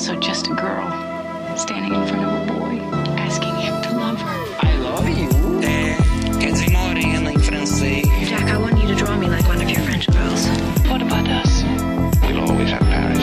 [0.00, 0.88] also just a girl
[1.58, 2.80] standing in front of a boy,
[3.18, 4.66] asking him to love her.
[4.66, 5.28] I love you.
[5.62, 8.08] Eh, é, quer dizer morena em francês.
[8.26, 10.46] Jack, I want you to draw me like one of your French girls.
[10.88, 11.64] What about us?
[12.22, 13.22] We'll always have Paris.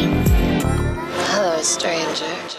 [1.32, 2.57] Hello, stranger.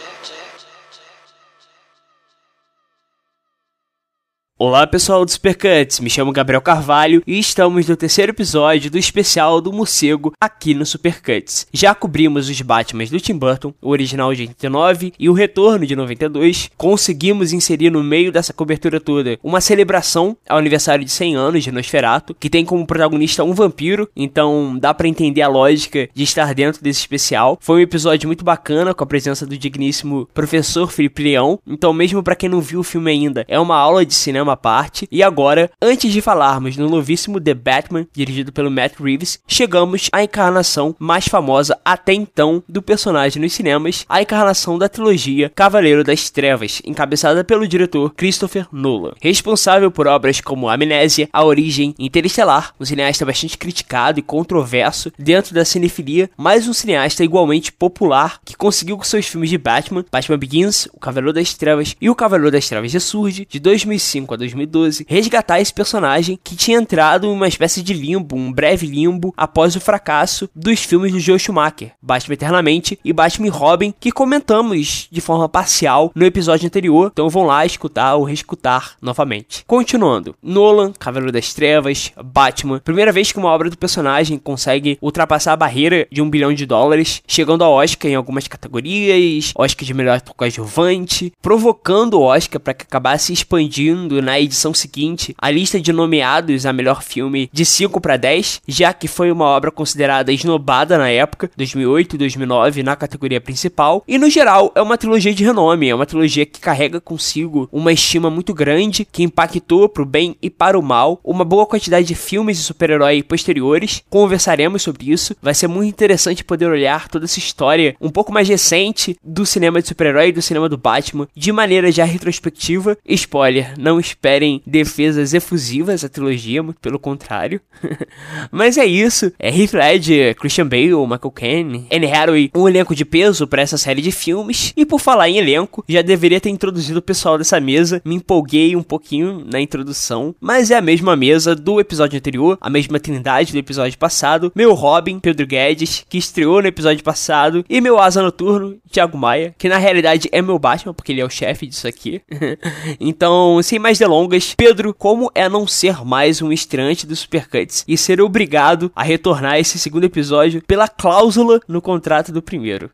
[4.61, 9.61] Olá pessoal do Supercuts, me chamo Gabriel Carvalho e estamos no terceiro episódio do especial
[9.61, 11.69] do morcego aqui no Supercuts.
[11.73, 15.95] Já cobrimos os Batmans do Tim Burton, o original de 89 e o retorno de
[15.95, 16.71] 92.
[16.77, 21.71] Conseguimos inserir no meio dessa cobertura toda uma celebração ao aniversário de 100 anos de
[21.71, 26.53] Nosferatu, que tem como protagonista um vampiro, então dá para entender a lógica de estar
[26.53, 27.57] dentro desse especial.
[27.61, 32.25] Foi um episódio muito bacana com a presença do digníssimo professor Felipe Leão, então mesmo
[32.25, 35.07] para quem não viu o filme ainda, é uma aula de cinema uma parte.
[35.11, 40.23] E agora, antes de falarmos no novíssimo The Batman, dirigido pelo Matt Reeves, chegamos à
[40.23, 46.31] encarnação mais famosa até então do personagem nos cinemas, a encarnação da trilogia Cavaleiro das
[46.31, 49.13] Trevas, encabeçada pelo diretor Christopher Nolan.
[49.21, 55.55] Responsável por obras como Amnésia, A Origem, Interestelar, um cineasta bastante criticado e controverso dentro
[55.55, 60.39] da cinefilia, mas um cineasta igualmente popular que conseguiu com seus filmes de Batman, Batman
[60.39, 65.07] Begins, O Cavaleiro das Trevas e O Cavaleiro das Trevas ressurge, de 2005 a 2012,
[65.09, 69.77] resgatar esse personagem que tinha entrado em uma espécie de limbo, um breve limbo, após
[69.77, 75.21] o fracasso dos filmes do Joe Schumacher, Batman Eternamente e Batman Robin, que comentamos de
[75.21, 79.65] forma parcial no episódio anterior, então vão lá escutar ou reescutar novamente.
[79.67, 85.53] Continuando, Nolan, Cavaleiro das Trevas, Batman, primeira vez que uma obra do personagem consegue ultrapassar
[85.53, 89.95] a barreira de um bilhão de dólares, chegando ao Oscar em algumas categorias, Oscar de
[89.95, 95.91] melhor coadjuvante, provocando o Oscar para que acabasse expandindo na edição seguinte a lista de
[95.91, 100.99] nomeados a melhor filme de 5 para 10, já que foi uma obra considerada esnobada
[100.99, 104.05] na época, 2008 e 2009, na categoria principal.
[104.07, 107.91] E no geral, é uma trilogia de renome, é uma trilogia que carrega consigo uma
[107.91, 112.15] estima muito grande, que impactou pro bem e para o mal, uma boa quantidade de
[112.15, 114.03] filmes de super-herói posteriores.
[114.11, 115.35] Conversaremos sobre isso.
[115.41, 119.81] Vai ser muito interessante poder olhar toda essa história um pouco mais recente do cinema
[119.81, 122.99] de super-herói e do cinema do Batman de maneira já retrospectiva.
[123.07, 127.61] Spoiler, não esperem defesas efusivas à trilogia, muito pelo contrário.
[128.51, 129.33] Mas é isso.
[129.39, 133.79] É Heath Ledger, Christian Bale, Michael Caine, Anne Hathaway, um elenco de peso para essa
[133.79, 134.73] série de filmes.
[134.77, 138.03] E por falar em elenco, já deveria ter introduzido o pessoal dessa mesa.
[138.05, 142.69] Me empolguei um pouquinho na introdução, mas é a mesma mesa do episódio anterior, a
[142.69, 144.53] mesma trindade do episódio passado.
[144.55, 149.55] Meu Robin, Pedro Guedes, que estreou no episódio passado, e meu asa noturno, Thiago Maia,
[149.57, 152.21] que na realidade é meu Batman, porque ele é o chefe disso aqui.
[152.99, 154.08] então, sem mais delongas,
[154.57, 159.59] Pedro, como é não ser mais um estreante do Supercuts e ser obrigado a retornar
[159.59, 162.91] esse segundo episódio pela cláusula no contrato do primeiro?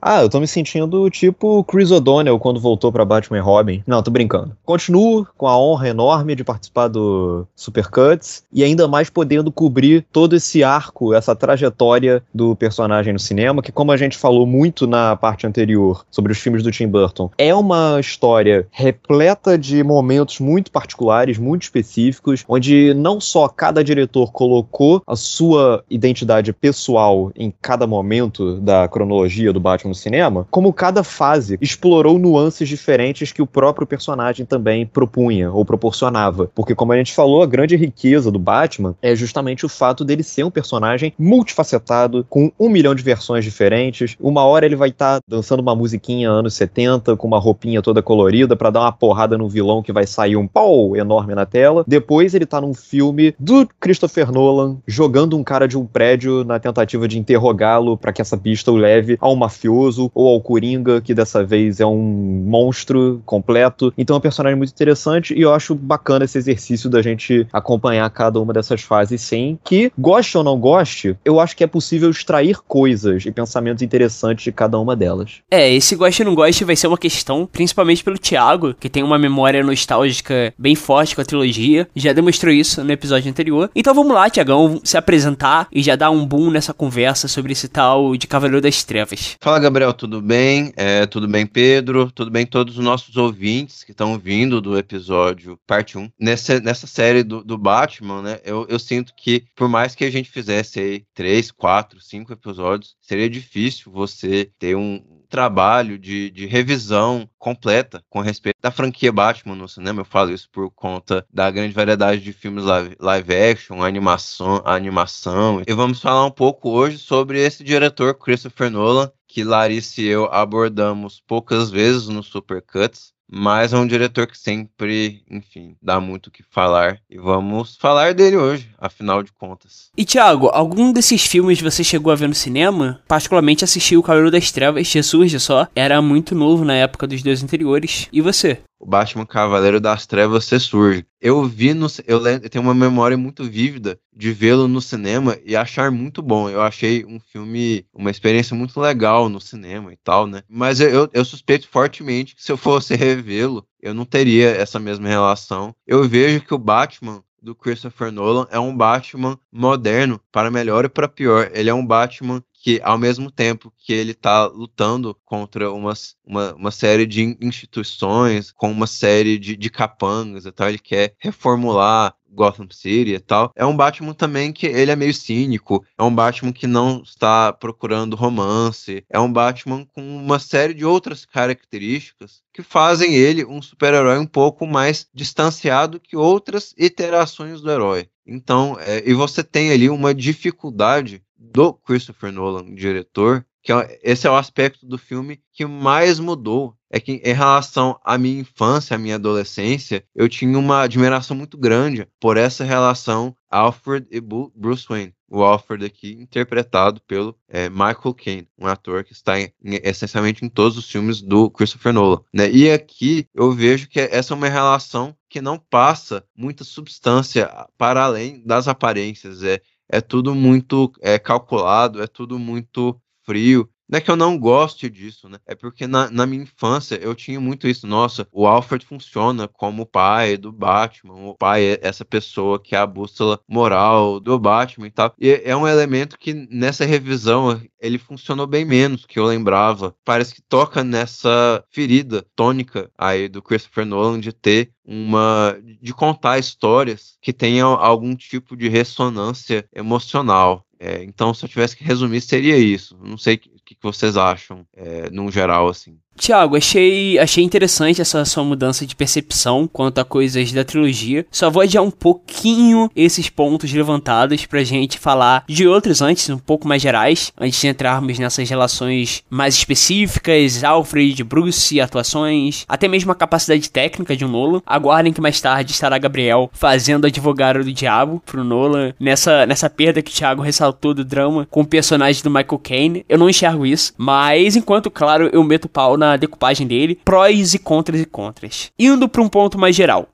[0.00, 3.82] Ah, eu tô me sentindo tipo Chris O'Donnell quando voltou pra Batman e Robin.
[3.86, 4.56] Não, tô brincando.
[4.64, 10.34] Continuo com a honra enorme de participar do Supercuts e ainda mais podendo cobrir todo
[10.34, 15.16] esse arco, essa trajetória do personagem no cinema, que como a gente falou muito na
[15.16, 20.70] parte anterior sobre os filmes do Tim Burton, é uma história repleta de momentos muito
[20.70, 27.86] particulares, muito específicos, onde não só cada diretor colocou a sua identidade pessoal em cada
[27.86, 33.46] momento da cronologia do Batman no cinema, como cada fase explorou nuances diferentes que o
[33.46, 36.50] próprio personagem também propunha ou proporcionava.
[36.54, 40.22] Porque, como a gente falou, a grande riqueza do Batman é justamente o fato dele
[40.22, 44.16] ser um personagem multifacetado, com um milhão de versões diferentes.
[44.20, 48.02] Uma hora ele vai estar tá dançando uma musiquinha anos 70, com uma roupinha toda
[48.02, 51.84] colorida, para dar uma porrada no vilão que vai sair um pau enorme na tela.
[51.86, 56.58] Depois ele tá num filme do Christopher Nolan, jogando um cara de um prédio na
[56.58, 61.00] tentativa de interrogá-lo para que essa pista o leve a um mafioso ou ao Coringa,
[61.00, 61.98] que dessa vez é um
[62.46, 63.92] monstro completo.
[63.96, 68.08] Então é um personagem muito interessante e eu acho bacana esse exercício da gente acompanhar
[68.10, 72.10] cada uma dessas fases sem que, goste ou não goste, eu acho que é possível
[72.10, 75.40] extrair coisas e pensamentos interessantes de cada uma delas.
[75.50, 79.02] É, esse goste ou não goste vai ser uma questão, principalmente pelo Thiago, que tem
[79.02, 83.70] uma memória nostálgica bem forte com a trilogia, já demonstrou isso no episódio anterior.
[83.74, 87.68] Então vamos lá, Tiagão, se apresentar e já dar um boom nessa conversa sobre esse
[87.68, 89.31] tal de Cavaleiro das Trevas.
[89.40, 90.72] Fala, Gabriel, tudo bem?
[90.76, 92.10] É, tudo bem, Pedro?
[92.10, 96.10] Tudo bem todos os nossos ouvintes que estão vindo do episódio parte 1.
[96.18, 100.10] Nessa, nessa série do, do Batman, né, eu, eu sinto que por mais que a
[100.10, 105.02] gente fizesse aí 3, 4, 5 episódios, seria difícil você ter um
[105.32, 110.02] trabalho de, de revisão completa com respeito da franquia Batman no cinema.
[110.02, 115.62] Eu falo isso por conta da grande variedade de filmes live, live action, animação, animação.
[115.66, 120.28] E vamos falar um pouco hoje sobre esse diretor, Christopher Nolan, que Larissa e eu
[120.30, 126.30] abordamos poucas vezes no Supercuts, mas é um diretor que sempre, enfim, dá muito o
[126.30, 126.98] que falar.
[127.08, 129.88] E vamos falar dele hoje, afinal de contas.
[129.96, 133.00] E Thiago, algum desses filmes você chegou a ver no cinema?
[133.08, 135.66] Particularmente assisti O Cavaleiro das Trevas, Jesus só.
[135.74, 138.08] Era muito novo na época dos dois anteriores.
[138.12, 138.60] E você?
[138.82, 141.06] O Batman Cavaleiro das Trevas se surge.
[141.20, 145.54] Eu vi no eu, eu tenho uma memória muito vívida de vê-lo no cinema e
[145.54, 146.50] achar muito bom.
[146.50, 150.42] Eu achei um filme, uma experiência muito legal no cinema e tal, né?
[150.48, 155.08] Mas eu, eu suspeito fortemente que se eu fosse revê-lo, eu não teria essa mesma
[155.08, 155.72] relação.
[155.86, 160.88] Eu vejo que o Batman do Christopher Nolan é um Batman moderno, para melhor e
[160.88, 161.50] para pior.
[161.52, 165.92] Ele é um Batman que ao mesmo tempo que ele está lutando contra uma,
[166.24, 171.16] uma, uma, série de instituições, com uma série de, de capangas e tal, ele quer
[171.18, 173.52] reformular Gotham City e tal.
[173.54, 177.52] É um Batman também que ele é meio cínico, é um Batman que não está
[177.52, 183.60] procurando romance, é um Batman com uma série de outras características que fazem ele um
[183.60, 188.08] super-herói um pouco mais distanciado que outras iterações do herói.
[188.26, 194.26] Então, é, e você tem ali uma dificuldade do Christopher Nolan, diretor, que é, esse
[194.26, 196.74] é o aspecto do filme que mais mudou.
[196.94, 201.56] É que em relação à minha infância, à minha adolescência, eu tinha uma admiração muito
[201.56, 205.14] grande por essa relação Alfred e Bruce Wayne.
[205.30, 210.50] O Alfred aqui interpretado pelo é, Michael Caine, um ator que está em, essencialmente em
[210.50, 212.20] todos os filmes do Christopher Nolan.
[212.30, 212.50] Né?
[212.50, 218.04] E aqui eu vejo que essa é uma relação que não passa muita substância para
[218.04, 219.42] além das aparências.
[219.42, 223.68] É, é tudo muito é, calculado, é tudo muito frio.
[223.92, 225.38] Não é que eu não goste disso, né?
[225.46, 227.86] É porque na, na, minha infância eu tinha muito isso.
[227.86, 231.12] Nossa, o Alfred funciona como o pai do Batman.
[231.12, 235.12] O pai é essa pessoa que é a bússola moral do Batman e tal.
[235.20, 239.94] E é um elemento que nessa revisão ele funcionou bem menos que eu lembrava.
[240.02, 246.38] Parece que toca nessa ferida tônica aí do Christopher Nolan de ter uma de contar
[246.38, 250.66] histórias que tenham algum tipo de ressonância emocional.
[250.84, 252.98] É, então, se eu tivesse que resumir, seria isso.
[253.00, 255.96] Não sei o que, que vocês acham, é, num geral, assim.
[256.16, 261.26] Tiago, achei, achei interessante essa sua mudança de percepção quanto a coisas da trilogia.
[261.30, 266.38] Só vou adiar um pouquinho esses pontos levantados pra gente falar de outros antes, um
[266.38, 273.10] pouco mais gerais, antes de entrarmos nessas relações mais específicas, Alfred, Bruce, atuações, até mesmo
[273.10, 274.62] a capacidade técnica de um Nolan.
[274.66, 280.02] Aguardem que mais tarde estará Gabriel fazendo advogado do diabo pro Nolan, nessa, nessa perda
[280.02, 283.04] que o Thiago ressaltou do drama com o personagem do Michael Caine.
[283.08, 287.58] Eu não enxergo isso, mas enquanto, claro, eu meto pau na decupagem dele, prós e
[287.58, 288.72] contras e contras.
[288.76, 290.08] Indo para um ponto mais geral.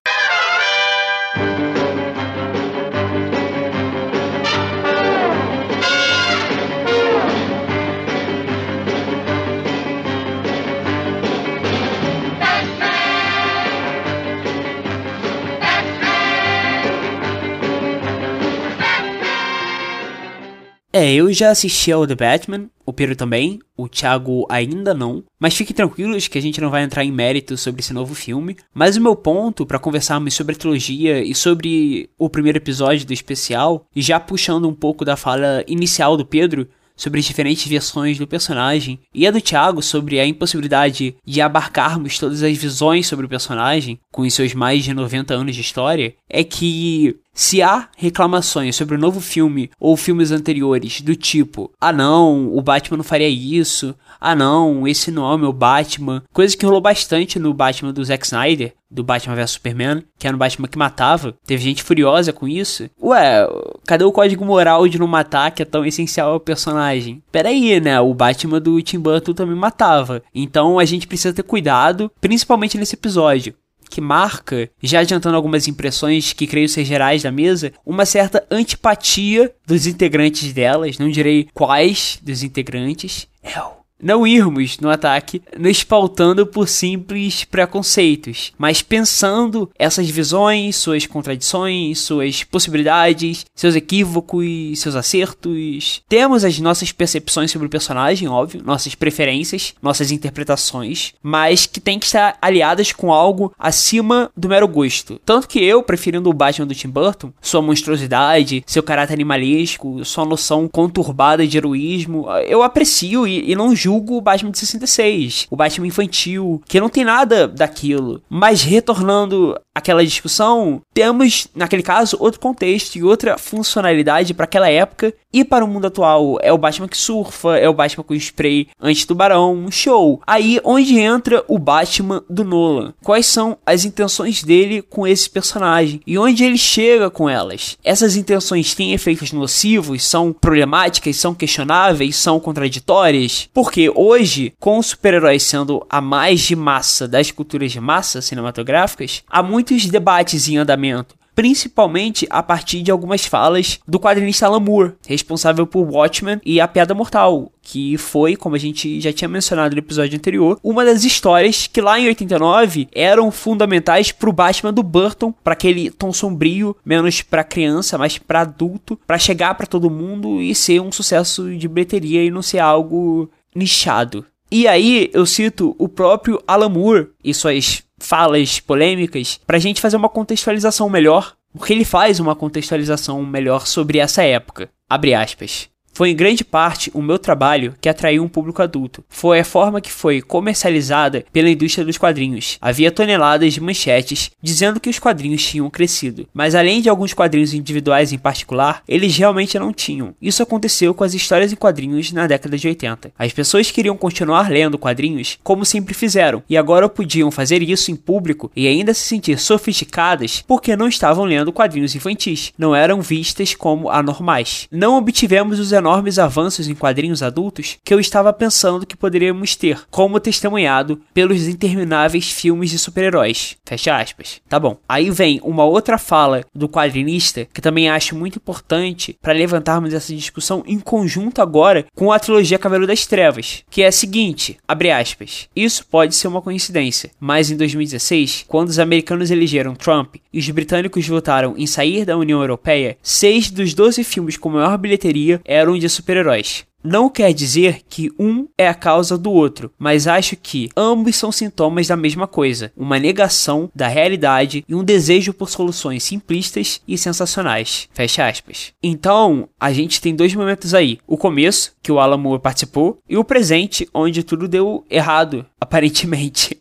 [20.90, 25.55] É, eu já assisti ao The Batman, o Pedro também, o Thiago ainda não, mas
[25.55, 28.56] fiquem tranquilos que a gente não vai entrar em mérito sobre esse novo filme.
[28.73, 33.12] Mas o meu ponto para conversarmos sobre a trilogia e sobre o primeiro episódio do
[33.12, 36.66] especial, e já puxando um pouco da fala inicial do Pedro,
[36.99, 42.18] sobre as diferentes versões do personagem, e a do Thiago sobre a impossibilidade de abarcarmos
[42.18, 46.14] todas as visões sobre o personagem, com os seus mais de 90 anos de história,
[46.28, 51.92] é que se há reclamações sobre o novo filme ou filmes anteriores do tipo, ah
[51.92, 56.57] não, o Batman não faria isso, ah não, esse não é o meu Batman, coisa
[56.57, 60.38] que rolou bastante no Batman do Zack Snyder, do Batman vs Superman, que era um
[60.38, 62.90] Batman que matava, teve gente furiosa com isso.
[63.00, 63.47] Ué,
[63.87, 67.23] cadê o código moral de não matar que é tão essencial ao personagem?
[67.30, 71.45] Pera aí, né, o Batman do Tim Burton também matava, então a gente precisa ter
[71.45, 73.54] cuidado, principalmente nesse episódio
[73.88, 79.52] que marca, já adiantando algumas impressões que creio ser gerais da mesa, uma certa antipatia
[79.66, 83.26] dos integrantes delas, não direi quais dos integrantes.
[83.42, 90.76] É o não irmos no ataque nos pautando por simples preconceitos, mas pensando essas visões,
[90.76, 96.02] suas contradições, suas possibilidades, seus equívocos, seus acertos.
[96.09, 101.99] Temos as nossas percepções sobre o personagem, óbvio, nossas preferências, nossas interpretações, mas que tem
[101.99, 105.21] que estar aliadas com algo acima do mero gosto.
[105.25, 110.25] Tanto que eu, preferindo o Batman do Tim Burton, sua monstruosidade, seu caráter animalesco, sua
[110.25, 115.47] noção conturbada de heroísmo, eu aprecio e, e não julgo julgo o Batman de 66,
[115.50, 118.21] o Batman infantil, que não tem nada daquilo.
[118.28, 125.14] Mas retornando àquela discussão, temos, naquele caso, outro contexto e outra funcionalidade para aquela época
[125.33, 126.37] e para o mundo atual.
[126.42, 130.21] É o Batman que surfa, é o Batman com spray anti-tubarão, show.
[130.26, 132.92] Aí onde entra o Batman do Nolan.
[133.02, 137.78] Quais são as intenções dele com esse personagem e onde ele chega com elas?
[137.83, 143.49] Essas intenções têm efeitos nocivos, são problemáticas, são questionáveis, são contraditórias?
[143.78, 149.23] Porque hoje, com os super-heróis sendo a mais de massa das culturas de massa cinematográficas,
[149.30, 151.14] há muitos debates em andamento.
[151.32, 156.66] Principalmente a partir de algumas falas do quadrinista Alan Moore, responsável por Watchmen e A
[156.66, 161.04] Piada Mortal, que foi, como a gente já tinha mencionado no episódio anterior, uma das
[161.04, 166.75] histórias que lá em 89 eram fundamentais pro Batman do Burton, para aquele tom sombrio,
[166.85, 171.54] menos para criança, mas para adulto, para chegar para todo mundo e ser um sucesso
[171.56, 174.25] de bilheteria e não ser algo nichado.
[174.50, 179.81] E aí eu cito o próprio Alan Moore e suas falas polêmicas para a gente
[179.81, 184.71] fazer uma contextualização melhor, porque ele faz uma contextualização melhor sobre essa época.
[184.88, 185.69] Abre aspas.
[185.99, 189.02] Foi em grande parte o meu trabalho que atraiu um público adulto.
[189.09, 192.57] Foi a forma que foi comercializada pela indústria dos quadrinhos.
[192.61, 197.52] Havia toneladas de manchetes dizendo que os quadrinhos tinham crescido, mas além de alguns quadrinhos
[197.52, 200.14] individuais em particular, eles realmente não tinham.
[200.23, 203.11] Isso aconteceu com as histórias em quadrinhos na década de 80.
[203.19, 207.97] As pessoas queriam continuar lendo quadrinhos como sempre fizeram, e agora podiam fazer isso em
[207.97, 213.52] público e ainda se sentir sofisticadas porque não estavam lendo quadrinhos infantis, não eram vistas
[213.52, 214.69] como anormais.
[214.71, 219.57] Não obtivemos os enormes enormes avanços em quadrinhos adultos que eu estava pensando que poderíamos
[219.57, 223.57] ter, como testemunhado pelos intermináveis filmes de super-heróis.
[223.64, 224.38] Fecha aspas.
[224.47, 224.76] Tá bom.
[224.87, 230.14] Aí vem uma outra fala do quadrinista que também acho muito importante para levantarmos essa
[230.14, 234.90] discussão em conjunto agora com a trilogia Cavaleiro das Trevas, que é a seguinte, abre
[234.90, 235.49] aspas.
[235.57, 240.50] Isso pode ser uma coincidência, mas em 2016, quando os americanos elegeram Trump e os
[240.50, 245.77] britânicos votaram em sair da União Europeia, seis dos 12 filmes com maior bilheteria eram
[245.78, 246.66] de super-heróis.
[246.82, 251.32] Não quer dizer que um é a causa do outro, mas acho que ambos são
[251.32, 256.97] sintomas da mesma coisa: uma negação da realidade e um desejo por soluções simplistas e
[256.97, 257.88] sensacionais.
[257.92, 258.73] Fecha aspas.
[258.80, 263.16] Então, a gente tem dois momentos aí: o começo, que o Alan Moore participou, e
[263.16, 266.61] o presente, onde tudo deu errado, aparentemente.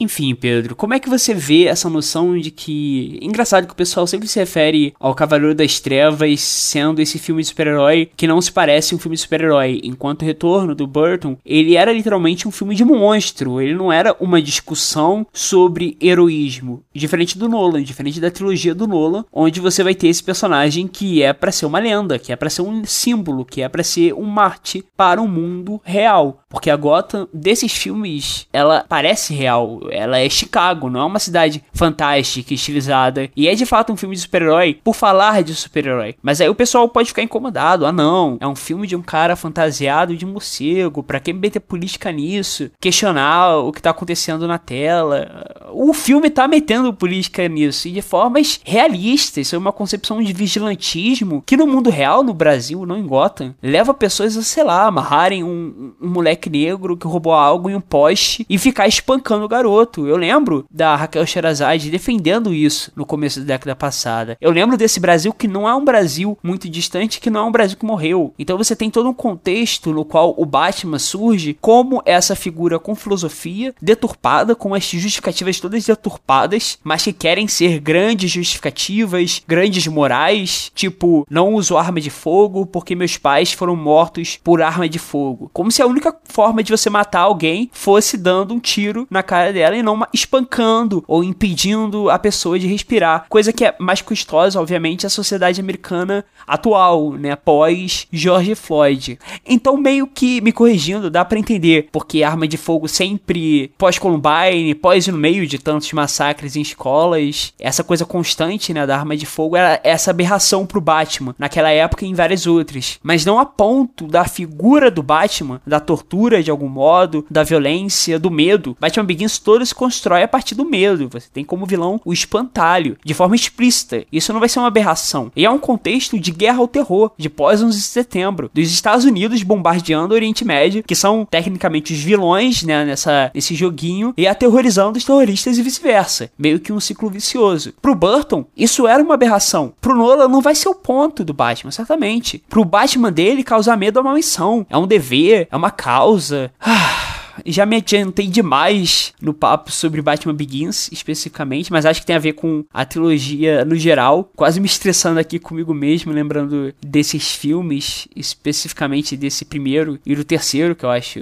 [0.00, 3.18] Enfim, Pedro, como é que você vê essa noção de que.
[3.22, 7.48] Engraçado que o pessoal sempre se refere ao Cavaleiro das Trevas sendo esse filme de
[7.48, 11.76] super-herói que não se parece um filme de super-herói, enquanto o Retorno do Burton, ele
[11.76, 17.48] era literalmente um filme de monstro, ele não era uma discussão sobre heroísmo, diferente do
[17.48, 21.52] Nolan, diferente da trilogia do Nolan, onde você vai ter esse personagem que é para
[21.52, 24.84] ser uma lenda, que é para ser um símbolo, que é para ser um Marte
[24.96, 30.88] para o mundo real, porque a Gotham desses filmes, ela parece real, ela é Chicago,
[30.88, 33.30] não é uma cidade fantástica, estilizada.
[33.36, 36.14] E é de fato um filme de super-herói por falar de super-herói.
[36.22, 37.86] Mas aí o pessoal pode ficar incomodado.
[37.86, 38.36] Ah, não.
[38.40, 41.02] É um filme de um cara fantasiado de morcego.
[41.02, 42.70] Pra que meter política nisso?
[42.80, 45.46] Questionar o que tá acontecendo na tela.
[45.72, 47.88] O filme tá metendo política nisso.
[47.88, 49.46] E de formas realistas.
[49.46, 53.54] Isso é uma concepção de vigilantismo que no mundo real, no Brasil, não em Gotham,
[53.62, 57.80] leva pessoas a, sei lá, amarrarem um, um moleque negro que roubou algo em um
[57.80, 60.06] poste e ficar espancando o garoto garoto.
[60.06, 64.36] Eu lembro da Raquel Sherazade defendendo isso no começo da década passada.
[64.40, 67.52] Eu lembro desse Brasil que não é um Brasil muito distante, que não é um
[67.52, 68.34] Brasil que morreu.
[68.38, 72.94] Então você tem todo um contexto no qual o Batman surge como essa figura com
[72.94, 80.70] filosofia deturpada, com as justificativas todas deturpadas, mas que querem ser grandes justificativas, grandes morais,
[80.74, 85.50] tipo, não uso arma de fogo porque meus pais foram mortos por arma de fogo.
[85.52, 89.52] Como se a única forma de você matar alguém fosse dando um tiro na cara
[89.52, 93.26] dela dela e não espancando ou impedindo a pessoa de respirar.
[93.28, 97.36] Coisa que é mais custosa, obviamente, a sociedade americana atual, né?
[97.36, 99.18] Pós George Floyd.
[99.46, 105.06] Então, meio que me corrigindo, dá para entender porque arma de fogo sempre pós-Columbine, pós
[105.06, 109.56] no meio de tantos massacres em escolas, essa coisa constante, né, da arma de fogo
[109.56, 112.98] era essa aberração pro Batman naquela época e em várias outras.
[113.02, 118.18] Mas não a ponto da figura do Batman, da tortura de algum modo, da violência,
[118.18, 118.76] do medo.
[118.80, 121.10] Batman Begins todo todo se constrói a partir do medo.
[121.10, 124.06] Você tem como vilão o espantalho, de forma explícita.
[124.10, 125.30] Isso não vai ser uma aberração.
[125.36, 129.04] E é um contexto de guerra ao terror, de pós 11 de setembro, dos Estados
[129.04, 134.26] Unidos bombardeando o Oriente Médio, que são tecnicamente os vilões, né, nessa, nesse joguinho, e
[134.26, 136.30] aterrorizando os terroristas e vice-versa.
[136.38, 137.74] Meio que um ciclo vicioso.
[137.82, 139.74] Pro Burton, isso era uma aberração.
[139.82, 142.42] Pro Nolan, não vai ser o ponto do Batman, certamente.
[142.48, 146.50] Pro Batman dele, causar medo é uma missão, é um dever, é uma causa.
[146.58, 147.01] Ah
[147.46, 152.20] já me adiantei demais no papo sobre Batman Begins, especificamente, mas acho que tem a
[152.20, 154.30] ver com a trilogia no geral.
[154.34, 160.74] Quase me estressando aqui comigo mesmo, lembrando desses filmes, especificamente desse primeiro e do terceiro,
[160.74, 161.20] que eu acho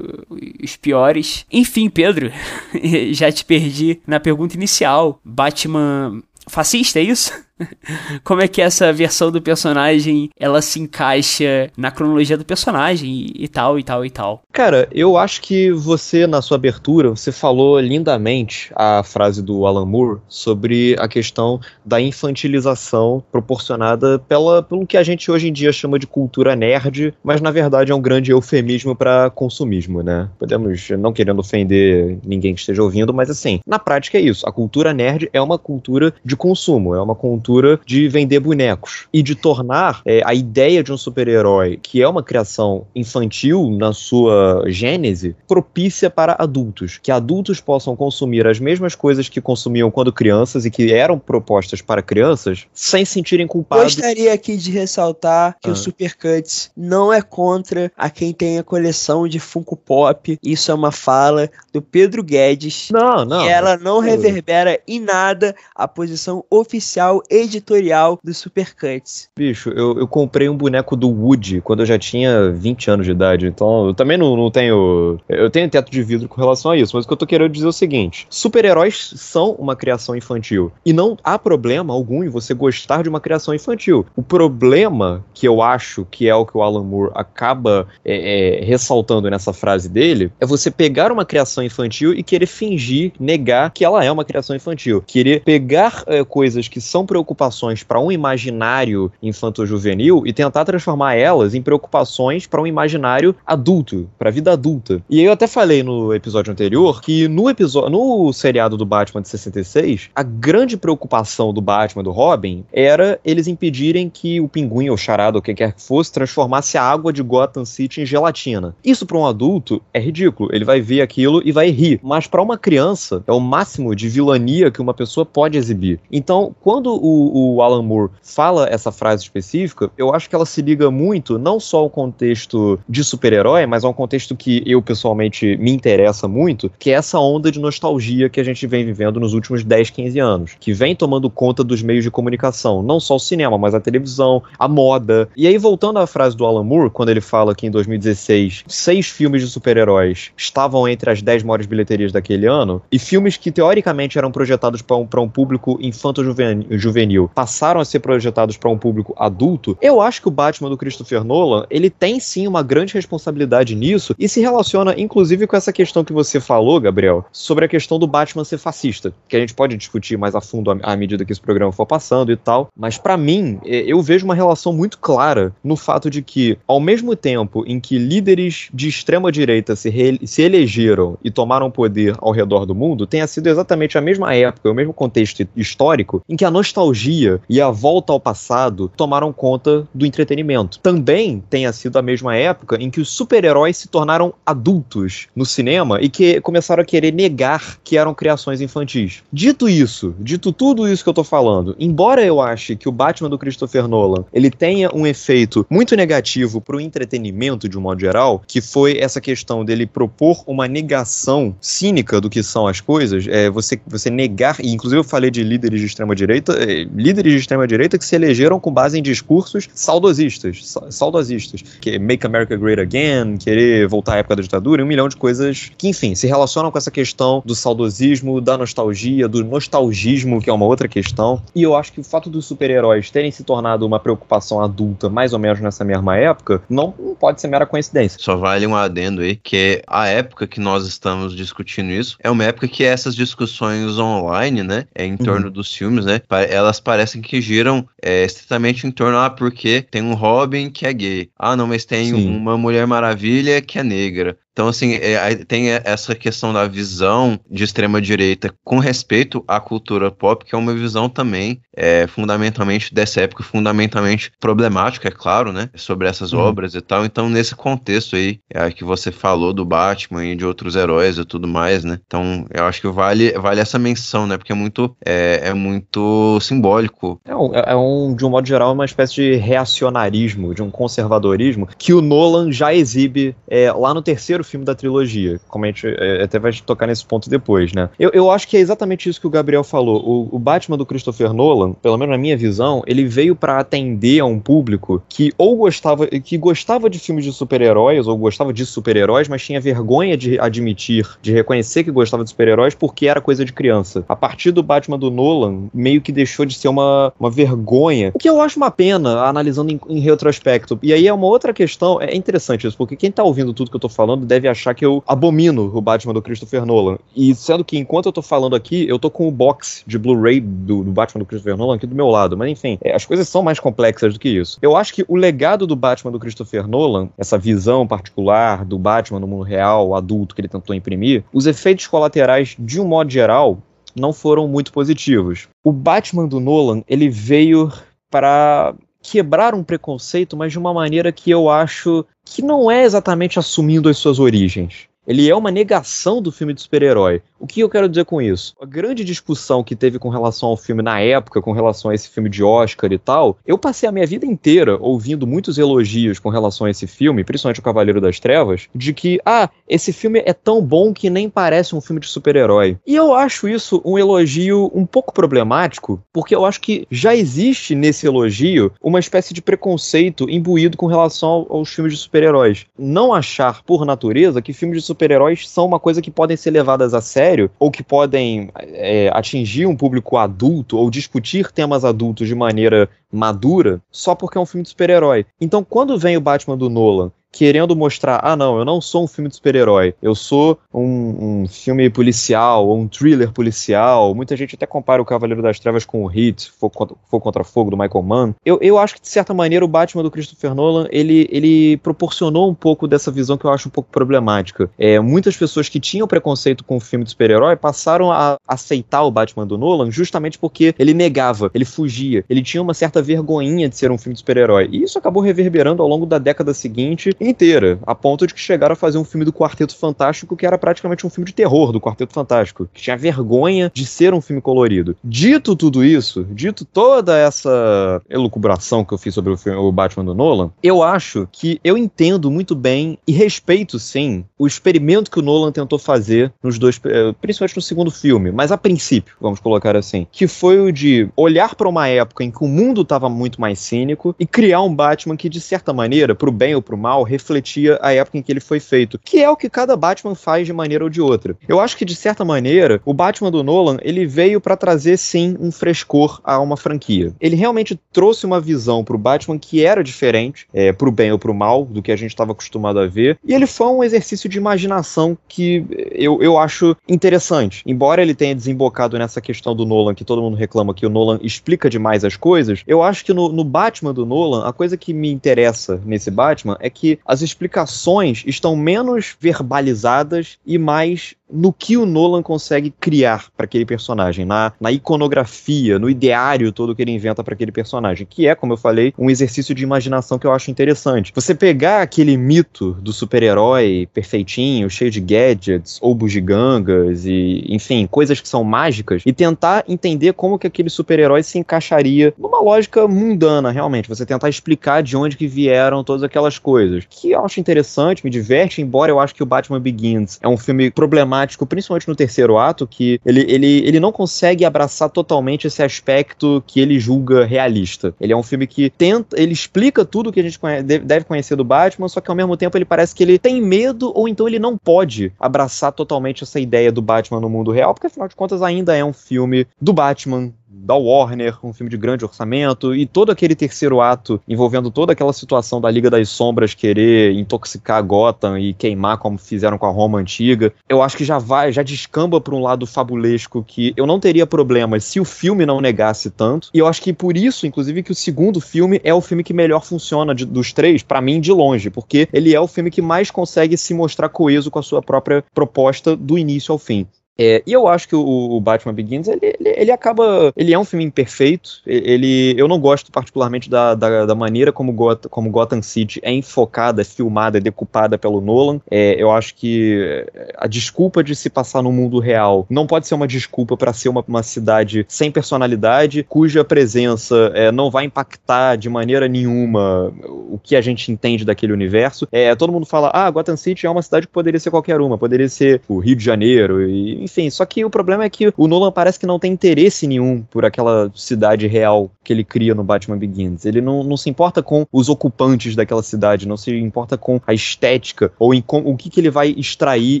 [0.62, 1.44] os piores.
[1.50, 2.30] Enfim, Pedro,
[3.12, 5.20] já te perdi na pergunta inicial.
[5.24, 7.32] Batman fascista, é isso?
[8.24, 13.44] como é que essa versão do personagem ela se encaixa na cronologia do personagem e,
[13.44, 14.42] e, tal e tal e tal.
[14.52, 19.86] Cara, eu acho que você na sua abertura você falou lindamente a frase do Alan
[19.86, 25.72] Moore sobre a questão da infantilização proporcionada pela pelo que a gente hoje em dia
[25.72, 30.28] chama de cultura nerd, mas na verdade é um grande eufemismo para consumismo, né?
[30.38, 34.48] Podemos não querendo ofender ninguém que esteja ouvindo, mas assim, na prática é isso.
[34.48, 39.08] A cultura nerd é uma cultura de consumo, é uma cultura cultura de vender bonecos
[39.12, 43.92] e de tornar é, a ideia de um super-herói, que é uma criação infantil na
[43.92, 46.98] sua gênese, propícia para adultos.
[47.02, 51.82] Que adultos possam consumir as mesmas coisas que consumiam quando crianças e que eram propostas
[51.82, 53.96] para crianças sem sentirem culpados.
[53.96, 55.72] Gostaria aqui de ressaltar que ah.
[55.72, 60.38] o Supercuts não é contra a quem tem a coleção de Funko Pop.
[60.42, 62.90] Isso é uma fala do Pedro Guedes.
[62.92, 63.48] Não, não.
[63.48, 69.28] Ela não reverbera em nada a posição oficial e editorial do Supercuts.
[69.36, 73.12] Bicho, eu, eu comprei um boneco do Woody quando eu já tinha 20 anos de
[73.12, 75.18] idade, então eu também não, não tenho.
[75.28, 77.52] Eu tenho teto de vidro com relação a isso, mas o que eu tô querendo
[77.52, 80.72] dizer é o seguinte: super-heróis são uma criação infantil.
[80.84, 84.06] E não há problema algum em você gostar de uma criação infantil.
[84.14, 88.64] O problema que eu acho que é o que o Alan Moore acaba é, é,
[88.64, 93.84] ressaltando nessa frase dele é você pegar uma criação infantil e querer fingir, negar que
[93.84, 95.02] ela é uma criação infantil.
[95.06, 101.14] Querer pegar é, coisas que são preocupadas preocupações para um imaginário infanto-juvenil e tentar transformar
[101.14, 105.00] elas em preocupações para um imaginário adulto, para a vida adulta.
[105.08, 109.22] E aí eu até falei no episódio anterior que no episódio, no seriado do Batman
[109.22, 114.88] de 66, a grande preocupação do Batman do Robin era eles impedirem que o pinguim
[114.88, 118.74] ou charada ou quem quer que fosse transformasse a água de Gotham City em gelatina.
[118.84, 120.50] Isso para um adulto é ridículo.
[120.52, 122.00] Ele vai ver aquilo e vai rir.
[122.02, 126.00] Mas para uma criança é o máximo de vilania que uma pessoa pode exibir.
[126.10, 130.62] Então, quando o o, Alan Moore fala essa frase específica, eu acho que ela se
[130.62, 135.56] liga muito, não só ao contexto de super-herói, mas a um contexto que eu pessoalmente
[135.56, 139.34] me interessa muito, que é essa onda de nostalgia que a gente vem vivendo nos
[139.34, 143.20] últimos 10, 15 anos, que vem tomando conta dos meios de comunicação, não só o
[143.20, 145.28] cinema, mas a televisão, a moda.
[145.36, 149.08] E aí, voltando à frase do Alan Moore, quando ele fala que em 2016 seis
[149.08, 154.18] filmes de super-heróis estavam entre as 10 maiores bilheterias daquele ano, e filmes que teoricamente
[154.18, 156.66] eram projetados para um, um público infanto-juvenil
[157.00, 160.76] juvenil passaram a ser projetados para um público adulto, eu acho que o Batman do
[160.76, 165.72] Christopher Nolan, ele tem sim uma grande responsabilidade nisso e se relaciona inclusive com essa
[165.72, 169.54] questão que você falou, Gabriel, sobre a questão do Batman ser fascista, que a gente
[169.54, 172.98] pode discutir mais a fundo à medida que esse programa for passando e tal, mas
[172.98, 177.64] para mim, eu vejo uma relação muito clara no fato de que, ao mesmo tempo
[177.66, 179.90] em que líderes de extrema direita se,
[180.24, 184.70] se elegeram e tomaram poder ao redor do mundo, tenha sido exatamente a mesma época,
[184.70, 189.32] o mesmo contexto histórico em que a nostalgia nostalgia e a volta ao passado tomaram
[189.32, 190.78] conta do entretenimento.
[190.80, 195.98] Também tenha sido a mesma época em que os super-heróis se tornaram adultos no cinema
[196.00, 199.22] e que começaram a querer negar que eram criações infantis.
[199.32, 203.30] Dito isso, dito tudo isso que eu tô falando, embora eu ache que o Batman
[203.30, 208.42] do Christopher Nolan ele tenha um efeito muito negativo pro entretenimento de um modo geral,
[208.46, 213.48] que foi essa questão dele propor uma negação cínica do que são as coisas, é,
[213.50, 217.38] você, você negar, e inclusive eu falei de líderes de extrema direita, é, líderes de
[217.38, 222.80] extrema-direita que se elegeram com base em discursos saudosistas, saudosistas, que é Make America Great
[222.80, 226.26] Again, querer voltar à época da ditadura, e um milhão de coisas que, enfim, se
[226.26, 231.42] relacionam com essa questão do saudosismo, da nostalgia, do nostalgismo, que é uma outra questão.
[231.54, 235.32] E eu acho que o fato dos super-heróis terem se tornado uma preocupação adulta mais
[235.32, 238.18] ou menos nessa mesma época, não, não pode ser mera coincidência.
[238.20, 242.44] Só vale um adendo aí, que a época que nós estamos discutindo isso é uma
[242.44, 245.52] época que essas discussões online, né, é em torno uhum.
[245.52, 250.14] dos filmes, né, elas parecem que giram é, estritamente em torno, ah, porque tem um
[250.14, 251.30] Robin que é gay.
[251.38, 252.36] Ah, não, mas tem Sim.
[252.36, 254.38] uma Mulher Maravilha que é negra.
[254.52, 260.44] Então, assim, é, tem essa questão da visão de extrema-direita com respeito à cultura pop,
[260.44, 265.70] que é uma visão também é, fundamentalmente dessa época, fundamentalmente problemática, é claro, né?
[265.74, 266.40] Sobre essas uhum.
[266.40, 267.06] obras e tal.
[267.06, 271.24] Então, nesse contexto aí, é, que você falou do Batman e de outros heróis e
[271.24, 271.98] tudo mais, né?
[272.06, 274.36] Então, eu acho que vale, vale essa menção, né?
[274.36, 277.18] Porque é muito, é, é muito simbólico.
[277.24, 281.66] É um, é um, de um modo geral, uma espécie de reacionarismo, de um conservadorismo
[281.78, 285.40] que o Nolan já exibe é, lá no terceiro filme da trilogia.
[285.48, 287.88] Como a gente é, até vai tocar nesse ponto depois, né?
[287.98, 290.02] Eu, eu acho que é exatamente isso que o Gabriel falou.
[290.04, 294.20] O, o Batman do Christopher Nolan, pelo menos na minha visão, ele veio para atender
[294.20, 298.64] a um público que ou gostava, que gostava de filmes de super-heróis, ou gostava de
[298.66, 303.44] super-heróis, mas tinha vergonha de admitir, de reconhecer que gostava de super-heróis porque era coisa
[303.44, 304.04] de criança.
[304.08, 308.10] A partir do Batman do Nolan, meio que deixou de ser uma, uma vergonha.
[308.14, 310.78] O que eu acho uma pena, analisando em, em retrospecto.
[310.82, 313.76] E aí é uma outra questão, é interessante isso, porque quem tá ouvindo tudo que
[313.76, 316.98] eu tô falando deve achar que eu abomino o Batman do Christopher Nolan.
[317.14, 320.40] E sendo que enquanto eu tô falando aqui, eu tô com o box de Blu-ray
[320.40, 322.36] do, do, Batman do Christopher Nolan aqui do meu lado.
[322.36, 324.58] Mas enfim, é, as coisas são mais complexas do que isso.
[324.62, 329.20] Eu acho que o legado do Batman do Christopher Nolan, essa visão particular do Batman
[329.20, 333.58] no mundo real, adulto que ele tentou imprimir, os efeitos colaterais, de um modo geral,
[333.94, 335.48] não foram muito positivos.
[335.64, 337.72] O Batman do Nolan, ele veio
[338.10, 343.38] para quebrar um preconceito, mas de uma maneira que eu acho que não é exatamente
[343.38, 344.89] assumindo as suas origens.
[345.06, 347.22] Ele é uma negação do filme de super-herói.
[347.38, 348.54] O que eu quero dizer com isso?
[348.60, 352.08] A grande discussão que teve com relação ao filme na época, com relação a esse
[352.10, 356.28] filme de Oscar e tal, eu passei a minha vida inteira ouvindo muitos elogios com
[356.28, 360.34] relação a esse filme, principalmente o Cavaleiro das Trevas, de que, ah, esse filme é
[360.34, 362.76] tão bom que nem parece um filme de super-herói.
[362.86, 367.74] E eu acho isso um elogio um pouco problemático, porque eu acho que já existe
[367.74, 372.66] nesse elogio uma espécie de preconceito imbuído com relação aos filmes de super-heróis.
[372.78, 376.92] Não achar, por natureza, que filmes de super-heróis são uma coisa que podem ser levadas
[376.92, 382.34] a sério ou que podem é, atingir um público adulto ou discutir temas adultos de
[382.34, 385.24] maneira madura só porque é um filme de super-herói.
[385.40, 389.06] Então, quando vem o Batman do Nolan querendo mostrar, ah não, eu não sou um
[389.06, 394.54] filme de super-herói, eu sou um, um, filme policial, ou um thriller policial, muita gente
[394.54, 397.76] até compara o Cavaleiro das Trevas com o Hit, Fogo contra, Fogo contra Fogo, do
[397.76, 398.34] Michael Mann.
[398.44, 402.50] Eu, eu acho que, de certa maneira, o Batman do Christopher Nolan, ele, ele proporcionou
[402.50, 404.70] um pouco dessa visão que eu acho um pouco problemática.
[404.78, 409.10] É, muitas pessoas que tinham preconceito com o filme de super-herói passaram a aceitar o
[409.10, 413.76] Batman do Nolan justamente porque ele negava, ele fugia, ele tinha uma certa vergonhinha de
[413.76, 414.68] ser um filme de super-herói.
[414.72, 418.72] E isso acabou reverberando ao longo da década seguinte inteira, a ponto de que chegaram
[418.72, 421.80] a fazer um filme do Quarteto Fantástico que era praticamente um filme de terror do
[421.80, 424.96] Quarteto Fantástico, que tinha vergonha de ser um filme colorido.
[425.04, 430.04] Dito tudo isso, dito toda essa elucubração que eu fiz sobre o, filme, o Batman
[430.04, 435.18] do Nolan, eu acho que eu entendo muito bem e respeito sim o experimento que
[435.18, 439.38] o Nolan tentou fazer nos dois, eh, principalmente no segundo filme, mas a princípio, vamos
[439.38, 443.10] colocar assim, que foi o de olhar para uma época em que o mundo estava
[443.10, 446.78] muito mais cínico e criar um Batman que de certa maneira, pro bem ou pro
[446.78, 450.14] mal, refletia a época em que ele foi feito, que é o que cada Batman
[450.14, 451.36] faz de maneira ou de outra.
[451.46, 455.36] Eu acho que de certa maneira, o Batman do Nolan, ele veio para trazer sim
[455.38, 457.12] um frescor a uma franquia.
[457.20, 461.34] Ele realmente trouxe uma visão pro Batman que era diferente, é, pro bem ou pro
[461.34, 464.38] mal, do que a gente estava acostumado a ver, e ele foi um exercício de
[464.38, 467.62] imaginação que eu, eu acho interessante.
[467.66, 471.18] Embora ele tenha desembocado nessa questão do Nolan, que todo mundo reclama que o Nolan
[471.22, 474.94] explica demais as coisas, eu acho que no, no Batman do Nolan, a coisa que
[474.94, 481.76] me interessa nesse Batman é que as explicações estão menos verbalizadas e mais no que
[481.76, 486.90] o Nolan consegue criar para aquele personagem, na, na iconografia, no ideário todo que ele
[486.90, 490.32] inventa para aquele personagem, que é, como eu falei, um exercício de imaginação que eu
[490.32, 491.12] acho interessante.
[491.14, 493.88] Você pegar aquele mito do super-herói
[494.20, 500.12] perfeitinho, cheio de gadgets, ou bugigangas e, enfim, coisas que são mágicas e tentar entender
[500.12, 503.88] como que aquele super-herói se encaixaria numa lógica mundana, realmente.
[503.88, 508.10] Você tentar explicar de onde que vieram todas aquelas coisas, que eu acho interessante, me
[508.10, 511.96] diverte, embora eu acho que o Batman Begins é um filme problemático problemático, principalmente no
[511.96, 517.24] terceiro ato, que ele, ele, ele não consegue abraçar totalmente esse aspecto que ele julga
[517.24, 517.94] realista.
[518.00, 521.36] Ele é um filme que tenta, ele explica tudo que a gente conhece, deve conhecer
[521.36, 524.28] do Batman, só que ao mesmo tempo ele parece que ele tem medo ou então
[524.28, 528.16] ele não pode abraçar totalmente essa ideia do Batman no mundo real, porque afinal de
[528.16, 530.32] contas ainda é um filme do Batman
[530.70, 535.12] da Warner, um filme de grande orçamento, e todo aquele terceiro ato envolvendo toda aquela
[535.12, 539.98] situação da Liga das Sombras querer intoxicar Gotham e queimar como fizeram com a Roma
[539.98, 543.98] antiga, eu acho que já vai, já descamba para um lado fabulesco que eu não
[543.98, 546.50] teria problemas se o filme não negasse tanto.
[546.54, 549.34] E eu acho que por isso, inclusive, que o segundo filme é o filme que
[549.34, 552.80] melhor funciona de, dos três, para mim, de longe, porque ele é o filme que
[552.80, 556.86] mais consegue se mostrar coeso com a sua própria proposta do início ao fim.
[557.18, 560.32] É, e eu acho que o, o Batman Begins, ele, ele, ele, acaba.
[560.34, 561.60] Ele é um filme imperfeito.
[561.66, 566.10] Ele, eu não gosto particularmente da, da, da maneira como, Got, como Gotham City é
[566.10, 568.60] enfocada, é filmada, é decupada pelo Nolan.
[568.70, 572.94] É, eu acho que a desculpa de se passar no mundo real não pode ser
[572.94, 578.56] uma desculpa para ser uma, uma cidade sem personalidade, cuja presença é, não vai impactar
[578.56, 582.08] de maneira nenhuma o que a gente entende daquele universo.
[582.10, 584.96] É, todo mundo fala, ah, Gotham City é uma cidade que poderia ser qualquer uma,
[584.96, 588.46] poderia ser o Rio de Janeiro, e, enfim, só que o problema é que o
[588.46, 592.62] Nolan parece que não tem interesse nenhum por aquela cidade real que ele cria no
[592.62, 593.44] Batman Begins.
[593.44, 597.32] Ele não, não se importa com os ocupantes daquela cidade, não se importa com a
[597.32, 600.00] estética ou em com, o que, que ele vai extrair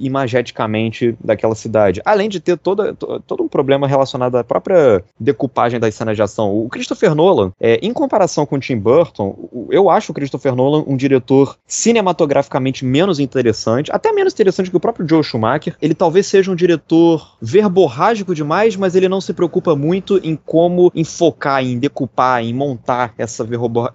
[0.00, 2.00] imageticamente daquela cidade.
[2.04, 6.56] Além de ter toda, todo um problema relacionado à própria decupagem das cenas de ação.
[6.56, 10.84] O Christopher Nolan, é, em comparação com o Tim Burton, eu acho o Christopher Nolan
[10.86, 15.76] um diretor cinematograficamente menos interessante, até menos interessante que o próprio Joe Schumacher.
[15.80, 20.36] Ele talvez seja um diretor diretor verborrágico demais, mas ele não se preocupa muito em
[20.36, 23.46] como enfocar, em decupar, em montar essa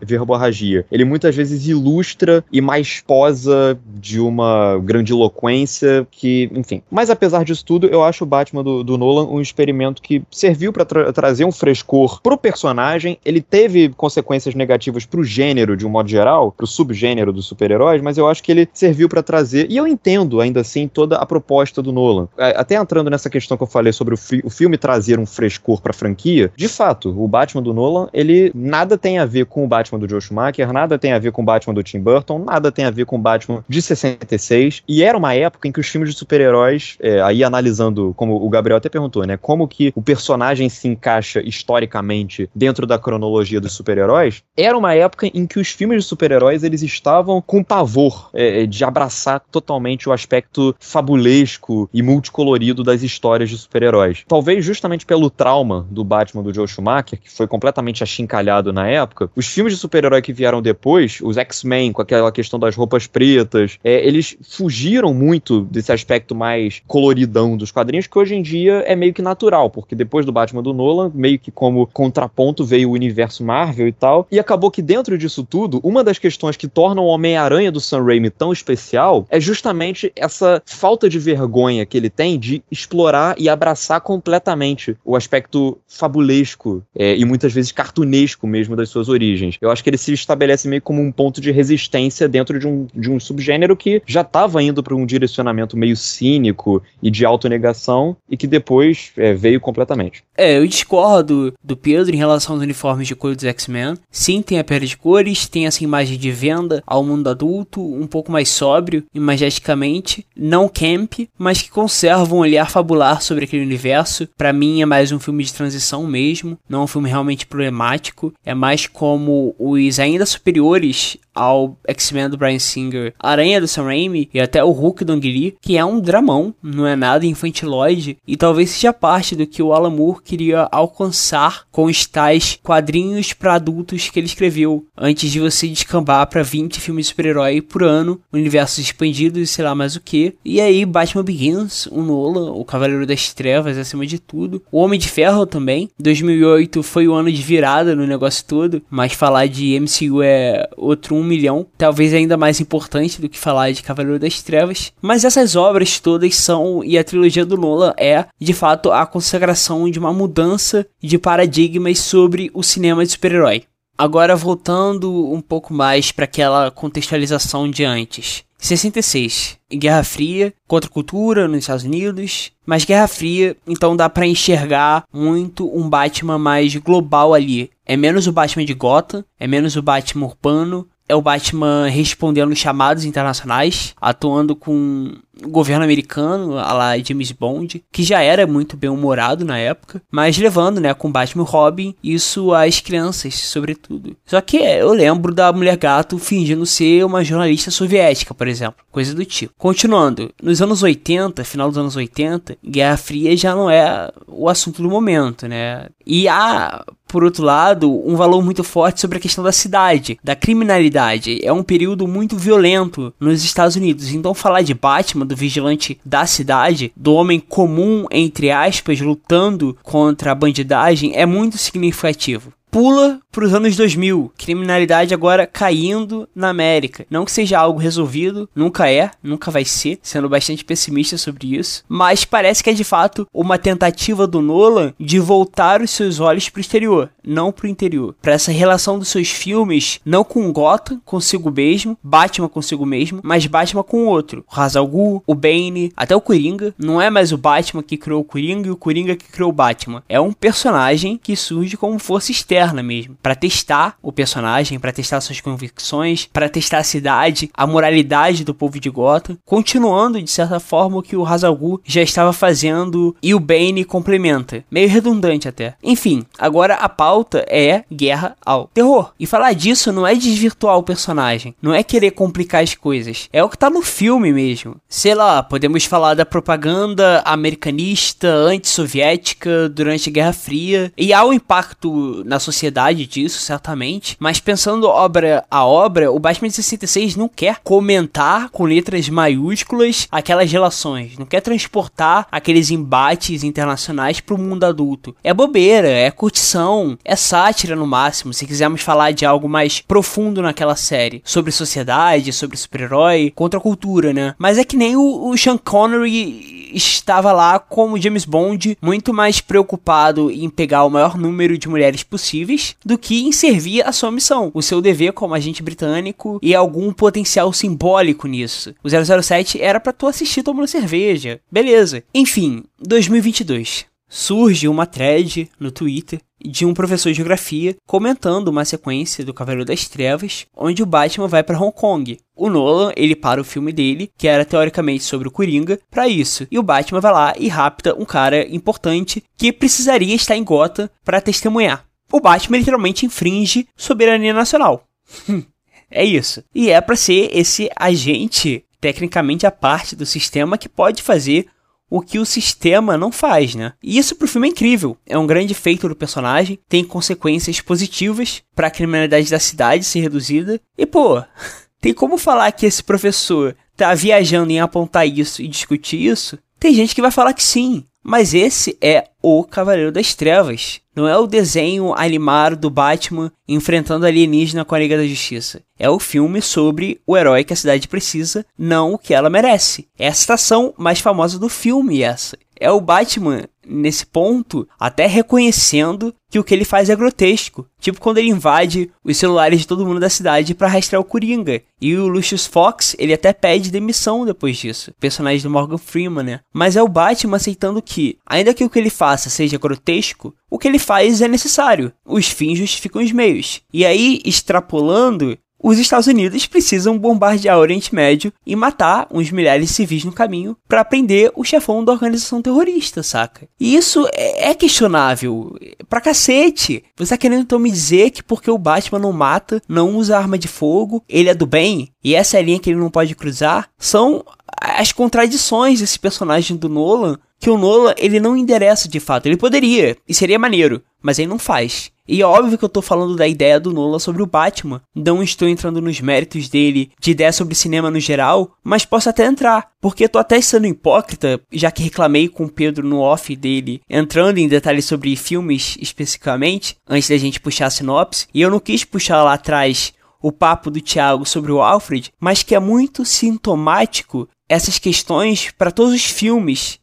[0.02, 0.86] verborragia.
[0.92, 6.82] Ele muitas vezes ilustra e mais posa de uma grandiloquência que, enfim.
[6.92, 10.74] Mas apesar disso tudo, eu acho o Batman do, do Nolan um experimento que serviu
[10.74, 13.18] para tra trazer um frescor pro personagem.
[13.26, 18.18] Ele teve consequências negativas pro gênero de um modo geral, pro subgênero dos super-heróis, mas
[18.18, 19.68] eu acho que ele serviu para trazer.
[19.70, 22.28] E eu entendo ainda assim toda a proposta do Nolan.
[22.38, 25.82] Até entrando nessa questão que eu falei sobre o, fi o filme trazer um frescor
[25.82, 29.68] pra franquia, de fato, o Batman do Nolan, ele nada tem a ver com o
[29.68, 32.72] Batman do Joe Schumacher, nada tem a ver com o Batman do Tim Burton, nada
[32.72, 34.84] tem a ver com o Batman de 66.
[34.88, 38.50] E era uma época em que os filmes de super-heróis, é, aí analisando, como o
[38.50, 43.74] Gabriel até perguntou, né, como que o personagem se encaixa historicamente dentro da cronologia dos
[43.74, 48.66] super-heróis, era uma época em que os filmes de super-heróis eles estavam com pavor é,
[48.66, 54.24] de abraçar totalmente o aspecto fabulesco e multicolorido das histórias de super-heróis.
[54.28, 59.30] Talvez justamente pelo trauma do Batman do Joe Schumacher, que foi completamente achincalhado na época,
[59.36, 63.78] os filmes de super-herói que vieram depois, os X-Men, com aquela questão das roupas pretas,
[63.84, 68.96] é, eles fugiram muito desse aspecto mais coloridão dos quadrinhos, que hoje em dia é
[68.96, 72.94] meio que natural, porque depois do Batman do Nolan, meio que como contraponto veio o
[72.94, 77.04] universo Marvel e tal, e acabou que dentro disso tudo, uma das questões que tornam
[77.04, 82.10] o Homem-Aranha do Sam Raimi tão especial é justamente essa falta de vergonha que ele
[82.10, 88.76] tem de explorar e abraçar completamente o aspecto fabulesco é, e muitas vezes cartunesco mesmo
[88.76, 89.58] das suas origens.
[89.62, 92.88] Eu acho que ele se estabelece meio como um ponto de resistência dentro de um,
[92.94, 98.16] de um subgênero que já estava indo para um direcionamento meio cínico e de autonegação
[98.30, 100.24] e que depois é, veio completamente.
[100.38, 103.96] É, eu discordo do Pedro em relação aos uniformes de cor dos X-Men.
[104.10, 108.08] Sim, tem a perda de cores, tem essa imagem de venda ao mundo adulto, um
[108.08, 114.28] pouco mais sóbrio, imageticamente, não camp, mas que conservam olhar fabular sobre aquele universo.
[114.38, 118.34] Para mim é mais um filme de transição mesmo, não é um filme realmente problemático.
[118.46, 124.30] É mais como os ainda superiores ao X-Men do Brian Singer, Aranha do Sam Raimi
[124.34, 128.18] e até o Hulk do Ang Lee, que é um dramão, não é nada infantiloide
[128.28, 133.34] e talvez seja parte do que o Alan Moore queria alcançar com os tais quadrinhos
[133.34, 137.84] para adultos que ele escreveu, antes de você descambar para 20 filmes de super-herói por
[137.84, 140.36] ano, universos expandidos e sei lá mais o que.
[140.44, 145.00] E aí Batman Begins, o Nolan, o Cavaleiro das Trevas acima de tudo, o Homem
[145.00, 145.90] de Ferro também.
[146.00, 151.16] 2008 foi o ano de virada no negócio todo, mas falar de MCU é outro
[151.22, 154.92] um milhão, talvez ainda mais importante do que falar de Cavaleiro das Trevas.
[155.02, 159.90] Mas essas obras todas são, e a trilogia do Nolan é, de fato, a consagração
[159.90, 163.64] de uma mudança de paradigmas sobre o cinema de super-herói.
[163.98, 168.44] Agora voltando um pouco mais para aquela contextualização de antes.
[168.62, 169.58] 66.
[169.74, 175.68] Guerra Fria, contra cultura nos Estados Unidos, mas Guerra Fria, então dá para enxergar muito
[175.76, 177.72] um Batman mais global ali.
[177.86, 182.56] É menos o Batman de Gotham, é menos o Batman urbano, é o Batman respondendo
[182.56, 188.78] chamados internacionais, atuando com o governo americano, a lá James Bond, que já era muito
[188.78, 194.16] bem humorado na época, mas levando, né, com Batman e Robin, isso às crianças, sobretudo.
[194.26, 199.14] Só que eu lembro da Mulher Gato fingindo ser uma jornalista soviética, por exemplo, coisa
[199.14, 199.54] do tipo.
[199.58, 204.82] Continuando, nos anos 80, final dos anos 80, Guerra Fria já não é o assunto
[204.82, 205.88] do momento, né?
[206.06, 210.34] E há por outro lado, um valor muito forte sobre a questão da cidade, da
[210.34, 211.40] criminalidade.
[211.44, 214.14] É um período muito violento nos Estados Unidos.
[214.14, 220.32] Então, falar de Batman, do vigilante da cidade, do homem comum, entre aspas, lutando contra
[220.32, 227.06] a bandidagem, é muito significativo pula para os anos 2000, criminalidade agora caindo na América.
[227.10, 231.84] Não que seja algo resolvido, nunca é, nunca vai ser, sendo bastante pessimista sobre isso,
[231.88, 236.50] mas parece que é de fato uma tentativa do Nolan de voltar os seus olhos
[236.50, 238.16] para o exterior, não para o interior.
[238.22, 243.46] Para essa relação dos seus filmes, não com Gotham consigo mesmo, Batman consigo mesmo, mas
[243.46, 244.46] Batman com o outro.
[244.50, 247.98] O Ra's al Ghul, o Bane, até o Coringa, não é mais o Batman que
[247.98, 250.04] criou o Coringa e o Coringa que criou o Batman.
[250.08, 254.92] É um personagem que surge como força externa interna mesmo, para testar o personagem, para
[254.92, 260.30] testar suas convicções, para testar a cidade, a moralidade do povo de Gotham, continuando de
[260.30, 265.48] certa forma o que o Hazalgu já estava fazendo e o Bane complementa, meio redundante
[265.48, 265.76] até.
[265.84, 269.12] Enfim, agora a pauta é guerra ao terror.
[269.20, 273.44] E falar disso não é desvirtuar o personagem, não é querer complicar as coisas, é
[273.44, 274.76] o que tá no filme mesmo.
[274.88, 281.34] Sei lá, podemos falar da propaganda americanista, anti-soviética durante a Guerra Fria e há um
[281.34, 284.16] impacto na sociedade sociedade disso, certamente.
[284.20, 290.08] Mas pensando obra a obra, o Batman de 66 não quer comentar com letras maiúsculas
[290.12, 295.16] aquelas relações, não quer transportar aqueles embates internacionais para o mundo adulto.
[295.24, 300.42] É bobeira, é curtição, é sátira no máximo, se quisermos falar de algo mais profundo
[300.42, 304.36] naquela série, sobre sociedade, sobre super-herói, contra a cultura, né?
[304.38, 309.42] Mas é que nem o, o Sean Connery estava lá como James Bond, muito mais
[309.42, 314.12] preocupado em pegar o maior número de mulheres possíveis do que em servir a sua
[314.12, 318.74] missão, o seu dever como agente britânico e algum potencial simbólico nisso.
[318.84, 321.40] O 007 era para tu assistir tomando cerveja.
[321.52, 322.04] Beleza.
[322.14, 329.24] Enfim, 2022 surge uma thread no Twitter de um professor de geografia comentando uma sequência
[329.24, 332.18] do Cavaleiro das Trevas, onde o Batman vai para Hong Kong.
[332.36, 336.48] O Nolan, ele para o filme dele, que era teoricamente sobre o Coringa, para isso.
[336.50, 340.90] E o Batman vai lá e rapta um cara importante que precisaria estar em Gotham
[341.04, 341.86] para testemunhar.
[342.12, 344.88] O Batman literalmente infringe soberania nacional.
[345.90, 346.44] é isso.
[346.54, 351.46] E é para ser esse agente tecnicamente a parte do sistema que pode fazer
[351.92, 353.74] o que o sistema não faz, né?
[353.84, 354.98] E isso pro filme é incrível.
[355.06, 360.00] É um grande feito do personagem, tem consequências positivas para a criminalidade da cidade ser
[360.00, 360.60] reduzida.
[360.78, 361.22] E pô,
[361.82, 366.40] tem como falar que esse professor tá viajando em apontar isso e discutir isso?
[366.58, 370.82] Tem gente que vai falar que sim, mas esse é o Cavaleiro das Trevas.
[370.96, 375.62] Não é o desenho animado do Batman enfrentando alienígena com a Liga da Justiça.
[375.78, 379.88] É o filme sobre o herói que a cidade precisa, não o que ela merece.
[379.98, 382.38] É a citação mais famosa do filme essa.
[382.60, 387.68] É o Batman nesse ponto, até reconhecendo que o que ele faz é grotesco.
[387.80, 391.62] Tipo quando ele invade os celulares de todo mundo da cidade para rastrear o Coringa.
[391.80, 394.94] E o Lucius Fox, ele até pede demissão depois disso.
[395.00, 396.40] Personagem do Morgan Freeman, né?
[396.54, 400.58] Mas é o Batman aceitando que, ainda que o que ele faça seja grotesco, o
[400.58, 401.92] que ele faz é necessário.
[402.06, 403.62] Os fins justificam os meios.
[403.74, 409.68] E aí, extrapolando, os Estados Unidos precisam bombardear o Oriente Médio e matar uns milhares
[409.68, 413.48] de civis no caminho para prender o chefão da organização terrorista, saca?
[413.60, 415.56] E isso é, é questionável
[415.88, 416.84] pra cacete.
[416.98, 420.38] Você tá querendo então me dizer que porque o Batman não mata, não usa arma
[420.38, 421.90] de fogo, ele é do bem?
[422.04, 423.70] E essa é a linha que ele não pode cruzar?
[423.78, 424.24] São
[424.60, 429.26] as contradições desse personagem do Nolan que o Nolan ele não endereça de fato.
[429.26, 431.92] Ele poderia, e seria maneiro, mas ele não faz.
[432.12, 434.82] E é óbvio que eu tô falando da ideia do Nolan sobre o Batman.
[434.94, 439.26] Não estou entrando nos méritos dele, de ideia sobre cinema no geral, mas posso até
[439.26, 439.72] entrar.
[439.80, 444.40] Porque tô até sendo hipócrita, já que reclamei com o Pedro no off dele, entrando
[444.40, 448.28] em detalhes sobre filmes especificamente, antes da gente puxar a sinopse.
[448.34, 452.44] E eu não quis puxar lá atrás o papo do Thiago sobre o Alfred, mas
[452.44, 456.78] que é muito sintomático essas questões para todos os filmes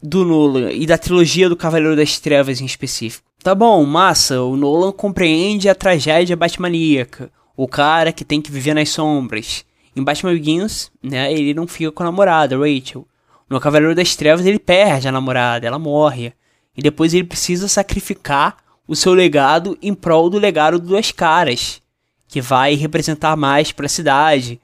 [0.00, 3.29] do Nolan e da trilogia do Cavaleiro das Trevas em específico.
[3.42, 8.74] Tá bom, massa, o Nolan compreende a tragédia batmaníaca, o cara que tem que viver
[8.74, 9.64] nas sombras.
[9.96, 13.08] Em Batman Begins, né, ele não fica com a namorada, Rachel.
[13.48, 16.34] No Cavaleiro das Trevas ele perde a namorada, ela morre.
[16.76, 21.80] E depois ele precisa sacrificar o seu legado em prol do legado dos Duas Caras,
[22.28, 24.60] que vai representar mais para a cidade.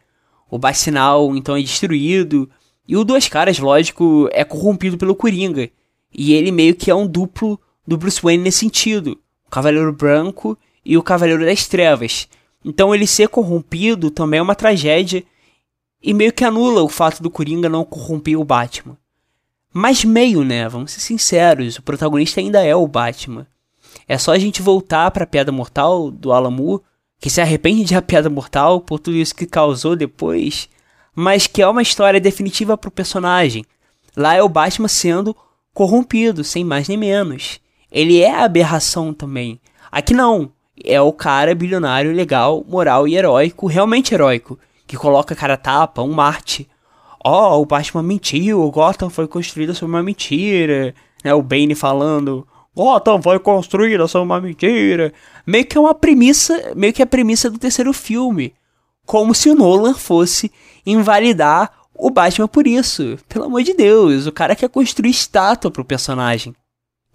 [0.51, 2.47] O Bacinal então é destruído
[2.87, 5.71] e o Duas Caras, lógico, é corrompido pelo Coringa.
[6.13, 9.19] E ele meio que é um duplo do Bruce Wayne nesse sentido.
[9.47, 12.29] O Cavaleiro Branco e o Cavaleiro das Trevas.
[12.65, 15.25] Então ele ser corrompido também é uma tragédia
[16.03, 18.97] e meio que anula o fato do Coringa não corromper o Batman.
[19.73, 20.69] Mas meio, né?
[20.69, 23.47] Vamos ser sinceros, o protagonista ainda é o Batman.
[24.09, 26.55] É só a gente voltar para a Piada Mortal do Alan
[27.21, 30.69] que se arrepende de A Piada Mortal por tudo isso que causou depois,
[31.15, 33.65] mas que é uma história definitiva para o personagem.
[34.17, 35.37] Lá é o Batman sendo
[35.75, 37.61] corrompido, sem mais nem menos.
[37.97, 39.59] Ele é aberração também.
[39.91, 40.53] Aqui não.
[40.85, 46.13] É o cara bilionário, legal, moral e heróico, realmente heróico, que coloca cara tapa, um
[46.13, 46.69] Marte.
[47.25, 50.95] Ó, oh, o Batman mentiu, o Gotham foi construído sobre uma mentira.
[51.25, 55.11] Né, o Bane falando, Gotham foi construída sobre uma mentira.
[55.47, 58.53] Meio que é uma premissa, meio que é a premissa do terceiro filme.
[59.07, 60.53] Como se o Nolan fosse
[60.85, 63.17] invalidar o Batman por isso.
[63.27, 66.55] Pelo amor de Deus, o cara quer construir estátua pro personagem.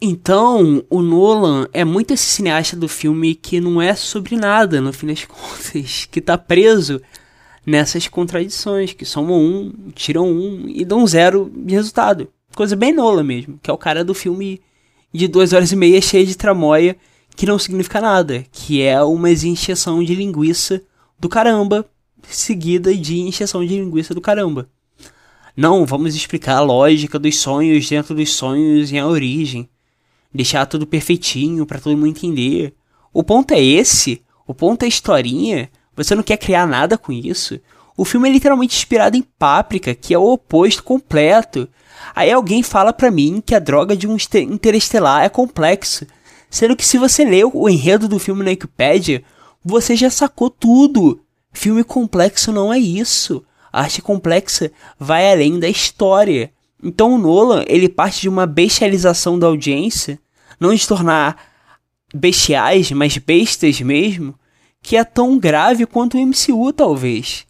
[0.03, 4.91] Então, o Nolan é muito esse cineasta do filme que não é sobre nada, no
[4.91, 6.99] fim das contas, que tá preso
[7.63, 12.27] nessas contradições, que somam um, tiram um e dão zero de resultado.
[12.55, 14.59] Coisa bem Nolan mesmo, que é o cara do filme
[15.13, 16.97] de duas horas e meia cheio de tramóia
[17.35, 20.81] que não significa nada, que é uma injeção de linguiça
[21.19, 21.85] do caramba,
[22.23, 24.67] seguida de injeção de linguiça do caramba.
[25.55, 29.69] Não, vamos explicar a lógica dos sonhos dentro dos sonhos e a origem
[30.33, 32.73] deixar tudo perfeitinho para todo mundo entender.
[33.13, 35.69] O ponto é esse, o ponto é a historinha.
[35.95, 37.59] Você não quer criar nada com isso.
[37.97, 41.67] O filme é literalmente inspirado em Páprica, que é o oposto completo.
[42.15, 44.17] Aí alguém fala pra mim que a droga de um
[44.49, 46.05] interestelar é complexo,
[46.49, 49.23] sendo que se você leu o enredo do filme na Wikipedia,
[49.63, 51.21] você já sacou tudo.
[51.53, 53.43] Filme complexo não é isso.
[53.71, 56.51] A arte complexa vai além da história.
[56.83, 60.19] Então o Nolan, ele parte de uma bestialização da audiência,
[60.59, 61.37] não de tornar
[62.13, 64.35] bestiais, mas bestas mesmo,
[64.81, 67.45] que é tão grave quanto o MCU talvez.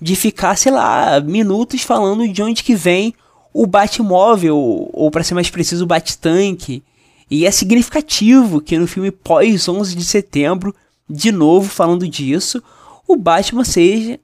[0.00, 3.14] De ficar, sei lá, minutos falando de onde que vem
[3.52, 6.82] o Batmóvel, ou para ser mais preciso, o Bat-Tank.
[7.30, 10.74] E é significativo que no filme pós 11 de setembro,
[11.08, 12.62] de novo falando disso,
[13.08, 14.20] o Batman seja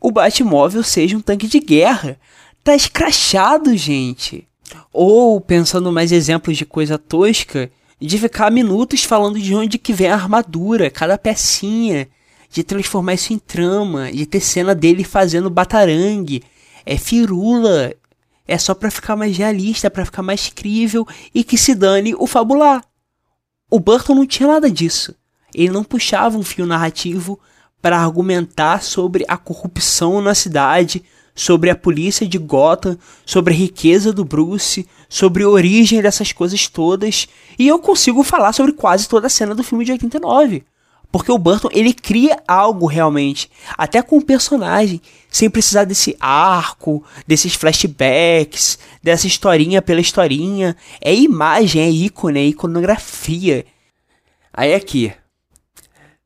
[0.00, 2.18] o Batmóvel seja um tanque de guerra
[2.66, 4.44] tá escrachado, gente.
[4.92, 10.08] Ou, pensando mais exemplos de coisa tosca, de ficar minutos falando de onde que vem
[10.08, 12.08] a armadura, cada pecinha,
[12.50, 16.42] de transformar isso em trama, de ter cena dele fazendo batarangue.
[16.84, 17.94] É firula.
[18.48, 22.26] É só para ficar mais realista, para ficar mais crível e que se dane o
[22.26, 22.82] fabular.
[23.70, 25.14] O Burton não tinha nada disso.
[25.54, 27.38] Ele não puxava um fio narrativo
[27.80, 31.04] para argumentar sobre a corrupção na cidade,
[31.36, 36.66] sobre a polícia de Gotham, sobre a riqueza do Bruce, sobre a origem dessas coisas
[36.66, 37.28] todas,
[37.58, 40.64] e eu consigo falar sobre quase toda a cena do filme de 89.
[41.12, 47.04] Porque o Burton, ele cria algo realmente, até com o personagem, sem precisar desse arco,
[47.26, 50.76] desses flashbacks, dessa historinha pela historinha.
[51.00, 53.64] É imagem, é ícone, é iconografia.
[54.52, 55.12] Aí aqui.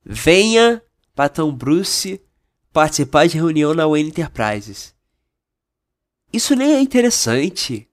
[0.04, 0.82] Venha,
[1.14, 2.20] Patão Bruce,
[2.72, 4.94] participar de reunião na Wayne Enterprises.
[6.32, 7.88] Isso nem é interessante.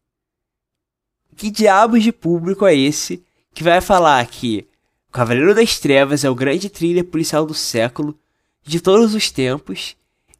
[1.35, 3.23] Que diabos de público é esse
[3.53, 4.67] que vai falar que
[5.09, 8.17] o Cavaleiro das Trevas é o grande thriller policial do século,
[8.63, 9.95] de todos os tempos,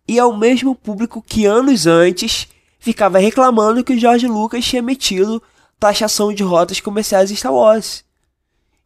[0.08, 2.48] e é o mesmo público que anos antes
[2.80, 5.42] ficava reclamando que o George Lucas tinha metido
[5.80, 8.04] taxação de rotas comerciais em Star Wars.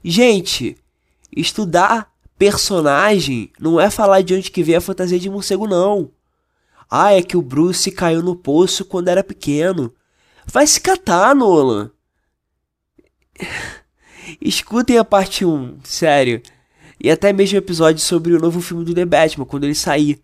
[0.04, 0.78] Gente,
[1.36, 6.10] estudar personagem não é falar de onde que vem a fantasia de morcego, não.
[6.94, 9.94] Ah, é que o Bruce caiu no poço quando era pequeno.
[10.46, 11.90] Vai se catar, Nolan.
[14.42, 16.42] Escutem a parte 1, sério.
[17.00, 20.22] E até mesmo episódio sobre o novo filme do The Batman, quando ele sair.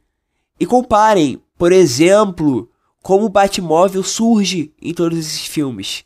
[0.59, 2.69] E comparem, por exemplo,
[3.01, 6.03] como o Batmóvel surge em todos esses filmes.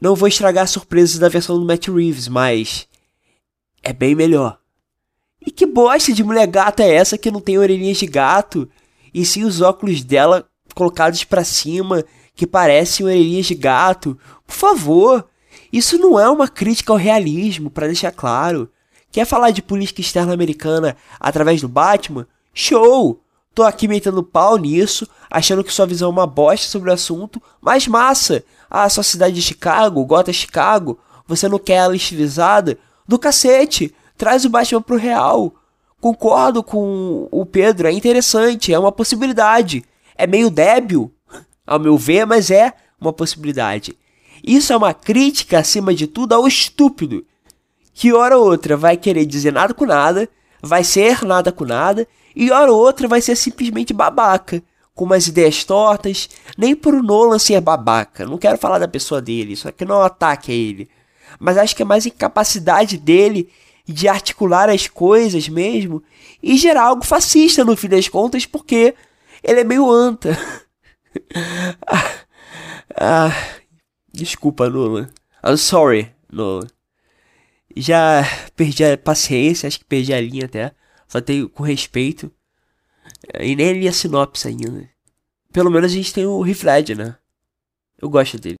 [0.00, 2.88] Não vou estragar surpresas da versão do Matt Reeves, mas
[3.82, 4.58] é bem melhor.
[5.44, 8.66] E que bosta de mulher gata é essa que não tem orelhinhas de gato
[9.12, 12.04] e sim os óculos dela colocados para cima,
[12.34, 14.18] que parecem orelhinhas de gato.
[14.46, 15.28] Por favor,
[15.72, 18.70] isso não é uma crítica ao realismo, para deixar claro.
[19.12, 22.26] Quer falar de política externa americana através do Batman?
[22.54, 23.20] Show!
[23.52, 27.42] Tô aqui metendo pau nisso, achando que sua visão é uma bosta sobre o assunto,
[27.60, 28.44] mas massa!
[28.70, 32.78] Ah, sua cidade de Chicago, Gota Chicago, você não quer ela estilizada?
[33.06, 33.92] Do cacete!
[34.16, 35.54] Traz o Batman pro real!
[36.00, 39.84] Concordo com o Pedro, é interessante, é uma possibilidade.
[40.16, 41.12] É meio débil,
[41.66, 43.96] ao meu ver, mas é uma possibilidade.
[44.42, 47.24] Isso é uma crítica, acima de tudo, ao estúpido,
[47.92, 50.28] que hora ou outra vai querer dizer nada com nada,
[50.62, 54.62] vai ser nada com nada, e hora ou outra vai ser simplesmente babaca,
[54.94, 58.26] com umas ideias tortas, nem por Nolan ser babaca.
[58.26, 60.88] Não quero falar da pessoa dele, isso aqui não é um ataque a ele.
[61.38, 63.50] Mas acho que é mais incapacidade dele
[63.92, 66.02] de articular as coisas mesmo
[66.42, 68.94] e gerar algo fascista no fim das contas, porque
[69.42, 70.36] ele é meio anta.
[71.86, 72.24] ah,
[72.96, 73.60] ah,
[74.12, 75.08] desculpa, Nolan.
[75.44, 76.66] I'm sorry, Nolan.
[77.76, 78.22] Já
[78.56, 80.72] perdi a paciência, acho que perdi a linha até.
[81.08, 82.30] Só tenho com respeito.
[83.38, 84.88] E nem li a sinopse ainda.
[85.52, 86.64] Pelo menos a gente tem o Heath
[86.96, 87.16] né?
[88.00, 88.56] Eu gosto dele.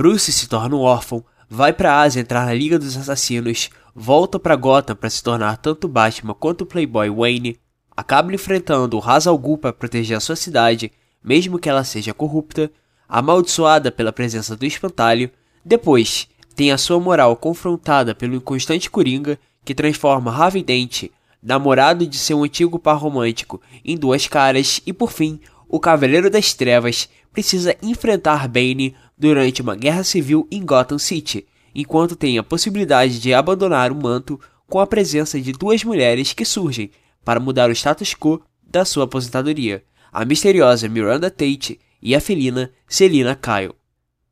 [0.00, 4.38] Bruce se torna um órfão, vai para a Ásia entrar na Liga dos Assassinos, volta
[4.38, 7.58] para Gotham para se tornar tanto Batman quanto o Playboy Wayne,
[7.94, 10.90] acaba enfrentando o Ra's al Ghul para proteger a sua cidade,
[11.22, 12.70] mesmo que ela seja corrupta,
[13.06, 15.30] amaldiçoada pela presença do espantalho,
[15.62, 21.10] depois tem a sua moral confrontada pelo inconstante Coringa, que transforma Harvey Dent,
[21.42, 25.38] namorado de seu antigo par romântico, em duas caras, e por fim,
[25.68, 32.16] o Cavaleiro das Trevas precisa enfrentar Bane durante uma guerra civil em Gotham City, enquanto
[32.16, 36.90] tem a possibilidade de abandonar o manto com a presença de duas mulheres que surgem
[37.22, 42.72] para mudar o status quo da sua aposentadoria, a misteriosa Miranda Tate e a felina
[42.88, 43.74] Selina Kyle.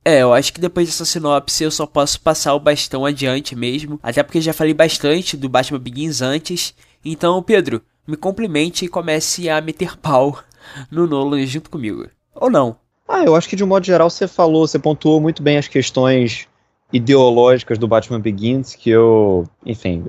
[0.03, 4.01] É, eu acho que depois dessa sinopse eu só posso passar o bastão adiante mesmo,
[4.03, 6.75] até porque já falei bastante do Batman Begins antes.
[7.05, 10.43] Então, Pedro, me complimente e comece a meter pau
[10.91, 12.09] no Nolan junto comigo.
[12.35, 12.88] Ou não?
[13.09, 15.67] Ah, eu acho que de um modo geral você falou, você pontuou muito bem as
[15.67, 16.47] questões
[16.93, 20.05] ideológicas do Batman Begins, que eu, enfim,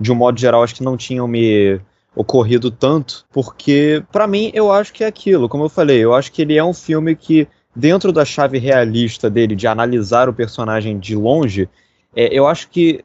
[0.00, 1.78] de um modo geral acho que não tinham me
[2.14, 6.32] ocorrido tanto, porque para mim eu acho que é aquilo, como eu falei, eu acho
[6.32, 7.46] que ele é um filme que
[7.76, 11.68] dentro da chave realista dele de analisar o personagem de longe,
[12.16, 13.04] é, eu acho que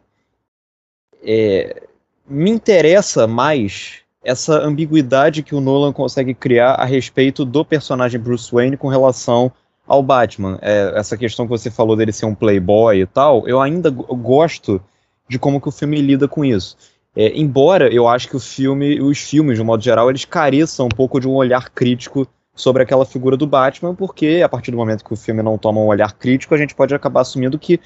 [1.21, 1.83] é,
[2.27, 8.51] me interessa mais essa ambiguidade que o Nolan consegue criar a respeito do personagem Bruce
[8.51, 9.51] Wayne com relação
[9.87, 10.57] ao Batman.
[10.61, 14.81] É, essa questão que você falou dele ser um playboy e tal, eu ainda gosto
[15.27, 16.77] de como que o filme lida com isso.
[17.15, 20.89] É, embora eu acho que o filme, os filmes, de modo geral, eles careçam um
[20.89, 25.03] pouco de um olhar crítico sobre aquela figura do Batman, porque a partir do momento
[25.03, 27.79] que o filme não toma um olhar crítico, a gente pode acabar assumindo que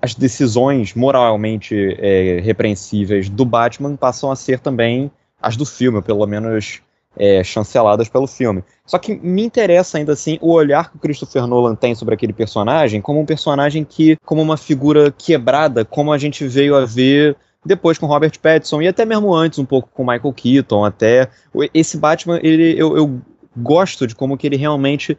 [0.00, 5.10] as decisões moralmente é, repreensíveis do Batman passam a ser também
[5.42, 6.80] as do filme, pelo menos
[7.16, 8.62] é, chanceladas pelo filme.
[8.86, 12.32] Só que me interessa ainda assim o olhar que o Christopher Nolan tem sobre aquele
[12.32, 17.36] personagem como um personagem que, como uma figura quebrada, como a gente veio a ver
[17.64, 21.28] depois com Robert Pattinson e até mesmo antes um pouco com Michael Keaton, até
[21.72, 23.20] esse Batman, ele eu, eu
[23.56, 25.16] gosto de como que ele realmente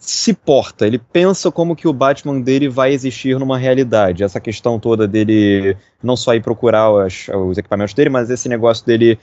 [0.00, 4.24] se porta, ele pensa como que o Batman dele vai existir numa realidade.
[4.24, 8.84] Essa questão toda dele não só ir procurar os, os equipamentos dele, mas esse negócio
[8.86, 9.18] dele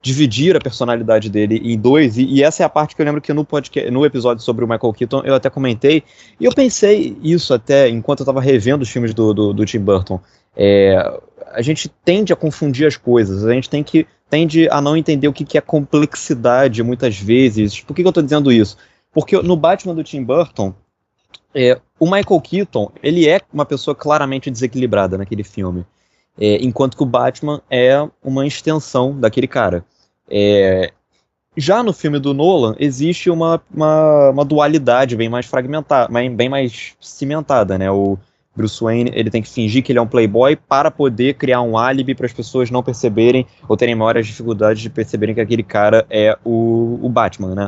[0.00, 3.20] dividir a personalidade dele em dois, e, e, essa é a parte que eu lembro
[3.20, 6.02] que no, podcast, no episódio sobre o Michael Keaton eu até comentei,
[6.40, 9.78] e eu pensei isso até enquanto eu estava revendo os filmes do, do, do Tim
[9.78, 10.18] Burton.
[10.56, 11.20] É,
[11.52, 15.28] a gente tende a confundir as coisas, a gente tem que tende a não entender
[15.28, 17.80] o que, que é complexidade muitas vezes.
[17.82, 18.78] Por que, que eu estou dizendo isso?
[19.12, 20.74] Porque no Batman do Tim Burton,
[21.54, 25.84] é, o Michael Keaton, ele é uma pessoa claramente desequilibrada naquele filme.
[26.38, 29.84] É, enquanto que o Batman é uma extensão daquele cara.
[30.30, 30.92] É,
[31.56, 36.94] já no filme do Nolan, existe uma, uma, uma dualidade bem mais fragmentada, bem mais
[36.98, 37.90] cimentada, né?
[37.90, 38.18] O
[38.56, 41.76] Bruce Wayne ele tem que fingir que ele é um playboy para poder criar um
[41.76, 46.06] álibi para as pessoas não perceberem ou terem maiores dificuldades de perceberem que aquele cara
[46.08, 47.66] é o, o Batman, né?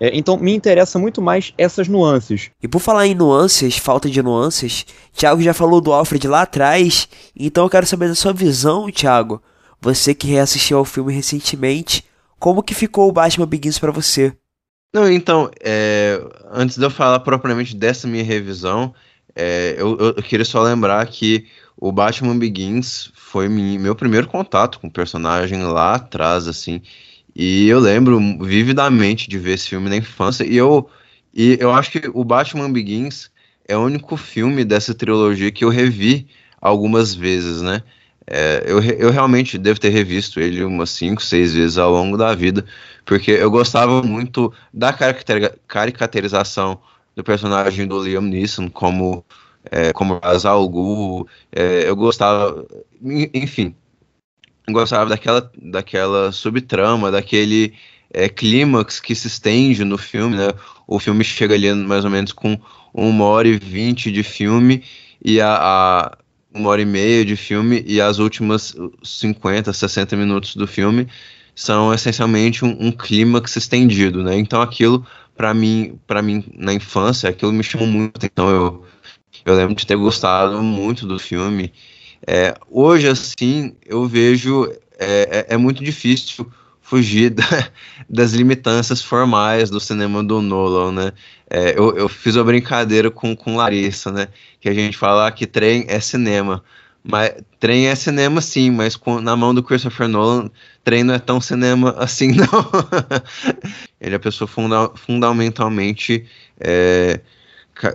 [0.00, 2.50] É, então me interessa muito mais essas nuances.
[2.62, 7.08] E por falar em nuances, falta de nuances, Thiago já falou do Alfred lá atrás,
[7.34, 9.42] então eu quero saber da sua visão, Thiago.
[9.80, 12.04] Você que reassistiu ao filme recentemente,
[12.38, 14.32] como que ficou o Batman Begins para você?
[14.92, 16.20] Não, então, é,
[16.50, 18.94] antes de eu falar propriamente dessa minha revisão,
[19.34, 21.46] é, eu, eu, queria só lembrar que
[21.76, 26.80] o Batman Begins foi meu primeiro contato com o personagem lá atrás, assim.
[27.38, 30.44] E eu lembro vividamente de ver esse filme na infância.
[30.44, 30.90] E eu,
[31.32, 33.30] e eu acho que o Batman Begins
[33.68, 36.26] é o único filme dessa trilogia que eu revi
[36.60, 37.84] algumas vezes, né?
[38.26, 42.34] É, eu, eu realmente devo ter revisto ele umas 5, 6 vezes ao longo da
[42.34, 42.64] vida,
[43.04, 46.80] porque eu gostava muito da caracterização
[47.14, 49.24] do personagem do Liam Neeson como
[49.70, 52.66] é, como Azal Ghul, é, eu gostava,
[53.34, 53.74] enfim,
[54.72, 57.74] gostava daquela, daquela subtrama, daquele
[58.12, 60.48] é, clímax que se estende no filme, né?
[60.86, 62.58] O filme chega ali mais ou menos com
[62.92, 64.82] uma hora e vinte de filme
[65.24, 66.18] e a, a,
[66.54, 71.06] uma hora e meia de filme e as últimas 50, 60 minutos do filme
[71.54, 74.38] são essencialmente um, um clímax estendido, né?
[74.38, 75.06] Então aquilo
[75.36, 78.24] para mim, para mim na infância, aquilo me chamou muito.
[78.24, 78.84] Então eu
[79.44, 81.72] eu lembro de ter gostado muito do filme.
[82.26, 84.70] É, hoje, assim, eu vejo.
[85.00, 86.50] É, é, é muito difícil
[86.82, 87.44] fugir da,
[88.08, 91.12] das limitâncias formais do cinema do Nolan, né?
[91.50, 94.28] É, eu, eu fiz uma brincadeira com, com Larissa, né?
[94.60, 96.62] Que a gente fala que trem é cinema.
[97.02, 100.50] Mas trem é cinema sim, mas com, na mão do Christopher Nolan,
[100.84, 102.46] trem não é tão cinema assim, não.
[104.00, 106.26] Ele é a pessoa funda, fundamentalmente
[106.60, 107.20] é,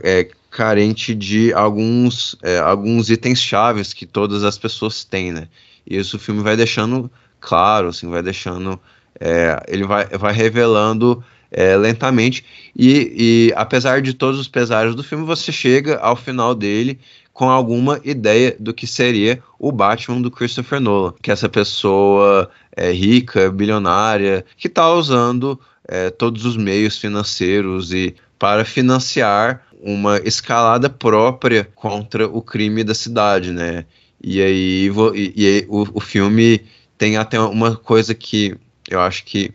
[0.04, 5.48] é, carente de alguns, é, alguns itens chaves que todas as pessoas têm, né?
[5.86, 8.80] E isso o filme vai deixando claro, assim, vai deixando,
[9.20, 12.46] é, ele vai, vai revelando é, lentamente
[12.76, 17.00] e, e apesar de todos os pesares do filme, você chega ao final dele
[17.34, 22.50] com alguma ideia do que seria o Batman do Christopher Nolan, que é essa pessoa
[22.76, 30.18] é, rica, bilionária, que está usando é, todos os meios financeiros e para financiar uma
[30.18, 33.86] escalada própria contra o crime da cidade, né?
[34.22, 36.60] E aí, e, e aí o, o filme
[36.98, 38.54] tem até uma coisa que
[38.90, 39.54] eu acho que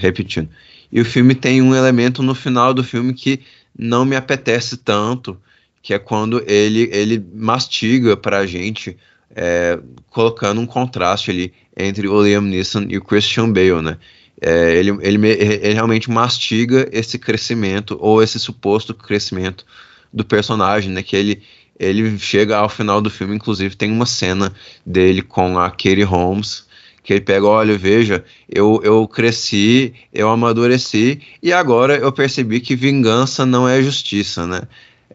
[0.00, 0.50] repetindo.
[0.90, 3.40] E o filme tem um elemento no final do filme que
[3.78, 5.40] não me apetece tanto,
[5.80, 8.96] que é quando ele, ele mastiga pra gente,
[9.30, 9.78] é,
[10.10, 13.98] colocando um contraste ali entre o Liam Neeson e o Christian Bale, né?
[14.40, 19.64] É, ele, ele, ele realmente mastiga esse crescimento ou esse suposto crescimento
[20.12, 21.02] do personagem, né?
[21.02, 21.42] Que ele,
[21.78, 24.52] ele chega ao final do filme, inclusive tem uma cena
[24.84, 26.66] dele com a Katie Holmes,
[27.02, 32.74] que ele pega, olha, veja, eu, eu cresci, eu amadureci e agora eu percebi que
[32.74, 34.62] vingança não é justiça, né?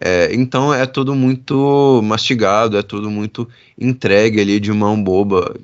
[0.02, 5.60] É, então é tudo muito mastigado, é tudo muito entregue ali de mão boba,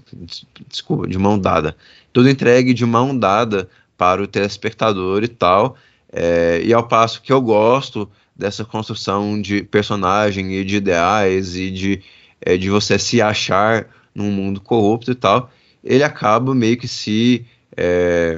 [0.68, 1.76] desculpa, de mão dada
[2.16, 5.76] tudo entregue de mão dada para o telespectador e tal.
[6.10, 11.70] É, e ao passo que eu gosto dessa construção de personagem e de ideais e
[11.70, 12.02] de,
[12.40, 15.52] é, de você se achar num mundo corrupto e tal,
[15.84, 17.46] ele acaba meio que se.
[17.76, 18.38] É,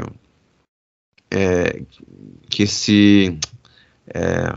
[1.30, 1.80] é
[2.50, 3.38] que se.
[4.12, 4.56] É,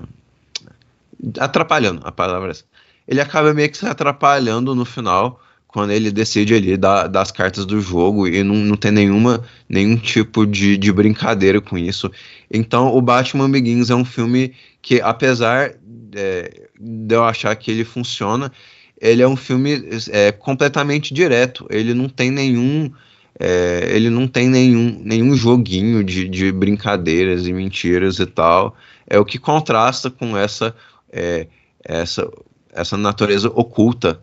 [1.39, 2.65] atrapalhando, a palavra é essa.
[3.07, 5.43] Ele acaba meio que se atrapalhando no final
[5.73, 9.45] quando ele decide ali dar, dar as cartas do jogo e não, não tem nenhuma,
[9.69, 12.11] nenhum tipo de, de brincadeira com isso.
[12.51, 14.53] Então, o Batman Begins é um filme
[14.83, 15.75] que, apesar
[16.17, 18.51] é, de eu achar que ele funciona,
[19.01, 21.67] ele é um filme é, completamente direto.
[21.71, 22.91] Ele não tem nenhum.
[23.39, 28.77] É, ele não tem nenhum, nenhum joguinho de, de brincadeiras e mentiras e tal.
[29.07, 30.75] É o que contrasta com essa,
[31.13, 31.47] é,
[31.85, 32.29] essa,
[32.73, 34.21] essa natureza oculta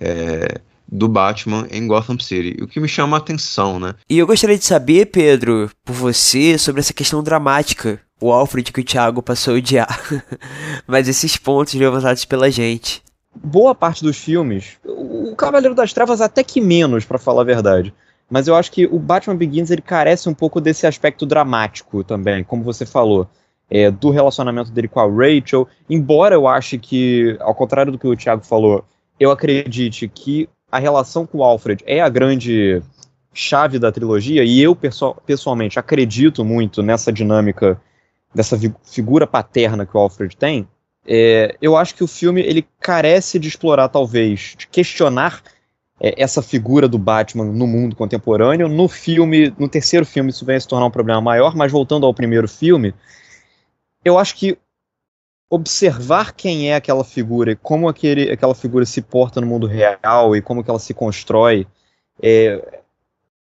[0.00, 3.94] é, do Batman em Gotham City, o que me chama a atenção, né?
[4.08, 8.80] E eu gostaria de saber, Pedro, por você, sobre essa questão dramática, o Alfred que
[8.80, 10.00] o Thiago passou a odiar,
[10.86, 13.02] mas esses pontos levantados pela gente.
[13.34, 17.92] Boa parte dos filmes, o Cavaleiro das Trevas até que menos, para falar a verdade.
[18.28, 22.42] Mas eu acho que o Batman Begins ele carece um pouco desse aspecto dramático também,
[22.42, 23.28] como você falou.
[23.68, 28.06] É, do relacionamento dele com a Rachel, embora eu ache que, ao contrário do que
[28.06, 28.84] o Thiago falou,
[29.18, 32.82] eu acredite que a relação com o Alfred é a grande
[33.32, 34.76] chave da trilogia, e eu
[35.26, 37.80] pessoalmente acredito muito nessa dinâmica,
[38.34, 40.66] dessa figura paterna que o Alfred tem,
[41.06, 45.42] é, eu acho que o filme ele carece de explorar, talvez, de questionar
[46.00, 48.68] é, essa figura do Batman no mundo contemporâneo.
[48.68, 52.04] No filme, no terceiro filme, isso vem a se tornar um problema maior, mas voltando
[52.04, 52.92] ao primeiro filme,
[54.04, 54.58] eu acho que
[55.48, 60.34] observar quem é aquela figura e como aquele, aquela figura se porta no mundo real
[60.34, 61.66] e como que ela se constrói
[62.22, 62.80] é,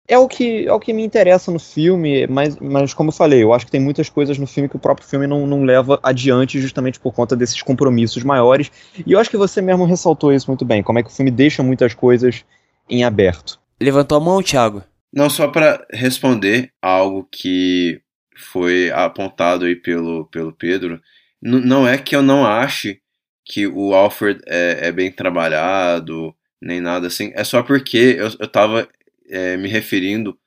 [0.09, 3.43] é o que, é o que me interessa no filme, mas, mas como eu falei,
[3.43, 5.99] eu acho que tem muitas coisas no filme que o próprio filme não, não leva
[6.01, 8.71] adiante justamente por conta desses compromissos maiores.
[9.05, 11.29] E eu acho que você mesmo ressaltou isso muito bem, como é que o filme
[11.29, 12.43] deixa muitas coisas
[12.89, 13.59] em aberto.
[13.79, 14.83] Levantou a mão, Thiago?
[15.13, 18.01] Não, só para responder algo que
[18.35, 20.99] foi apontado aí pelo, pelo Pedro,
[21.41, 23.01] Não é que eu não ache
[23.45, 28.47] que o Alfred é, é, bem trabalhado, nem nada assim, é só porque eu, eu
[28.47, 28.87] tava
[29.29, 30.37] é, me referindo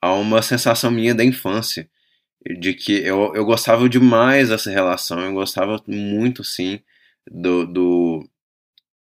[0.00, 1.88] a uma sensação minha da infância,
[2.60, 6.80] de que eu, eu gostava demais dessa relação, eu gostava muito, sim,
[7.30, 8.28] do, do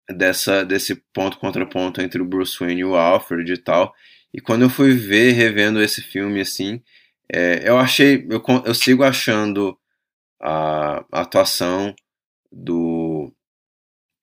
[0.08, 3.94] dessa desse ponto contra ponto entre o Bruce Wayne e o Alfred e tal.
[4.32, 6.82] E quando eu fui ver, revendo esse filme, assim,
[7.32, 9.78] é, eu achei, eu, eu sigo achando
[10.40, 11.94] a, atuação
[12.50, 13.32] do,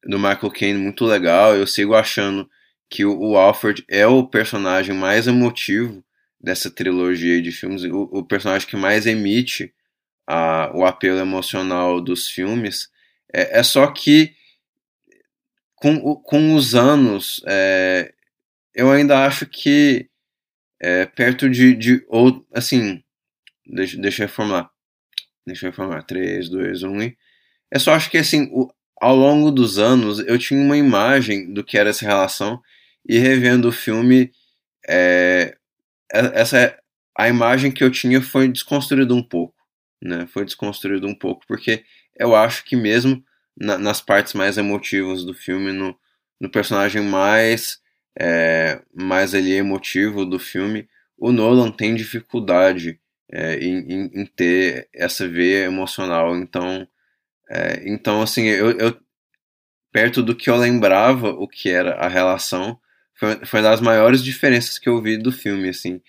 [0.03, 2.49] do Michael Caine muito legal, eu sigo achando
[2.89, 6.03] que o, o Alfred é o personagem mais emotivo
[6.39, 9.73] dessa trilogia de filmes, o, o personagem que mais emite
[10.27, 12.89] a, o apelo emocional dos filmes.
[13.33, 14.33] É, é só que
[15.75, 18.13] com, com os anos, é,
[18.73, 20.09] eu ainda acho que
[20.79, 23.03] é, perto de, de ou assim,
[23.65, 24.69] deixa, deixa eu reformular,
[25.45, 27.17] deixa eu reformular, 3, 2, 1, e
[27.71, 28.69] é só acho que assim, o,
[28.99, 32.61] ao longo dos anos eu tinha uma imagem do que era essa relação
[33.07, 34.31] e revendo o filme,
[34.87, 35.55] é,
[36.11, 36.77] é, essa
[37.17, 39.55] a imagem que eu tinha foi desconstruída um pouco,
[40.01, 40.27] né?
[40.27, 41.83] Foi desconstruída um pouco porque
[42.17, 43.23] eu acho que mesmo
[43.57, 45.97] na, nas partes mais emotivas do filme, no,
[46.39, 47.79] no personagem mais
[48.19, 50.87] é, mais ali emotivo do filme,
[51.17, 52.99] o Nolan tem dificuldade
[53.31, 56.35] é, em, em, ter essa veia emocional.
[56.37, 56.87] Então,
[57.49, 58.97] é, então assim, eu, eu,
[59.91, 62.79] perto do que eu lembrava o que era a relação,
[63.15, 66.01] foi, foi uma das maiores diferenças que eu vi do filme, assim.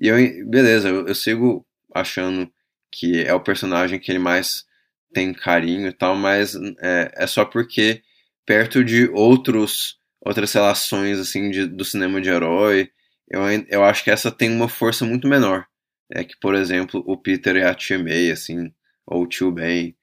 [0.00, 0.16] E eu,
[0.48, 2.50] beleza, eu, eu sigo achando
[2.90, 4.66] que é o personagem que ele mais
[5.12, 8.02] tem carinho e tal, mas é, é só porque
[8.46, 12.90] perto de outros outras relações assim de, do cinema de herói,
[13.28, 15.66] eu, eu acho que essa tem uma força muito menor.
[16.14, 18.72] É que, por exemplo, o Peter e a Tia May, assim,
[19.06, 19.96] ou o Tio Ben,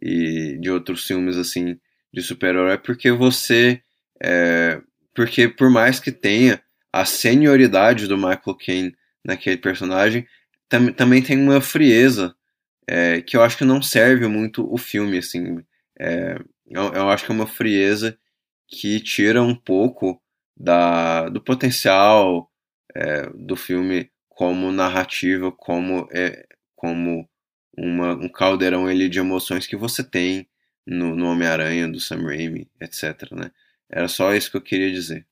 [0.00, 1.78] e de outros filmes, assim,
[2.12, 3.82] de super-herói, porque você
[4.22, 4.80] é,
[5.14, 6.62] porque por mais que tenha
[6.92, 10.26] a senioridade do Michael Caine naquele personagem,
[10.68, 12.34] tam, também tem uma frieza
[12.86, 15.58] é, que eu acho que não serve muito o filme, assim.
[15.98, 16.38] É,
[16.68, 18.18] eu, eu, acho que é uma frieza
[18.68, 20.20] que tira um pouco
[20.56, 22.50] da, do potencial
[22.94, 27.26] é, do filme como narrativa, como, é, como
[27.74, 30.46] uma, um caldeirão ele de emoções que você tem
[30.86, 33.50] no, no Homem-Aranha, do Sam Raimi, etc, né?
[33.88, 35.26] Era só isso que eu queria dizer.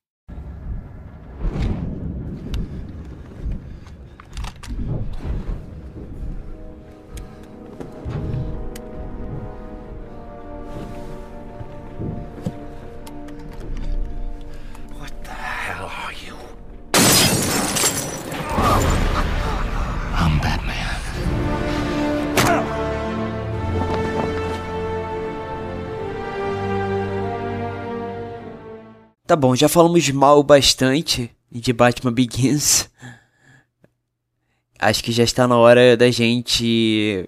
[29.27, 32.87] Tá bom, já falamos mal bastante de Batman Begins.
[34.77, 37.27] Acho que já está na hora da gente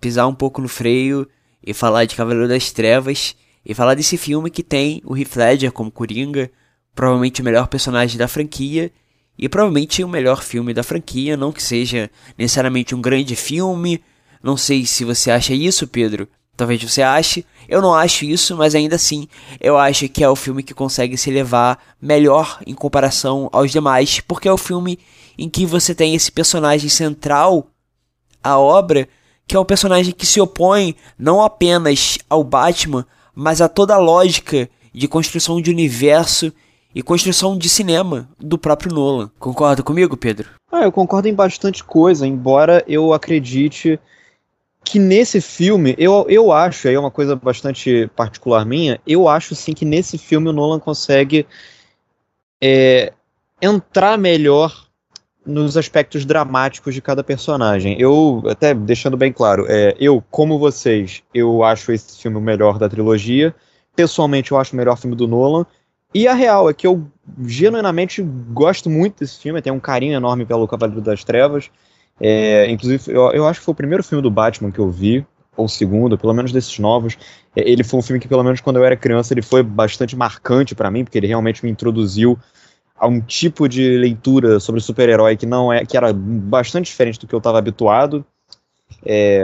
[0.00, 1.28] pisar um pouco no freio
[1.64, 5.70] e falar de Cavaleiro das Trevas e falar desse filme que tem o Heath Ledger
[5.70, 6.50] como Coringa,
[6.96, 8.90] provavelmente o melhor personagem da franquia
[9.38, 14.02] e provavelmente o melhor filme da franquia, não que seja necessariamente um grande filme.
[14.42, 16.26] Não sei se você acha isso, Pedro,
[16.60, 19.26] Talvez você ache, eu não acho isso, mas ainda assim
[19.58, 24.20] eu acho que é o filme que consegue se elevar melhor em comparação aos demais,
[24.20, 24.98] porque é o filme
[25.38, 27.68] em que você tem esse personagem central
[28.44, 29.08] à obra,
[29.46, 33.98] que é um personagem que se opõe não apenas ao Batman, mas a toda a
[33.98, 36.52] lógica de construção de universo
[36.94, 39.30] e construção de cinema do próprio Nolan.
[39.38, 40.50] Concorda comigo, Pedro?
[40.70, 43.98] Ah, eu concordo em bastante coisa, embora eu acredite
[44.90, 49.54] que nesse filme, eu, eu acho, aí é uma coisa bastante particular minha, eu acho
[49.54, 51.46] sim que nesse filme o Nolan consegue
[52.60, 53.12] é,
[53.62, 54.88] entrar melhor
[55.46, 58.00] nos aspectos dramáticos de cada personagem.
[58.00, 62.76] Eu, até deixando bem claro, é, eu, como vocês, eu acho esse filme o melhor
[62.76, 63.54] da trilogia.
[63.94, 65.64] Pessoalmente, eu acho o melhor filme do Nolan.
[66.12, 67.06] E a real é que eu
[67.46, 71.70] genuinamente gosto muito desse filme, tenho um carinho enorme pelo Cavaleiro das Trevas.
[72.20, 75.26] É, inclusive, eu, eu, acho que foi o primeiro filme do Batman que eu vi,
[75.56, 77.16] ou o segundo, pelo menos desses novos.
[77.56, 80.14] É, ele foi um filme que, pelo menos quando eu era criança, ele foi bastante
[80.14, 82.38] marcante para mim, porque ele realmente me introduziu
[82.96, 87.26] a um tipo de leitura sobre super-herói que não é que era bastante diferente do
[87.26, 88.24] que eu estava habituado.
[89.04, 89.42] É,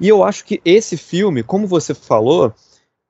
[0.00, 2.54] e eu acho que esse filme, como você falou,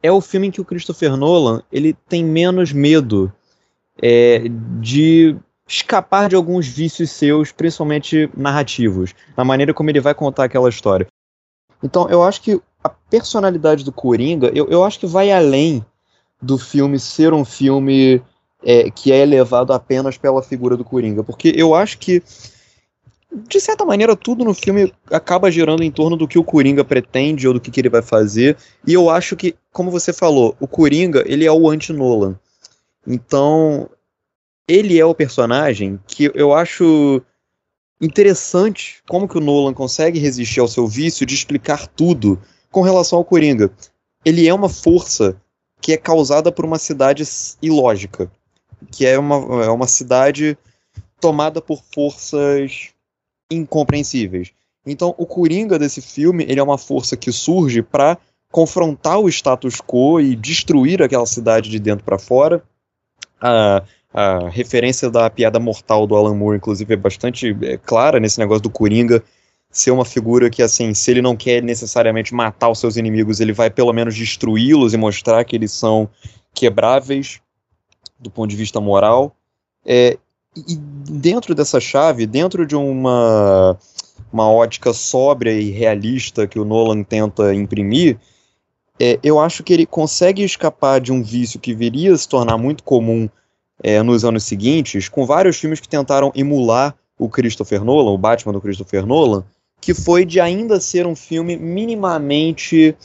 [0.03, 3.33] é o filme em que o Christopher Nolan ele tem menos medo
[4.01, 4.43] é,
[4.81, 5.37] de
[5.67, 11.07] escapar de alguns vícios seus, principalmente narrativos, na maneira como ele vai contar aquela história.
[11.83, 15.85] Então, eu acho que a personalidade do Coringa, eu, eu acho que vai além
[16.41, 18.23] do filme ser um filme
[18.63, 22.23] é, que é elevado apenas pela figura do Coringa, porque eu acho que
[23.47, 27.49] de certa maneira, tudo no filme acaba girando em torno do que o Coringa pretende
[27.49, 28.57] ou do que, que ele vai fazer.
[28.87, 32.37] E eu acho que, como você falou, o Coringa, ele é o anti-Nolan.
[33.07, 33.89] Então,
[34.69, 37.23] ele é o personagem que eu acho
[38.01, 42.41] interessante como que o Nolan consegue resistir ao seu vício de explicar tudo
[42.71, 43.71] com relação ao Coringa.
[44.25, 45.37] Ele é uma força
[45.81, 47.25] que é causada por uma cidade
[47.61, 48.31] ilógica,
[48.91, 50.57] que é uma, é uma cidade
[51.21, 52.91] tomada por forças
[53.51, 54.53] incompreensíveis.
[54.85, 58.19] Então, o Coringa desse filme, ele é uma força que surge para
[58.51, 62.63] confrontar o status quo e destruir aquela cidade de dentro para fora.
[63.41, 63.83] A,
[64.13, 68.63] a referência da piada mortal do Alan Moore, inclusive, é bastante é, clara nesse negócio
[68.63, 69.23] do Coringa
[69.71, 73.55] ser uma figura que, assim, se ele não quer necessariamente matar os seus inimigos, ele
[73.55, 76.11] vai pelo menos destruí-los e mostrar que eles são
[76.53, 77.41] quebráveis
[78.21, 79.35] do ponto de vista moral.
[79.85, 80.19] É,
[80.55, 83.79] e dentro dessa chave, dentro de uma,
[84.31, 88.19] uma ótica sóbria e realista que o Nolan tenta imprimir,
[89.01, 92.59] é, eu acho que ele consegue escapar de um vício que viria a se tornar
[92.59, 93.29] muito comum
[93.83, 98.53] é, nos anos seguintes, com vários filmes que tentaram emular o Christopher Nolan, o Batman
[98.53, 99.45] do Christopher Nolan,
[99.81, 102.97] que foi de ainda ser um filme minimamente.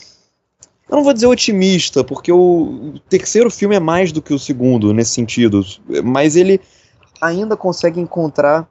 [0.88, 4.94] Eu não vou dizer otimista, porque o terceiro filme é mais do que o segundo
[4.94, 5.64] nesse sentido,
[6.04, 6.60] mas ele
[7.20, 8.68] ainda consegue encontrar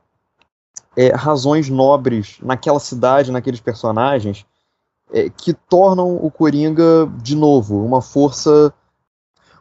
[0.96, 4.46] é, razões nobres naquela cidade, naqueles personagens,
[5.14, 8.74] é, que tornam o Coringa, de novo, uma força.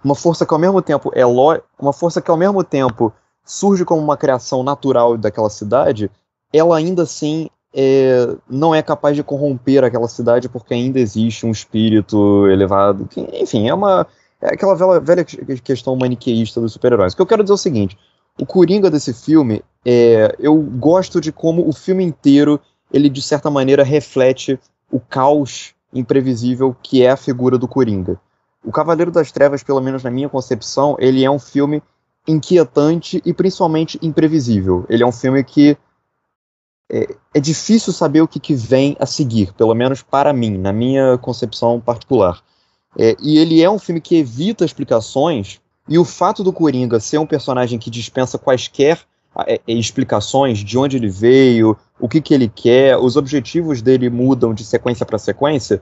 [0.07, 3.13] Uma força que ao mesmo tempo é lo, uma força que ao mesmo tempo
[3.45, 6.09] surge como uma criação natural daquela cidade,
[6.53, 11.51] ela ainda assim é, não é capaz de corromper aquela cidade porque ainda existe um
[11.51, 13.07] espírito elevado.
[13.07, 14.07] Que, enfim, é uma.
[14.41, 17.13] É aquela velha, velha questão maniqueísta dos super-heróis.
[17.13, 17.99] O que eu quero dizer é o seguinte:
[18.41, 22.61] o Coringa desse filme, é, eu gosto de como o filme inteiro,
[22.93, 24.57] ele de certa maneira reflete
[24.89, 28.21] o caos imprevisível que é a figura do Coringa.
[28.67, 31.81] O Cavaleiro das Trevas, pelo menos na minha concepção, ele é um filme
[32.27, 34.85] inquietante e principalmente imprevisível.
[34.89, 35.79] Ele é um filme que
[36.91, 40.73] é, é difícil saber o que, que, vem a seguir, pelo menos para mim, na
[40.73, 42.43] minha concepção particular.
[42.99, 47.19] É, e ele é um filme que evita explicações e o fato do Coringa ser
[47.19, 48.99] um personagem que dispensa quaisquer
[49.47, 54.11] é, é, explicações de onde ele veio, o que, que ele quer, os objetivos dele
[54.11, 55.81] mudam de sequência para sequência,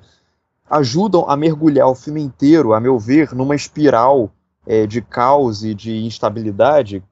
[0.69, 4.31] ajudam a mergulhar o filme inteiro, a meu ver, numa espiral
[4.67, 7.03] é, de caos e de instabilidade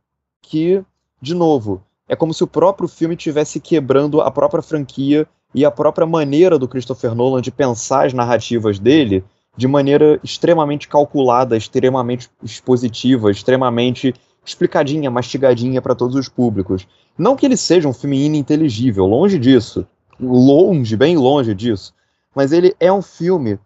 [0.41, 0.83] que,
[1.21, 5.71] de novo, é como se o próprio filme estivesse quebrando a própria franquia e a
[5.71, 9.25] própria maneira do Christopher Nolan de pensar as narrativas dele
[9.57, 16.87] de maneira extremamente calculada, extremamente expositiva, extremamente explicadinha, mastigadinha para todos os públicos.
[17.17, 19.87] Não que ele seja um filme ininteligível, longe disso.
[20.19, 21.95] Longe, bem longe disso.
[22.35, 23.59] Mas ele é um filme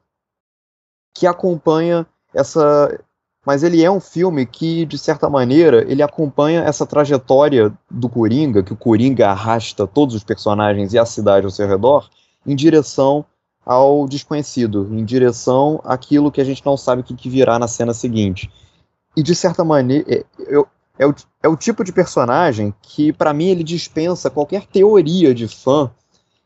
[1.15, 2.99] que acompanha essa.
[3.45, 8.63] Mas ele é um filme que, de certa maneira, ele acompanha essa trajetória do Coringa,
[8.63, 12.11] que o Coringa arrasta todos os personagens e a cidade ao seu redor,
[12.45, 13.25] em direção
[13.65, 17.95] ao desconhecido, em direção àquilo que a gente não sabe o que, virá na cena
[17.95, 18.51] seguinte.
[19.17, 20.67] E de certa maneira, é, eu,
[20.99, 25.49] é, o, é o tipo de personagem que, para mim, ele dispensa qualquer teoria de
[25.49, 25.91] fã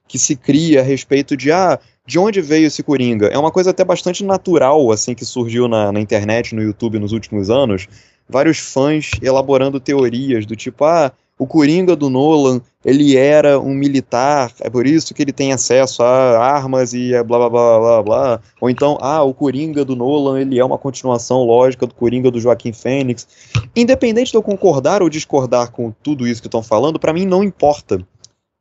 [0.06, 1.78] que se cria a respeito de ah,
[2.10, 3.28] de onde veio esse Coringa.
[3.28, 7.12] É uma coisa até bastante natural, assim, que surgiu na, na internet, no YouTube nos
[7.12, 7.86] últimos anos.
[8.28, 14.52] Vários fãs elaborando teorias do tipo, ah, o Coringa do Nolan, ele era um militar,
[14.60, 18.40] é por isso que ele tem acesso a armas e blá blá blá blá blá.
[18.60, 22.40] Ou então, ah, o Coringa do Nolan, ele é uma continuação lógica do Coringa do
[22.40, 23.28] Joaquim Fênix.
[23.76, 27.44] Independente de eu concordar ou discordar com tudo isso que estão falando, para mim não
[27.44, 28.04] importa.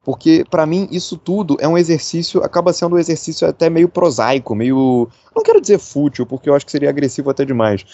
[0.10, 4.56] Porque para mim isso tudo é um exercício, acaba sendo um exercício até meio prosaico,
[4.56, 7.86] meio, não quero dizer fútil, porque eu acho que seria agressivo até demais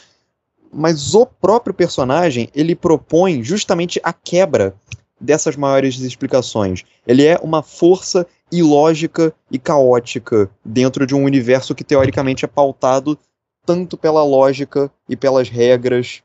[0.75, 4.75] mas o próprio personagem ele propõe justamente a quebra
[5.19, 6.83] dessas maiores explicações.
[7.07, 13.17] Ele é uma força ilógica e caótica dentro de um universo que teoricamente é pautado
[13.65, 16.21] tanto pela lógica e pelas regras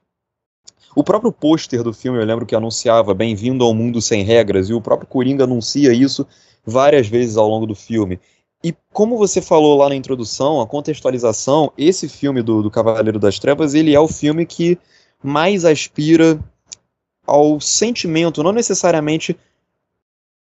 [0.94, 4.74] O próprio pôster do filme, eu lembro que anunciava Bem-vindo ao Mundo Sem Regras, e
[4.74, 6.26] o próprio Coringa anuncia isso
[6.66, 8.18] várias vezes ao longo do filme.
[8.62, 13.38] E como você falou lá na introdução, a contextualização, esse filme do, do Cavaleiro das
[13.38, 14.76] Trevas, ele é o filme que
[15.22, 16.38] mais aspira
[17.24, 19.38] ao sentimento, não necessariamente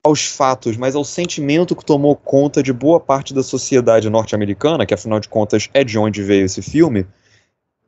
[0.04, 4.92] aos fatos, mas ao sentimento que tomou conta de boa parte da sociedade norte-americana, que
[4.92, 7.06] afinal de contas é de onde veio esse filme,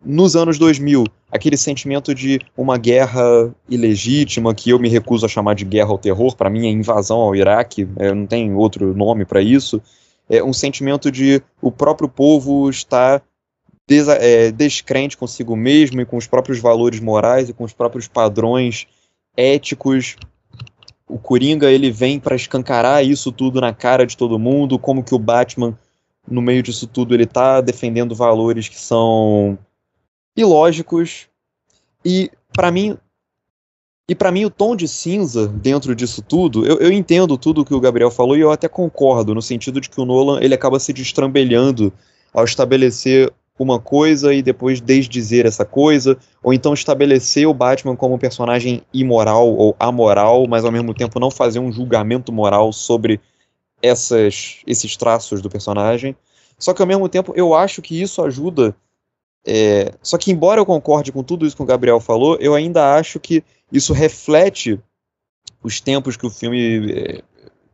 [0.07, 5.54] nos anos 2000, aquele sentimento de uma guerra ilegítima, que eu me recuso a chamar
[5.54, 9.24] de guerra ao terror, para mim é invasão ao Iraque, é, não tem outro nome
[9.24, 9.82] para isso,
[10.30, 13.20] é um sentimento de o próprio povo estar
[13.88, 18.07] des, é, descrente consigo mesmo e com os próprios valores morais e com os próprios
[18.07, 18.86] padrões
[19.36, 20.16] éticos.
[21.09, 25.14] O Coringa ele vem para escancarar isso tudo na cara de todo mundo, como que
[25.14, 25.76] o Batman
[26.28, 29.57] no meio disso tudo ele tá defendendo valores que são
[30.37, 31.28] ilógicos
[32.05, 32.97] e para mim
[34.09, 37.74] e para mim o tom de cinza dentro disso tudo, eu, eu entendo tudo que
[37.74, 40.78] o Gabriel falou e eu até concordo no sentido de que o Nolan ele acaba
[40.78, 41.93] se destrambelhando
[42.32, 48.14] ao estabelecer uma coisa e depois desdizer essa coisa, ou então estabelecer o Batman como
[48.14, 53.20] um personagem imoral ou amoral, mas ao mesmo tempo não fazer um julgamento moral sobre
[53.82, 56.14] essas, esses traços do personagem.
[56.59, 58.74] Só que ao mesmo tempo eu acho que isso ajuda.
[59.47, 62.97] É, só que, embora eu concorde com tudo isso que o Gabriel falou, eu ainda
[62.97, 64.80] acho que isso reflete
[65.62, 66.92] os tempos que o filme.
[66.92, 67.22] É,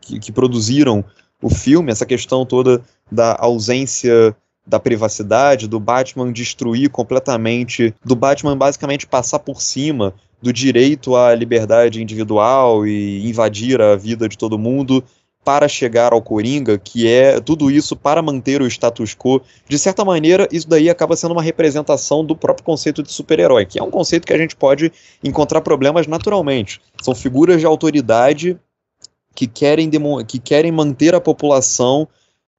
[0.02, 1.04] que, que produziram
[1.40, 8.56] o filme, essa questão toda da ausência da privacidade, do Batman destruir completamente, do Batman
[8.56, 14.58] basicamente passar por cima do direito à liberdade individual e invadir a vida de todo
[14.58, 15.02] mundo
[15.44, 19.40] para chegar ao Coringa, que é tudo isso para manter o status quo.
[19.68, 23.78] De certa maneira, isso daí acaba sendo uma representação do próprio conceito de super-herói, que
[23.78, 26.80] é um conceito que a gente pode encontrar problemas naturalmente.
[27.02, 28.56] São figuras de autoridade
[29.34, 29.90] que querem,
[30.26, 32.08] que querem manter a população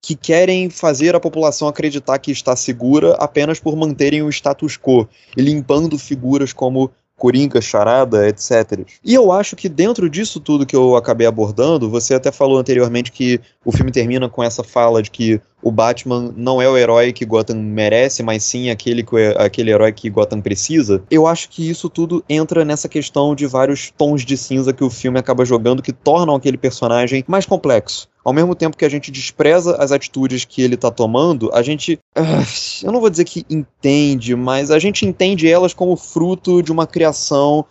[0.06, 5.08] que querem fazer a população acreditar que está segura apenas por manterem o status quo
[5.38, 6.92] limpando figuras como
[7.24, 8.86] Coringa, Charada, etc.
[9.02, 13.14] E eu acho que dentro disso tudo que eu acabei abordando, você até falou anteriormente
[13.14, 17.14] que o filme termina com essa fala de que o Batman não é o herói
[17.14, 19.06] que Gotham merece, mas sim aquele,
[19.38, 21.02] aquele herói que Gotham precisa.
[21.10, 24.90] Eu acho que isso tudo entra nessa questão de vários tons de cinza que o
[24.90, 29.12] filme acaba jogando que tornam aquele personagem mais complexo ao mesmo tempo que a gente
[29.12, 32.00] despreza as atitudes que ele está tomando, a gente.
[32.18, 36.72] Uh, eu não vou dizer que entende, mas a gente entende elas como fruto de
[36.72, 37.66] uma criação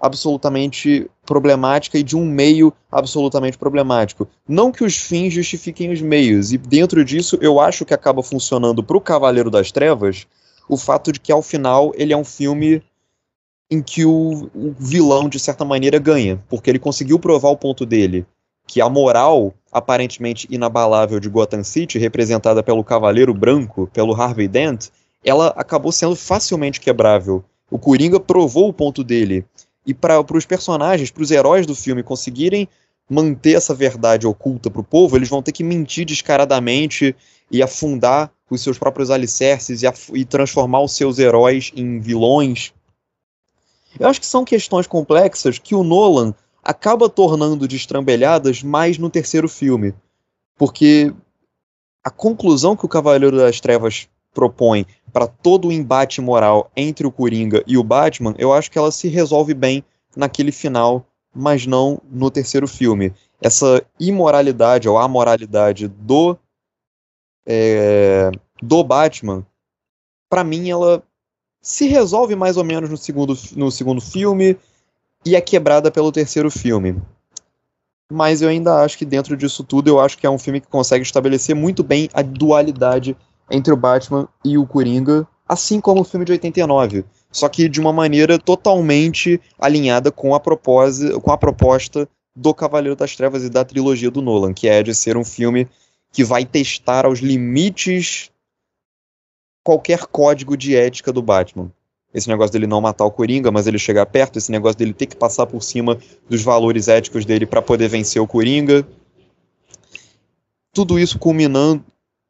[0.00, 4.28] absolutamente problemática e de um meio absolutamente problemático.
[4.46, 8.82] Não que os fins justifiquem os meios, e dentro disso eu acho que acaba funcionando
[8.82, 10.26] para o Cavaleiro das Trevas
[10.68, 12.82] o fato de que ao final ele é um filme
[13.70, 17.84] em que o, o vilão, de certa maneira, ganha, porque ele conseguiu provar o ponto
[17.84, 18.26] dele
[18.68, 24.88] que a moral aparentemente inabalável de Gotham City, representada pelo Cavaleiro Branco, pelo Harvey Dent,
[25.24, 27.42] ela acabou sendo facilmente quebrável.
[27.70, 29.44] O Coringa provou o ponto dele.
[29.86, 32.68] E para os personagens, para os heróis do filme conseguirem
[33.08, 37.16] manter essa verdade oculta para o povo, eles vão ter que mentir descaradamente
[37.50, 42.72] e afundar os seus próprios alicerces e, e transformar os seus heróis em vilões.
[43.98, 49.48] Eu acho que são questões complexas que o Nolan acaba tornando destrambelhadas mais no terceiro
[49.48, 49.94] filme.
[50.56, 51.12] Porque
[52.04, 57.12] a conclusão que o Cavaleiro das Trevas propõe para todo o embate moral entre o
[57.12, 59.84] Coringa e o Batman, eu acho que ela se resolve bem
[60.16, 63.12] naquele final, mas não no terceiro filme.
[63.40, 66.36] Essa imoralidade ou amoralidade do
[67.46, 68.30] é,
[68.62, 69.46] do Batman,
[70.28, 71.02] para mim ela
[71.60, 74.56] se resolve mais ou menos no segundo, no segundo filme
[75.24, 77.00] e é quebrada pelo terceiro filme.
[78.10, 80.66] Mas eu ainda acho que dentro disso tudo, eu acho que é um filme que
[80.66, 83.16] consegue estabelecer muito bem a dualidade
[83.50, 87.04] entre o Batman e o Coringa, assim como o filme de 89.
[87.30, 93.16] Só que de uma maneira totalmente alinhada com a, com a proposta do Cavaleiro das
[93.16, 95.68] Trevas e da trilogia do Nolan, que é de ser um filme
[96.12, 98.30] que vai testar aos limites
[99.62, 101.70] qualquer código de ética do Batman
[102.12, 105.06] esse negócio dele não matar o Coringa, mas ele chegar perto, esse negócio dele ter
[105.06, 108.86] que passar por cima dos valores éticos dele para poder vencer o Coringa.
[110.72, 111.84] Tudo isso culminando,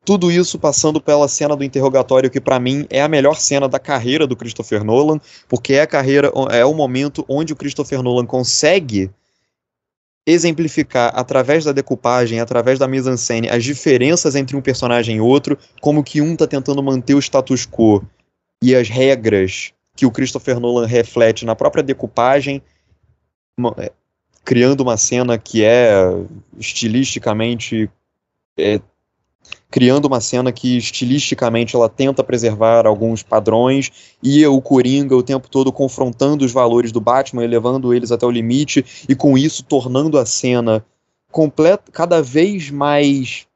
[0.08, 3.78] tudo isso passando pela cena do interrogatório que para mim é a melhor cena da
[3.78, 8.24] carreira do Christopher Nolan, porque é a carreira é o momento onde o Christopher Nolan
[8.24, 9.10] consegue
[10.26, 16.02] exemplificar através da decupagem, através da mise-en-scène, as diferenças entre um personagem e outro, como
[16.02, 18.02] que um tá tentando manter o status quo
[18.62, 22.62] e as regras que o Christopher Nolan reflete na própria decupagem,
[23.76, 23.92] é,
[24.42, 26.00] criando uma cena que é
[26.58, 27.90] estilisticamente
[28.58, 28.80] é,
[29.70, 35.48] criando uma cena que estilisticamente ela tenta preservar alguns padrões e o Coringa o tempo
[35.48, 39.62] todo confrontando os valores do Batman e levando eles até o limite e com isso
[39.62, 40.84] tornando a cena
[41.30, 43.46] completa, cada vez mais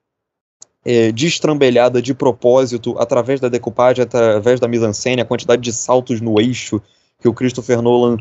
[0.84, 6.40] é, destrambelhada de propósito através da decupagem, através da mise-en-scène, a quantidade de saltos no
[6.40, 6.80] eixo
[7.20, 8.18] que o Christopher Nolan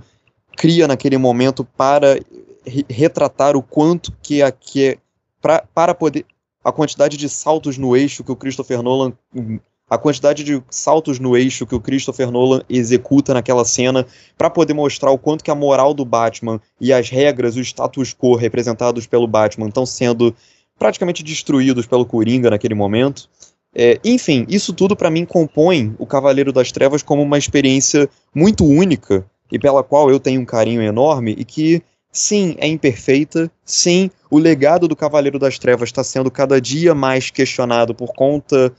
[0.56, 2.20] cria naquele momento para
[2.66, 4.98] re retratar o quanto que, a, que é,
[5.42, 6.26] pra, para poder
[6.64, 9.14] a quantidade de saltos no eixo que o Christopher Nolan
[9.92, 14.08] a quantidade de saltos no eixo que o Christopher Nolan executa naquela cena
[14.38, 18.14] para poder mostrar o quanto que a moral do Batman e as regras, o status
[18.14, 20.34] quo representados pelo Batman estão sendo
[20.80, 23.30] praticamente destruídos pelo Coringa naquele momento.
[23.76, 28.64] É, enfim, isso tudo para mim compõe o Cavaleiro das Trevas como uma experiência muito
[28.64, 33.50] única e pela qual eu tenho um carinho enorme e que Sim, é imperfeita.
[33.64, 38.74] Sim, o legado do Cavaleiro das Trevas está sendo cada dia mais questionado por conta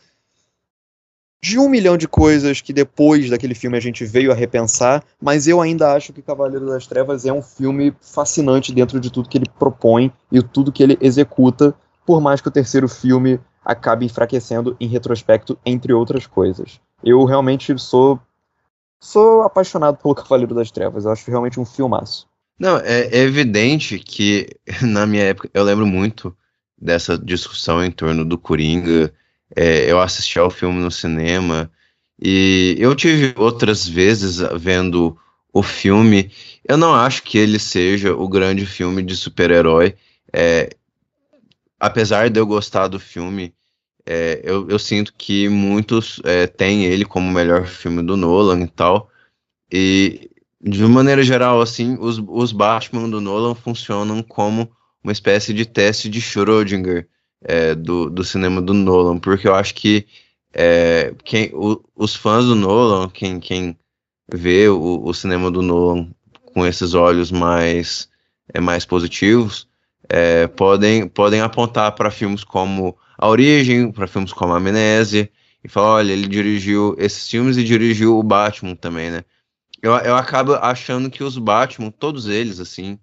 [1.42, 5.48] de um milhão de coisas que depois daquele filme a gente veio a repensar, mas
[5.48, 9.38] eu ainda acho que Cavaleiro das Trevas é um filme fascinante dentro de tudo que
[9.38, 11.74] ele propõe e tudo que ele executa,
[12.06, 16.80] por mais que o terceiro filme acabe enfraquecendo em retrospecto, entre outras coisas.
[17.02, 18.20] Eu realmente sou
[19.00, 22.28] sou apaixonado pelo Cavaleiro das Trevas, eu acho realmente um filmaço.
[22.62, 24.46] Não, é, é evidente que
[24.82, 26.32] na minha época eu lembro muito
[26.80, 29.12] dessa discussão em torno do Coringa.
[29.56, 31.68] É, eu assisti ao filme no cinema
[32.22, 35.18] e eu tive outras vezes vendo
[35.52, 36.30] o filme.
[36.64, 39.96] Eu não acho que ele seja o grande filme de super-herói.
[40.32, 40.70] É,
[41.80, 43.52] apesar de eu gostar do filme,
[44.06, 48.62] é, eu, eu, sinto que muitos é, têm ele como o melhor filme do Nolan
[48.62, 49.10] e tal.
[49.68, 50.30] E
[50.62, 54.70] de maneira geral, assim, os, os Batman do Nolan funcionam como
[55.02, 57.08] uma espécie de teste de Schrödinger
[57.42, 60.06] é, do, do cinema do Nolan, porque eu acho que
[60.54, 63.76] é, quem, o, os fãs do Nolan, quem, quem
[64.32, 66.10] vê o, o, cinema do Nolan
[66.54, 68.08] com esses olhos mais,
[68.54, 69.66] é, mais positivos,
[70.08, 75.28] é, podem, podem apontar para filmes como A Origem, para filmes como Amnésia,
[75.64, 79.24] e falar, olha, ele dirigiu esses filmes e dirigiu o Batman também, né?
[79.82, 82.98] Eu, eu acabo achando que os Batman, todos eles, assim,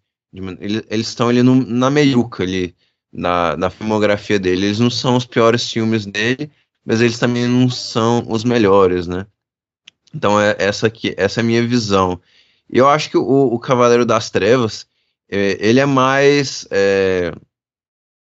[0.89, 2.73] eles estão ali no, na meiuca ali,
[3.11, 4.67] na, na filmografia dele.
[4.67, 6.49] Eles não são os piores filmes dele,
[6.85, 9.27] mas eles também não são os melhores, né?
[10.13, 12.19] Então é essa aqui, essa é a minha visão.
[12.69, 14.87] E eu acho que o, o Cavaleiro das Trevas,
[15.29, 17.33] é, ele é mais é,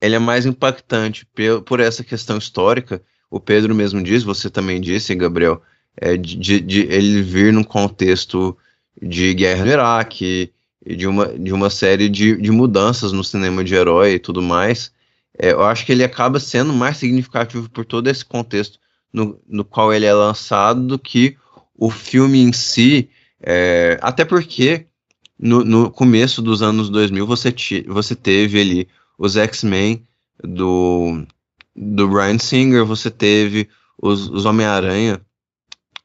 [0.00, 3.02] ele é mais impactante por, por essa questão histórica.
[3.30, 5.62] O Pedro mesmo diz, você também disse, Gabriel,
[6.00, 8.56] é, de, de, ele vir num contexto
[9.00, 10.52] de guerra no Iraque,
[10.86, 14.92] de uma, de uma série de, de mudanças no cinema de herói e tudo mais,
[15.38, 18.78] é, eu acho que ele acaba sendo mais significativo por todo esse contexto
[19.12, 21.36] no, no qual ele é lançado do que
[21.74, 23.08] o filme em si,
[23.40, 24.86] é, até porque
[25.38, 30.02] no, no, começo dos anos 2000 você, ti, você teve ali os X-Men
[30.42, 31.24] do,
[31.74, 33.68] do Brian Singer, você teve
[34.00, 35.20] os, os Homem-Aranha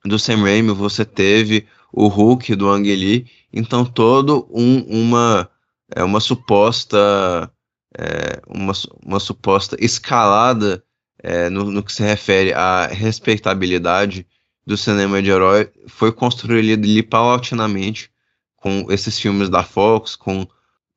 [0.05, 5.49] do Sam Raimi, você teve o Hulk do Ang Lee, então todo um, uma
[5.95, 7.51] é uma suposta
[7.97, 8.73] é, uma,
[9.05, 10.83] uma suposta escalada
[11.21, 14.25] é, no, no, que se refere à respeitabilidade
[14.65, 18.11] do cinema de herói foi construída ali paulatinamente
[18.57, 20.47] com esses filmes da Fox, com,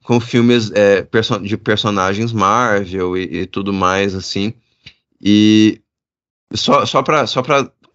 [0.04, 1.06] com filmes é,
[1.42, 4.54] de personagens Marvel e, e, tudo mais assim.
[5.20, 5.80] E
[6.54, 7.42] só, só para só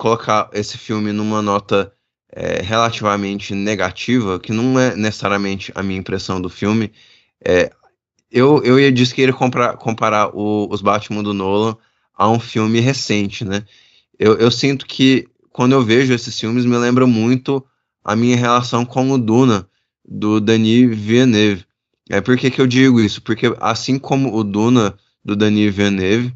[0.02, 1.94] colocar esse filme numa nota
[2.32, 6.92] é, relativamente negativa, que não é necessariamente a minha impressão do filme,
[7.46, 7.72] é,
[8.32, 11.78] eu, eu ia dizer que ele comparar, comparar o, os Batman do Nolan
[12.16, 13.64] a um filme recente, né?
[14.18, 17.64] Eu, eu sinto que quando eu vejo esses filmes me lembra muito
[18.04, 19.70] a minha relação com o Duna,
[20.04, 21.64] do Denis Villeneuve.
[22.10, 23.22] É por que, que eu digo isso?
[23.22, 26.34] Porque assim como o Duna do Denis Villeneuve,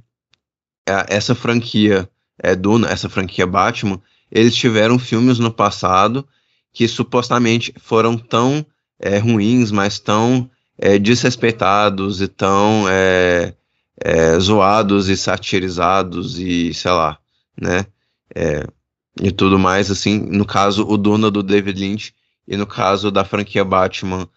[0.87, 2.07] é, essa franquia
[2.41, 6.27] é, Duna, essa franquia Batman, eles tiveram filmes no passado
[6.73, 8.65] que supostamente foram tão
[8.99, 13.53] é, ruins, mas tão é, desrespeitados e tão é,
[14.03, 17.17] é zoados e satirizados e sei lá,
[17.59, 17.85] né?
[18.33, 18.67] É,
[19.21, 22.13] e tudo mais, assim, no caso o Duna do David Lynch
[22.45, 24.27] e no caso da franquia Batman,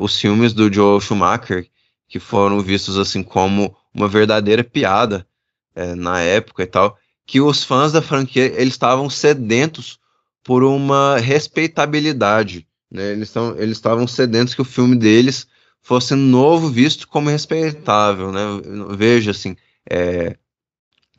[0.00, 1.66] os filmes do Joel Schumacher,
[2.08, 5.26] que foram vistos assim como uma verdadeira piada
[5.96, 10.00] na época e tal, que os fãs da franquia eles estavam sedentos
[10.42, 12.66] por uma respeitabilidade.
[12.90, 13.12] Né?
[13.12, 15.46] Eles eles estavam sedentos que o filme deles
[15.82, 18.40] fosse novo visto como respeitável, né?
[18.96, 19.56] Veja assim,
[19.88, 20.36] é...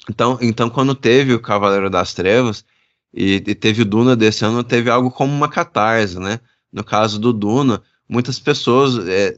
[0.10, 2.66] então, então quando teve o Cavaleiro das Trevas
[3.14, 6.40] e, e, teve o Duna desse ano, teve algo como uma catarse, né?
[6.74, 9.38] No caso do Duna, muitas pessoas é,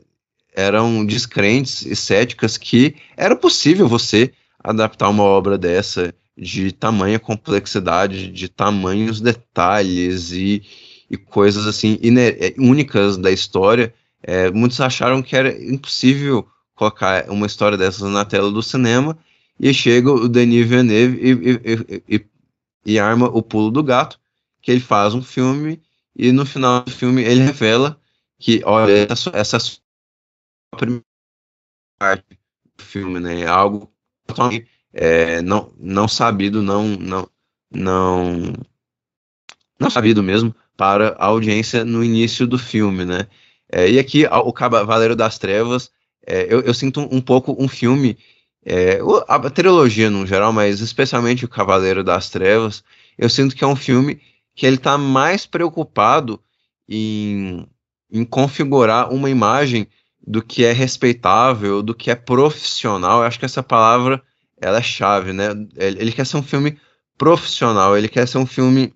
[0.55, 4.31] eram descrentes e céticas que era possível você
[4.63, 10.63] adaptar uma obra dessa de tamanha complexidade, de tamanhos detalhes e,
[11.09, 13.93] e coisas assim é, únicas da história.
[14.23, 19.17] É, muitos acharam que era impossível colocar uma história dessas na tela do cinema
[19.59, 22.25] e chega o Denis Villeneuve e, e, e,
[22.85, 24.19] e arma o pulo do gato,
[24.61, 25.81] que ele faz um filme
[26.15, 27.99] e no final do filme ele revela
[28.39, 29.59] que, olha, essa, essa é
[30.73, 31.05] a primeira
[31.99, 32.25] parte
[32.77, 33.41] do filme, né?
[33.41, 33.91] É algo
[34.25, 37.29] totalmente é, não, não sabido, não, não,
[37.71, 38.53] não,
[39.79, 43.27] não sabido mesmo para a audiência no início do filme, né?
[43.71, 45.89] É, e aqui o Cavaleiro das Trevas,
[46.25, 48.17] é, eu, eu, sinto um, pouco um filme,
[48.65, 52.83] é, a trilogia no geral, mas especialmente o Cavaleiro das Trevas,
[53.17, 54.21] eu sinto que é um filme
[54.55, 56.41] que ele está mais preocupado
[56.87, 57.65] em,
[58.11, 59.87] em configurar uma imagem
[60.25, 63.19] do que é respeitável, do que é profissional.
[63.19, 64.21] Eu acho que essa palavra
[64.61, 65.47] ela é chave, né?
[65.75, 66.77] Ele quer ser um filme
[67.17, 68.93] profissional, ele quer ser um filme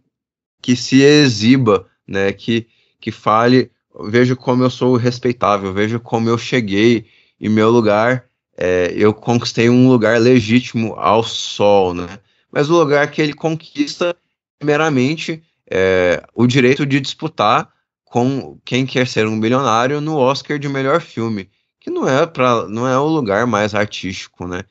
[0.62, 2.32] que se exiba, né?
[2.32, 2.68] Que,
[3.00, 3.72] que fale,
[4.08, 7.06] veja como eu sou respeitável, veja como eu cheguei
[7.40, 8.26] em meu lugar,
[8.58, 12.20] é, eu conquistei um lugar legítimo ao sol, né?
[12.52, 14.16] Mas o lugar que ele conquista,
[14.58, 17.70] primeiramente, é, o direito de disputar
[18.06, 21.50] com quem quer ser um bilionário no Oscar de melhor filme,
[21.82, 24.62] que não é para não é o lugar mais artístico, né?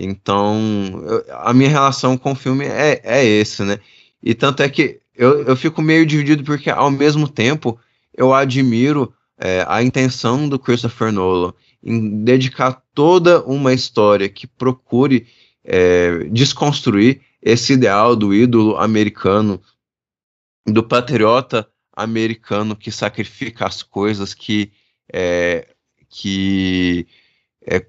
[0.00, 3.80] Então, eu, a minha relação com o filme é, é esse, né?
[4.22, 7.78] E tanto é que eu, eu fico meio dividido porque, ao mesmo tempo,
[8.16, 11.52] eu admiro é, a intenção do Christopher Nolan
[11.82, 15.26] em dedicar toda uma história que procure
[15.64, 19.60] é, desconstruir esse ideal do ídolo americano,
[20.64, 24.70] do patriota americano que sacrifica as coisas, que,
[25.12, 25.66] é,
[26.08, 27.06] que
[27.66, 27.84] é,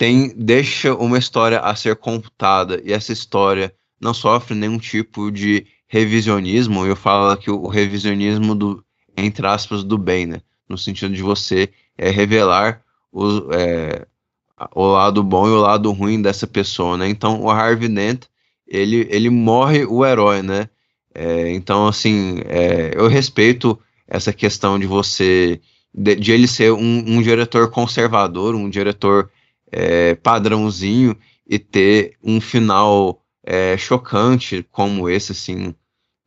[0.00, 3.70] tem, deixa uma história a ser contada e essa história
[4.00, 6.86] não sofre nenhum tipo de revisionismo.
[6.86, 8.82] Eu falo que o revisionismo do,
[9.14, 10.40] entre aspas, do bem, né?
[10.66, 11.68] No sentido de você
[11.98, 12.80] é, revelar
[13.12, 14.06] o, é,
[14.74, 17.06] o lado bom e o lado ruim dessa pessoa, né?
[17.06, 18.22] Então o Harvey Dent
[18.66, 20.70] ele, ele morre o herói, né?
[21.14, 23.78] É, então, assim, é, eu respeito
[24.08, 25.60] essa questão de você,
[25.92, 29.30] de, de ele ser um, um, diretor conservador, um diretor
[29.70, 31.16] é, padrãozinho
[31.46, 35.74] e ter um final é, chocante como esse, assim.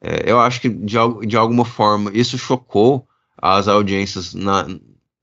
[0.02, 3.08] É, eu acho que de, de alguma forma isso chocou
[3.38, 4.68] as audiências na,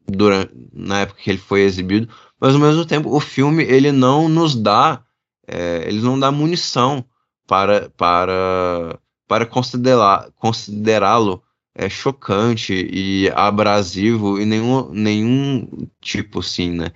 [0.07, 2.09] durante, na época que ele foi exibido,
[2.41, 5.03] mas ao mesmo tempo o filme ele não nos dá,
[5.47, 7.05] é, ele não dá munição
[7.47, 8.99] para, para
[9.31, 11.41] para considerá-lo
[11.73, 16.91] é, chocante e abrasivo em nenhum, nenhum tipo, assim, né?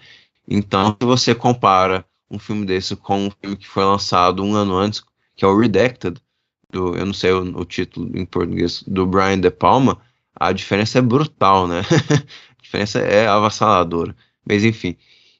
[0.46, 4.76] Então, se você compara um filme desse com um filme que foi lançado um ano
[4.76, 5.02] antes,
[5.36, 6.20] que é o Redacted,
[6.70, 10.00] do, eu não sei o, o título em português, do Brian De Palma,
[10.34, 11.82] a diferença é brutal, né?
[12.58, 14.14] a diferença é avassaladora.
[14.44, 14.96] Mas enfim.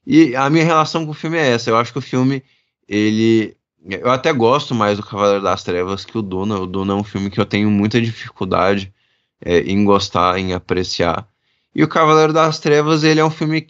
[0.06, 1.70] E a minha relação com o filme é essa.
[1.70, 2.42] Eu acho que o filme
[2.88, 3.56] ele
[3.86, 6.58] eu até gosto mais do Cavaleiro das Trevas que o Duna.
[6.58, 8.94] O Duna é um filme que eu tenho muita dificuldade
[9.40, 11.28] é, em gostar, em apreciar.
[11.74, 13.66] E o Cavaleiro das Trevas, ele é um filme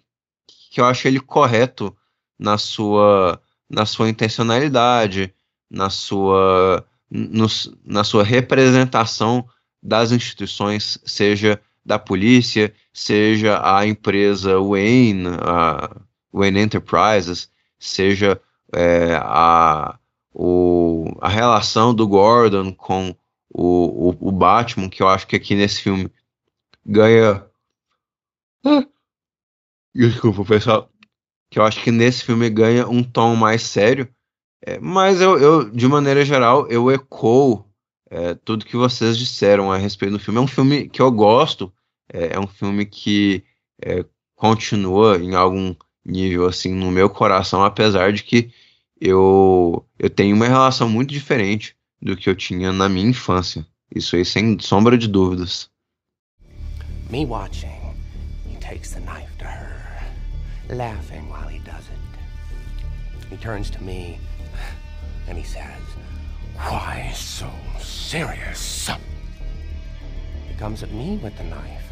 [0.75, 1.97] que eu acho ele correto
[2.37, 3.41] na sua,
[3.71, 5.33] na sua intencionalidade,
[5.71, 7.47] na sua, no,
[7.85, 9.49] na sua representação
[9.81, 15.95] das instituições, seja da polícia, seja a empresa Wayne, a
[16.33, 17.49] Wayne Enterprises,
[17.79, 18.41] seja
[18.75, 19.97] é, a,
[20.33, 23.15] o, a relação do Gordon com
[23.49, 26.11] o, o, o, Batman, que eu acho que aqui nesse filme
[26.85, 27.47] ganha.
[29.95, 30.91] Desculpa, pessoal.
[31.51, 34.09] Que eu acho que nesse filme ganha um tom mais sério.
[34.67, 37.65] É, mas eu, eu, de maneira geral, eu ecoo
[38.11, 40.41] é, tudo que vocês disseram a respeito do filme.
[40.41, 41.73] É um filme que eu gosto.
[42.13, 43.45] É, é um filme que
[43.83, 44.05] é,
[44.35, 48.51] continua em algum nível assim no meu coração, apesar de que
[49.01, 53.67] eu, eu tenho uma relação muito diferente do que eu tinha na minha infância.
[53.95, 55.71] Isso aí, sem sombra de dúvidas.
[57.11, 57.69] Me watching,
[58.51, 59.64] he takes the knife to her,
[60.75, 63.29] laughing while he does it.
[63.31, 64.19] He turns to me
[65.29, 65.81] and he says,
[66.57, 68.91] Why so serious?
[70.49, 71.91] He comes at me with the knife.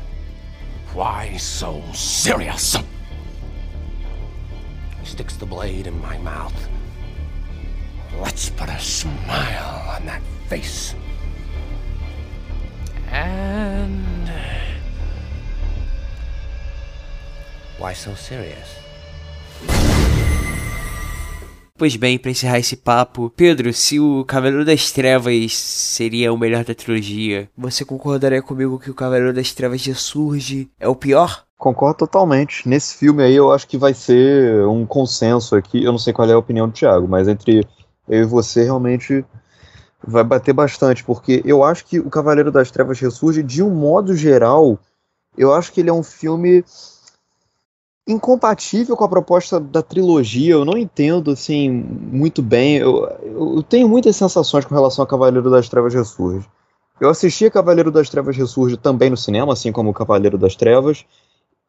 [0.94, 2.76] Why so serious?
[5.00, 6.68] He sticks the blade in my mouth.
[8.20, 10.94] Let's put a smile on that face.
[13.10, 14.30] And.
[17.80, 18.82] Why so serious?
[21.76, 26.64] Pois bem, pra encerrar esse papo, Pedro, se o Cavaleiro das Trevas seria o melhor
[26.64, 31.44] da trilogia, você concordaria comigo que o Cavaleiro das Trevas ressurge é o pior?
[31.58, 32.68] Concordo totalmente.
[32.68, 35.82] Nesse filme aí eu acho que vai ser um consenso aqui.
[35.82, 37.66] Eu não sei qual é a opinião do Thiago, mas entre
[38.08, 39.24] eu e você realmente
[40.06, 44.14] vai bater bastante, porque eu acho que o Cavaleiro das Trevas ressurge de um modo
[44.14, 44.78] geral.
[45.36, 46.64] Eu acho que ele é um filme
[48.06, 50.54] incompatível com a proposta da trilogia.
[50.54, 52.76] Eu não entendo assim muito bem.
[52.76, 56.46] Eu, eu tenho muitas sensações com relação a Cavaleiro das Trevas Ressurge.
[57.00, 61.04] Eu assisti a Cavaleiro das Trevas Ressurge também no cinema, assim como Cavaleiro das Trevas.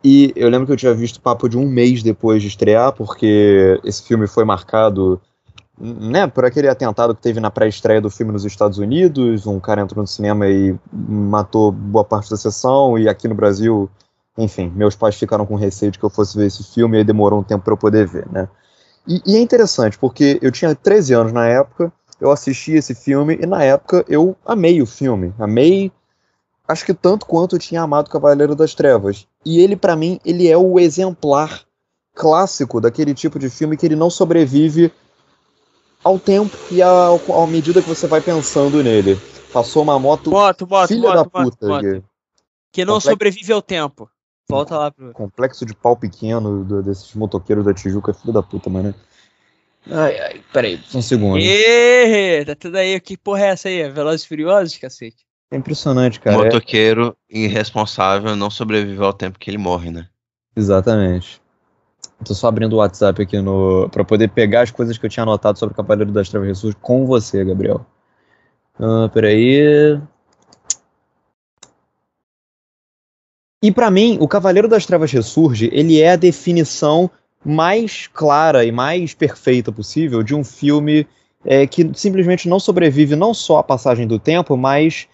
[0.04, 3.80] E eu lembro que eu tinha visto papo de um mês depois de estrear, porque
[3.86, 5.22] esse filme foi marcado
[5.80, 9.48] né, por aquele atentado que teve na pré-estreia do filme nos Estados Unidos.
[9.48, 13.90] Um cara entrou no cinema e matou boa parte da sessão, e aqui no Brasil
[14.38, 17.04] enfim, meus pais ficaram com receio de que eu fosse ver esse filme e aí
[17.04, 18.48] demorou um tempo para eu poder ver, né?
[19.08, 23.38] E, e, é interessante, porque eu tinha 13 anos na época, eu assisti esse filme
[23.42, 25.34] e na época eu amei o filme.
[25.38, 25.92] Amei,
[26.68, 29.28] acho que tanto quanto eu tinha amado Cavaleiro das Trevas.
[29.46, 31.64] E ele, para mim, ele é o exemplar
[32.16, 34.92] clássico daquele tipo de filme que ele não sobrevive
[36.04, 39.20] ao tempo e à, à medida que você vai pensando nele.
[39.52, 41.68] Passou uma moto, moto, moto filha moto, da moto, puta.
[41.68, 42.04] moto.
[42.72, 43.10] Que não Complexo.
[43.10, 44.10] sobrevive ao tempo.
[44.50, 45.14] Volta lá pro.
[45.14, 48.94] Complexo de pau pequeno do- desses motoqueiros da Tijuca, filho da puta, mano.
[49.90, 51.42] Ai, ai, peraí, só um segundo.
[51.42, 53.00] Ê, tá tudo aí.
[53.00, 53.90] Que porra é essa aí?
[53.90, 55.26] Velozes e Furiosos, cacete?
[55.52, 56.36] É impressionante, cara.
[56.38, 60.08] É- Motoqueiro irresponsável não sobreviveu ao tempo que ele morre, né?
[60.56, 61.42] Exatamente.
[62.24, 65.24] Tô só abrindo o WhatsApp aqui no para poder pegar as coisas que eu tinha
[65.24, 67.86] anotado sobre o Cavaleiro das Trevas Ressurge com você, Gabriel.
[68.80, 70.00] Ah, peraí.
[73.64, 77.10] E pra mim, o Cavaleiro das Trevas Ressurge, ele é a definição
[77.46, 81.08] mais clara e mais perfeita possível de um filme
[81.46, 85.08] é, que simplesmente não sobrevive não só à passagem do tempo, mas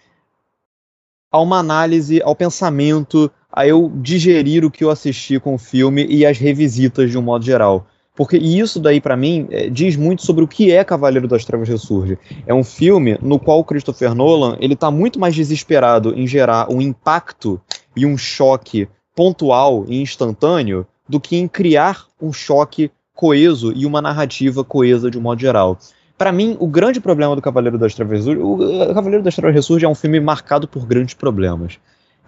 [1.32, 6.08] a uma análise, ao pensamento, a eu digerir o que eu assisti com o filme
[6.10, 7.86] e as revisitas de um modo geral.
[8.16, 11.70] Porque isso daí, pra mim, é, diz muito sobre o que é Cavaleiro das Trevas
[11.70, 12.18] Ressurge.
[12.48, 16.70] É um filme no qual o Christopher Nolan ele tá muito mais desesperado em gerar
[16.72, 17.62] um impacto
[18.00, 24.02] e um choque pontual e instantâneo do que em criar um choque coeso e uma
[24.02, 25.78] narrativa coesa de um modo geral.
[26.18, 29.90] Pra mim, o grande problema do Cavaleiro das Trevas o Cavaleiro das Trevas Ressurge é
[29.90, 31.80] um filme marcado por grandes problemas.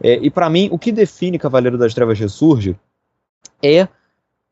[0.03, 2.75] É, e pra mim, o que define Cavaleiro das Trevas Ressurge
[3.63, 3.87] é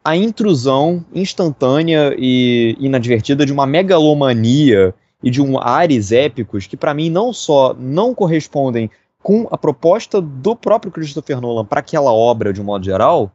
[0.03, 6.93] a intrusão instantânea e inadvertida de uma megalomania e de um ares épicos que pra
[6.93, 8.89] mim não só não correspondem
[9.29, 13.31] com a proposta do próprio Christopher Nolan para aquela obra de um modo geral,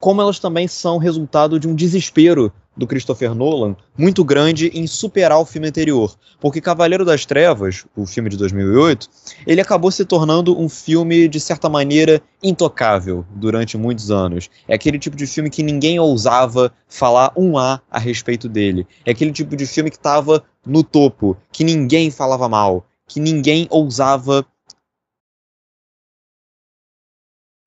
[0.00, 5.38] como elas também são resultado de um desespero do Christopher Nolan muito grande em superar
[5.38, 6.16] o filme anterior.
[6.40, 9.06] Porque Cavaleiro das Trevas, o filme de 2008,
[9.46, 14.48] ele acabou se tornando um filme, de certa maneira, intocável durante muitos anos.
[14.66, 18.86] É aquele tipo de filme que ninguém ousava falar um A a respeito dele.
[19.04, 23.66] É aquele tipo de filme que estava no topo, que ninguém falava mal, que ninguém
[23.68, 24.46] ousava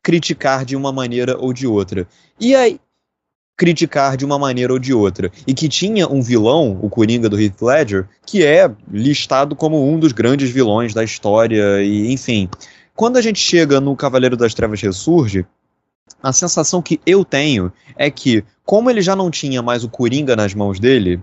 [0.04, 2.08] criticar de uma maneira ou de outra.
[2.40, 2.80] E aí,
[3.56, 5.32] criticar de uma maneira ou de outra.
[5.46, 10.00] E que tinha um vilão, o Coringa do Heath Ledger, que é listado como um
[10.00, 12.50] dos grandes vilões da história, e enfim.
[12.96, 15.46] Quando a gente chega no Cavaleiro das Trevas Ressurge,
[16.22, 20.36] a sensação que eu tenho é que, como ele já não tinha mais o Coringa
[20.36, 21.20] nas mãos dele,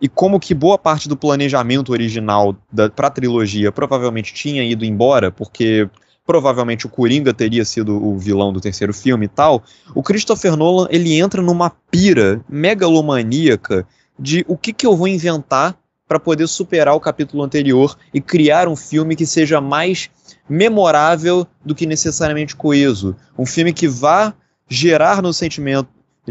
[0.00, 2.56] e como que boa parte do planejamento original
[2.94, 5.88] para trilogia provavelmente tinha ido embora, porque
[6.24, 9.62] provavelmente o Coringa teria sido o vilão do terceiro filme e tal,
[9.94, 13.86] o Christopher Nolan ele entra numa pira megalomaníaca
[14.18, 15.76] de o que, que eu vou inventar
[16.06, 20.10] para poder superar o capítulo anterior e criar um filme que seja mais
[20.48, 23.16] memorável do que necessariamente coeso.
[23.38, 24.34] Um filme que vá
[24.68, 25.88] gerar no sentimento.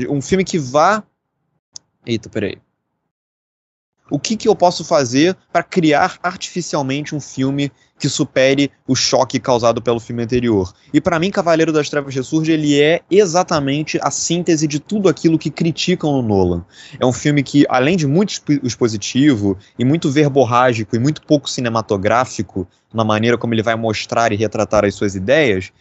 [0.08, 1.04] Um filme que vá.
[2.06, 2.58] Eita, peraí.
[4.12, 7.72] O que, que eu posso fazer para criar artificialmente um filme
[8.02, 10.74] que supere o choque causado pelo filme anterior.
[10.92, 15.38] E para mim, Cavaleiro das Trevas Ressurge, ele é exatamente a síntese de tudo aquilo
[15.38, 16.66] que criticam no Nolan.
[17.00, 22.68] É um filme que, além de muito expositivo e muito verborrágico e muito pouco cinematográfico
[22.92, 25.72] na maneira como ele vai mostrar e retratar as suas ideias,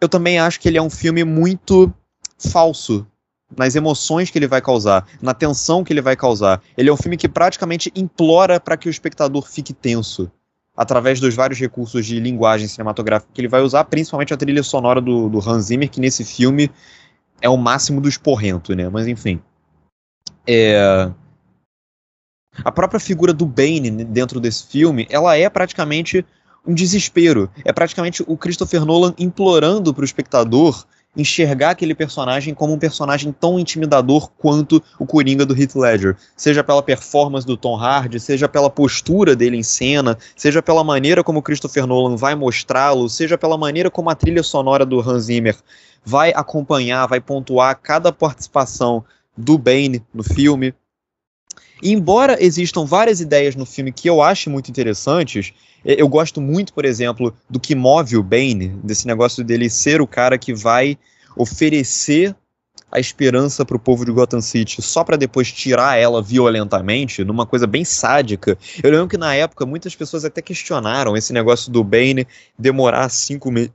[0.00, 1.94] eu também acho que ele é um filme muito
[2.38, 3.06] falso
[3.56, 6.62] nas emoções que ele vai causar, na tensão que ele vai causar.
[6.76, 10.30] Ele é um filme que praticamente implora para que o espectador fique tenso
[10.76, 15.00] através dos vários recursos de linguagem cinematográfica que ele vai usar, principalmente a trilha sonora
[15.00, 16.70] do, do Hans Zimmer, que nesse filme
[17.40, 18.88] é o máximo do esporrento, né?
[18.88, 19.40] Mas enfim.
[20.46, 21.10] É...
[22.64, 26.24] A própria figura do Bane dentro desse filme, ela é praticamente
[26.66, 27.50] um desespero.
[27.64, 30.84] É praticamente o Christopher Nolan implorando para o espectador
[31.16, 36.64] enxergar aquele personagem como um personagem tão intimidador quanto o Coringa do Heath Ledger, seja
[36.64, 41.42] pela performance do Tom Hardy, seja pela postura dele em cena, seja pela maneira como
[41.42, 45.56] Christopher Nolan vai mostrá-lo, seja pela maneira como a trilha sonora do Hans Zimmer
[46.04, 49.04] vai acompanhar, vai pontuar cada participação
[49.36, 50.74] do Bane no filme.
[51.82, 55.52] E embora existam várias ideias no filme que eu acho muito interessantes,
[55.84, 60.06] eu gosto muito, por exemplo, do que move o Bane, desse negócio dele ser o
[60.06, 60.96] cara que vai
[61.36, 62.36] oferecer
[62.90, 67.46] a esperança para o povo de Gotham City só para depois tirar ela violentamente, numa
[67.46, 68.56] coisa bem sádica.
[68.82, 73.50] Eu lembro que na época muitas pessoas até questionaram esse negócio do Bane demorar cinco
[73.50, 73.72] meses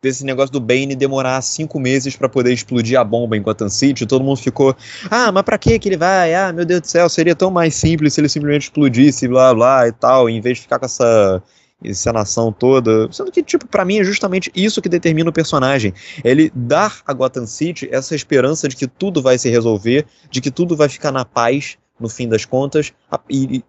[0.00, 4.06] desse negócio do Bane demorar cinco meses para poder explodir a bomba em Gotham City,
[4.06, 4.76] todo mundo ficou,
[5.10, 6.34] ah, mas pra que que ele vai?
[6.34, 9.88] Ah, meu Deus do céu, seria tão mais simples se ele simplesmente explodisse, blá blá
[9.88, 11.42] e tal, em vez de ficar com essa
[11.82, 15.92] encenação toda, sendo que, tipo, para mim é justamente isso que determina o personagem,
[16.24, 20.50] ele dar a Gotham City essa esperança de que tudo vai se resolver, de que
[20.50, 22.92] tudo vai ficar na paz, no fim das contas,
[23.28, 23.62] e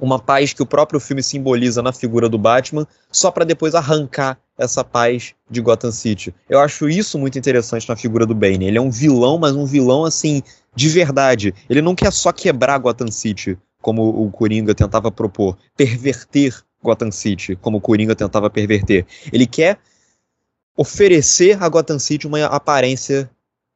[0.00, 4.38] uma paz que o próprio filme simboliza na figura do Batman, só para depois arrancar
[4.56, 6.34] essa paz de Gotham City.
[6.48, 8.66] Eu acho isso muito interessante na figura do Bane.
[8.66, 10.42] Ele é um vilão, mas um vilão assim
[10.74, 11.54] de verdade.
[11.68, 17.56] Ele não quer só quebrar Gotham City, como o Coringa tentava propor, perverter Gotham City,
[17.56, 19.06] como o Coringa tentava perverter.
[19.32, 19.78] Ele quer
[20.76, 23.30] oferecer a Gotham City uma aparência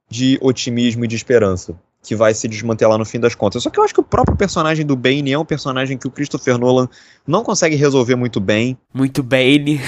[0.08, 1.74] de otimismo e de esperança
[2.04, 3.62] que vai se desmantelar no fim das contas.
[3.62, 6.10] Só que eu acho que o próprio personagem do Bane é um personagem que o
[6.10, 6.86] Christopher Nolan
[7.26, 8.76] não consegue resolver muito bem.
[8.92, 9.80] Muito Bane.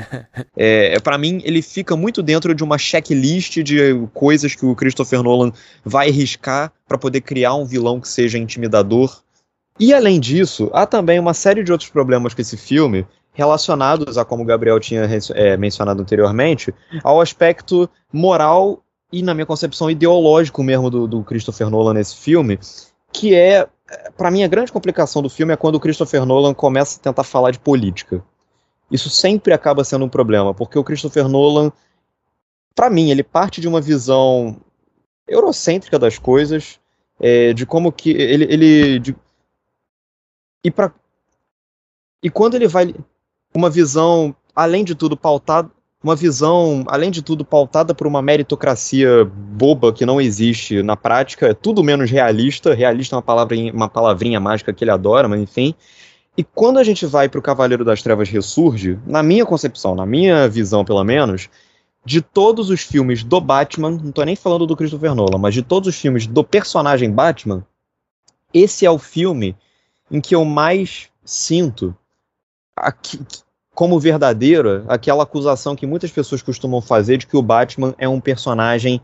[0.56, 3.78] é, é para mim, ele fica muito dentro de uma checklist de
[4.14, 5.52] coisas que o Christopher Nolan
[5.84, 9.20] vai riscar para poder criar um vilão que seja intimidador.
[9.78, 14.24] E além disso, há também uma série de outros problemas com esse filme relacionados a,
[14.24, 16.74] como o Gabriel tinha é, mencionado anteriormente,
[17.04, 18.82] ao aspecto moral
[19.12, 22.58] e, na minha concepção, ideológico mesmo do, do Christopher Nolan nesse filme,
[23.12, 23.68] que é,
[24.16, 27.24] para mim, a grande complicação do filme é quando o Christopher Nolan começa a tentar
[27.24, 28.22] falar de política.
[28.90, 31.72] Isso sempre acaba sendo um problema, porque o Christopher Nolan,
[32.74, 34.60] para mim, ele parte de uma visão
[35.26, 36.78] eurocêntrica das coisas,
[37.20, 39.16] é, de como que ele, ele de,
[40.64, 40.92] e para
[42.22, 42.94] e quando ele vai
[43.54, 45.70] uma visão além de tudo pautada
[46.02, 51.48] uma visão, além de tudo, pautada por uma meritocracia boba que não existe na prática,
[51.48, 52.72] é tudo menos realista.
[52.72, 55.74] Realista é uma, palavrinha, uma palavrinha mágica que ele adora, mas enfim.
[56.36, 60.06] E quando a gente vai para o Cavaleiro das Trevas Ressurge, na minha concepção, na
[60.06, 61.48] minha visão pelo menos,
[62.04, 65.62] de todos os filmes do Batman, não estou nem falando do Christopher Nolan, mas de
[65.62, 67.66] todos os filmes do personagem Batman,
[68.54, 69.56] esse é o filme
[70.10, 71.94] em que eu mais sinto
[72.76, 73.18] aqui,
[73.78, 78.18] como verdadeira aquela acusação que muitas pessoas costumam fazer de que o Batman é um
[78.20, 79.00] personagem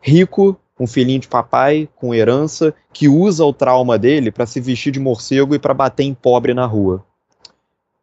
[0.00, 4.90] rico, um filhinho de papai, com herança, que usa o trauma dele para se vestir
[4.90, 7.04] de morcego e para bater em pobre na rua.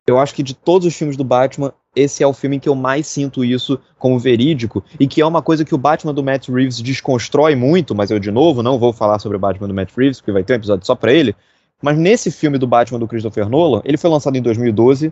[0.07, 2.69] Eu acho que de todos os filmes do Batman, esse é o filme em que
[2.69, 6.23] eu mais sinto isso como verídico, e que é uma coisa que o Batman do
[6.23, 9.73] Matt Reeves desconstrói muito, mas eu, de novo, não vou falar sobre o Batman do
[9.73, 11.35] Matt Reeves, porque vai ter um episódio só para ele.
[11.81, 15.11] Mas nesse filme do Batman do Christopher Nolan, ele foi lançado em 2012,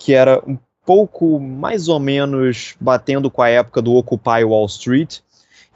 [0.00, 0.56] que era um
[0.86, 5.18] pouco mais ou menos batendo com a época do Occupy Wall Street,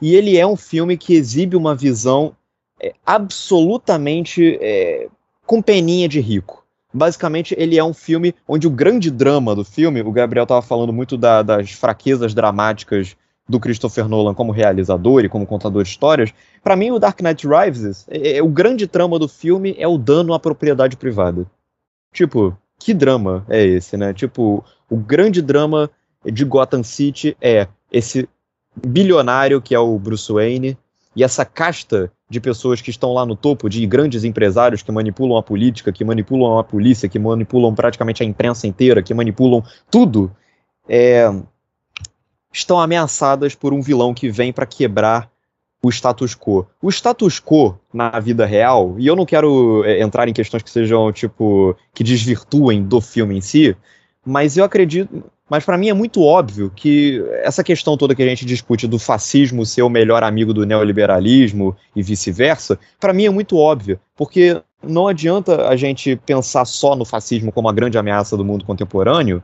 [0.01, 2.35] e ele é um filme que exibe uma visão
[2.81, 5.07] é, absolutamente é,
[5.45, 6.65] com peninha de rico.
[6.91, 10.91] Basicamente, ele é um filme onde o grande drama do filme, o Gabriel estava falando
[10.91, 13.15] muito da, das fraquezas dramáticas
[13.47, 16.33] do Christopher Nolan como realizador e como contador de histórias,
[16.63, 19.99] para mim o Dark Knight Rises, é, é, o grande trama do filme é o
[19.99, 21.45] dano à propriedade privada.
[22.11, 24.13] Tipo, que drama é esse, né?
[24.13, 25.89] Tipo, o grande drama
[26.23, 28.27] de Gotham City é esse
[28.85, 30.77] bilionário que é o Bruce Wayne,
[31.15, 35.37] e essa casta de pessoas que estão lá no topo, de grandes empresários que manipulam
[35.37, 40.35] a política, que manipulam a polícia, que manipulam praticamente a imprensa inteira, que manipulam tudo,
[40.89, 41.31] é,
[42.51, 45.29] estão ameaçadas por um vilão que vem para quebrar
[45.85, 46.65] o status quo.
[46.81, 50.69] O status quo na vida real, e eu não quero é, entrar em questões que
[50.69, 53.75] sejam tipo que desvirtuem do filme em si,
[54.25, 58.27] mas eu acredito, mas para mim é muito óbvio que essa questão toda que a
[58.27, 63.29] gente discute do fascismo ser o melhor amigo do neoliberalismo e vice-versa, para mim é
[63.29, 68.35] muito óbvio, porque não adianta a gente pensar só no fascismo como a grande ameaça
[68.35, 69.43] do mundo contemporâneo,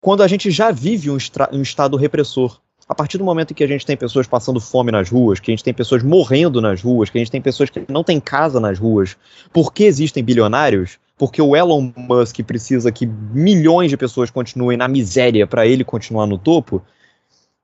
[0.00, 1.18] quando a gente já vive um,
[1.52, 2.60] um estado repressor.
[2.88, 5.50] A partir do momento em que a gente tem pessoas passando fome nas ruas, que
[5.50, 8.20] a gente tem pessoas morrendo nas ruas, que a gente tem pessoas que não têm
[8.20, 9.16] casa nas ruas,
[9.52, 15.46] porque existem bilionários, porque o Elon Musk precisa que milhões de pessoas continuem na miséria
[15.46, 16.82] para ele continuar no topo,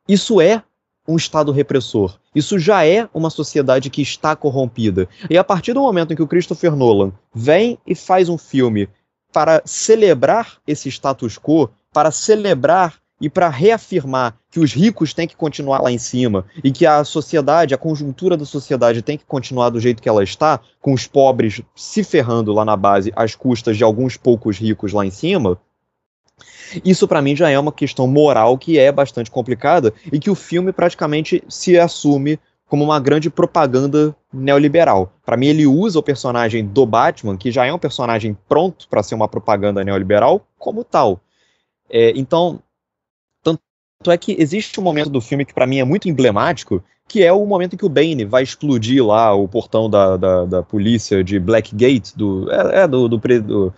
[0.08, 0.62] isso é
[1.06, 2.18] um Estado repressor.
[2.34, 5.08] Isso já é uma sociedade que está corrompida.
[5.28, 8.88] E a partir do momento em que o Christopher Nolan vem e faz um filme
[9.32, 15.36] para celebrar esse status quo, para celebrar e para reafirmar que os ricos têm que
[15.36, 19.70] continuar lá em cima e que a sociedade, a conjuntura da sociedade tem que continuar
[19.70, 23.76] do jeito que ela está, com os pobres se ferrando lá na base às custas
[23.76, 25.58] de alguns poucos ricos lá em cima,
[26.84, 30.34] isso para mim já é uma questão moral que é bastante complicada e que o
[30.34, 32.38] filme praticamente se assume
[32.68, 35.12] como uma grande propaganda neoliberal.
[35.26, 39.02] Para mim ele usa o personagem do Batman, que já é um personagem pronto para
[39.02, 41.20] ser uma propaganda neoliberal, como tal.
[41.90, 42.62] É, então
[44.08, 47.30] é que existe um momento do filme que para mim é muito emblemático, que é
[47.30, 51.22] o momento em que o Bane vai explodir lá o portão da, da, da polícia
[51.22, 53.74] de Blackgate, do, é, é do, do, do,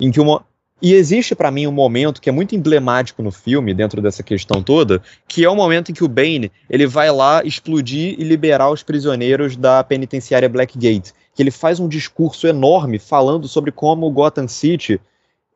[0.00, 0.42] em que uma,
[0.80, 4.62] e existe para mim um momento que é muito emblemático no filme, dentro dessa questão
[4.62, 8.70] toda, que é o momento em que o Bane ele vai lá explodir e liberar
[8.70, 11.12] os prisioneiros da penitenciária Blackgate.
[11.34, 14.98] Que ele faz um discurso enorme falando sobre como Gotham City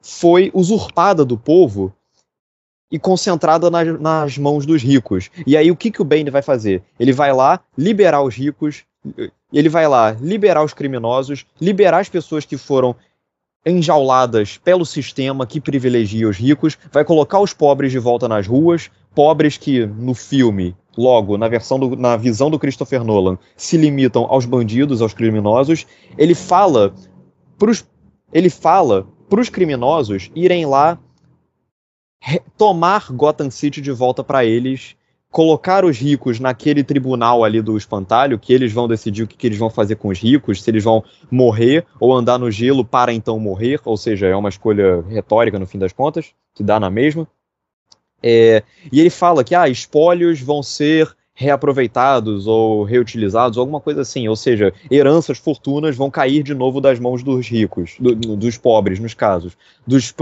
[0.01, 1.95] foi usurpada do povo
[2.93, 5.31] e concentrada nas, nas, mãos dos ricos.
[5.47, 6.83] E aí o que, que o Bane vai fazer?
[7.01, 8.85] Ele vai lá liberar os ricos,
[9.51, 12.95] ele vai lá liberar os criminosos, liberar as pessoas que foram
[13.65, 18.91] enjauladas pelo sistema que privilegia os ricos, vai colocar os pobres de volta nas ruas,
[19.15, 24.27] pobres que no filme, logo na versão do, na visão do Christopher Nolan, se limitam
[24.29, 25.87] aos bandidos, aos criminosos.
[26.19, 26.93] Ele fala
[27.57, 27.87] pros,
[28.33, 30.99] ele fala para os criminosos irem lá
[32.57, 34.97] tomar Gotham City de volta para eles,
[35.33, 39.47] colocar os ricos naquele tribunal ali do espantalho, que eles vão decidir o que, que,
[39.47, 43.13] eles vão fazer com os ricos, se eles vão morrer ou andar no gelo para
[43.13, 46.91] então morrer, ou seja, é uma escolha retórica no fim das contas, que dá na
[46.91, 47.27] mesma.
[48.23, 48.63] É,
[48.93, 54.37] e ele fala que ah, espólios vão ser reaproveitados ou reutilizados, alguma coisa assim, ou
[54.37, 59.15] seja, heranças, fortunas vão cair de novo das mãos dos ricos, do, dos pobres, nos
[59.15, 60.15] casos, dos,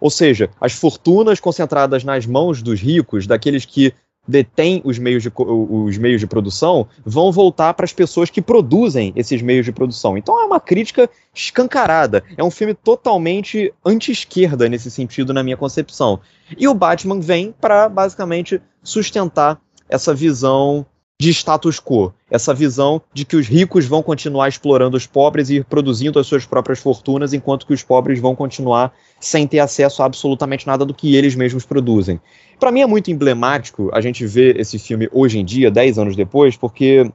[0.00, 3.92] ou seja, as fortunas concentradas nas mãos dos ricos, daqueles que
[4.26, 9.12] detêm os meios de, os meios de produção, vão voltar para as pessoas que produzem
[9.16, 10.16] esses meios de produção.
[10.16, 12.22] Então é uma crítica escancarada.
[12.36, 16.20] É um filme totalmente anti-esquerda nesse sentido, na minha concepção.
[16.56, 20.86] E o Batman vem para basicamente sustentar essa visão
[21.20, 25.62] de status quo, essa visão de que os ricos vão continuar explorando os pobres e
[25.62, 28.90] produzindo as suas próprias fortunas, enquanto que os pobres vão continuar
[29.20, 32.18] sem ter acesso a absolutamente nada do que eles mesmos produzem.
[32.58, 36.16] Para mim é muito emblemático a gente ver esse filme hoje em dia, 10 anos
[36.16, 37.12] depois, porque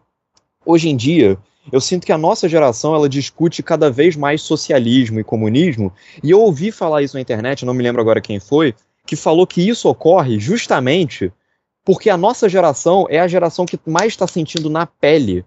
[0.64, 1.36] hoje em dia
[1.72, 5.92] eu sinto que a nossa geração ela discute cada vez mais socialismo e comunismo,
[6.24, 9.48] e eu ouvi falar isso na internet, não me lembro agora quem foi, que falou
[9.48, 11.34] que isso ocorre justamente
[11.86, 15.46] porque a nossa geração é a geração que mais está sentindo na pele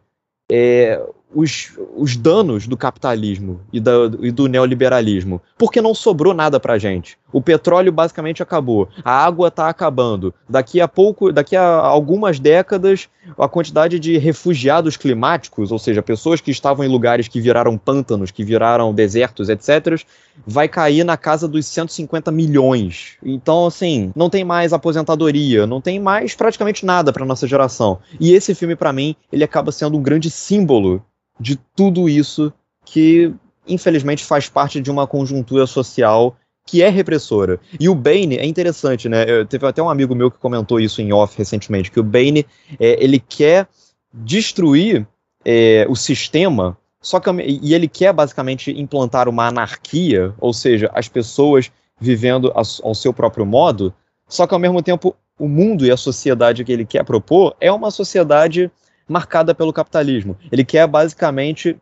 [0.50, 1.02] é,
[1.34, 6.78] os, os danos do capitalismo e, da, e do neoliberalismo, porque não sobrou nada para
[6.78, 7.18] gente.
[7.30, 10.32] O petróleo basicamente acabou, a água está acabando.
[10.48, 13.08] Daqui a pouco, daqui a algumas décadas,
[13.38, 18.30] a quantidade de refugiados climáticos, ou seja, pessoas que estavam em lugares que viraram pântanos,
[18.30, 20.02] que viraram desertos, etc.,
[20.46, 23.16] vai cair na casa dos 150 milhões.
[23.22, 27.98] Então, assim, não tem mais aposentadoria, não tem mais praticamente nada para nossa geração.
[28.18, 31.04] E esse filme, para mim, ele acaba sendo um grande símbolo
[31.38, 32.52] de tudo isso
[32.84, 33.32] que,
[33.66, 36.36] infelizmente, faz parte de uma conjuntura social
[36.68, 37.58] que é repressora.
[37.80, 39.24] E o Bane é interessante, né?
[39.26, 42.46] Eu, teve até um amigo meu que comentou isso em off recentemente, que o Bane
[42.78, 43.66] é, ele quer
[44.12, 45.06] destruir
[45.44, 51.08] é, o sistema, só que e ele quer basicamente implantar uma anarquia, ou seja, as
[51.08, 51.70] pessoas
[52.00, 53.92] vivendo ao, seu próprio modo.
[54.26, 57.70] Só que ao mesmo tempo o mundo e a sociedade que ele quer propor é
[57.70, 58.70] uma sociedade
[59.08, 60.36] marcada pelo capitalismo.
[60.50, 61.76] Ele quer basicamente.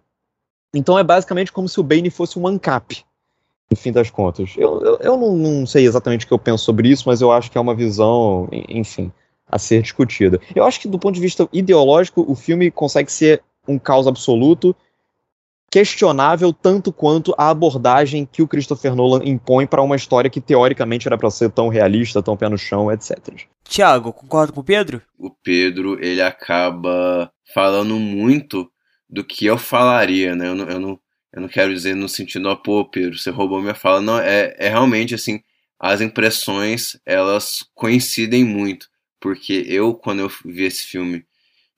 [0.75, 3.05] Então é basicamente como se o Bane fosse um ANCAP,
[3.71, 4.55] no fim das contas.
[4.57, 7.33] Eu, eu, eu não, não, sei exatamente o que eu penso sobre isso, mas eu
[7.33, 9.11] acho que é uma visão, enfim,
[9.49, 10.39] a ser discutida.
[10.55, 14.77] Eu acho que do ponto de vista ideológico, o filme consegue ser um caos absoluto,
[15.71, 21.07] questionável tanto quanto a abordagem que o Christopher Nolan impõe para uma história que teoricamente
[21.07, 23.19] era para ser tão realista, tão pé no chão, etc.
[23.65, 25.03] Tiago, concorda com o Pedro?
[25.19, 28.71] O Pedro, ele acaba falando muito
[29.09, 30.49] do que eu falaria, né?
[30.49, 31.01] Eu não, eu não,
[31.33, 34.01] eu não quero dizer no sentido, ó, pô, Pedro, você roubou minha fala.
[34.01, 35.43] Não, é, é realmente assim,
[35.79, 38.89] as impressões, elas coincidem muito.
[39.21, 41.25] Porque eu, quando eu vi esse filme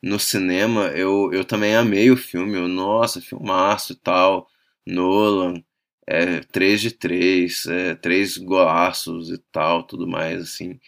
[0.03, 2.57] no cinema, eu, eu também amei o filme.
[2.57, 4.49] Eu, nossa, filmaço e tal.
[4.87, 5.63] Nolan,
[6.07, 10.81] é, 3 de 3, é, três golaços e tal, tudo mais, assim.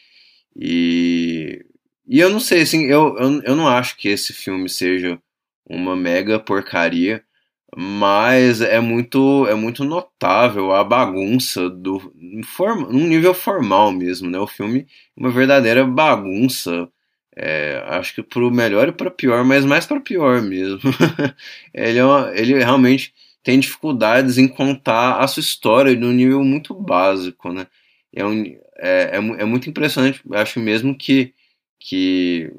[0.57, 1.65] E,
[2.07, 5.21] e eu não sei, assim, eu, eu, eu não acho que esse filme seja
[5.69, 7.25] uma mega porcaria,
[7.77, 12.01] mas é muito é muito notável a bagunça do
[12.45, 14.39] form, num nível formal mesmo, né?
[14.39, 14.81] O filme
[15.17, 16.89] é uma verdadeira bagunça.
[17.43, 20.79] É, acho que pro melhor e para pior, mas mais para pior mesmo.
[21.73, 26.45] ele, é uma, ele realmente tem dificuldades em contar a sua história de um nível
[26.45, 27.67] muito básico, né?
[28.15, 28.45] É, um,
[28.77, 31.33] é, é, é muito impressionante, acho mesmo que,
[31.79, 32.53] que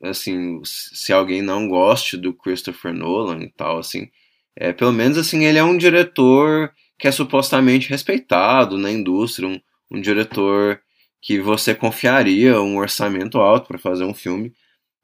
[0.00, 4.08] assim, se alguém não goste do Christopher Nolan e tal, assim,
[4.54, 9.60] é, pelo menos assim, ele é um diretor que é supostamente respeitado na indústria, um,
[9.90, 10.80] um diretor
[11.20, 14.52] que você confiaria um orçamento alto para fazer um filme.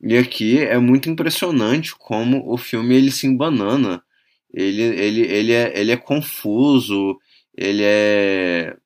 [0.01, 4.03] E aqui é muito impressionante como o filme ele se embanana.
[4.53, 7.19] Ele, ele, ele, é, ele é confuso,
[7.57, 8.77] ele é,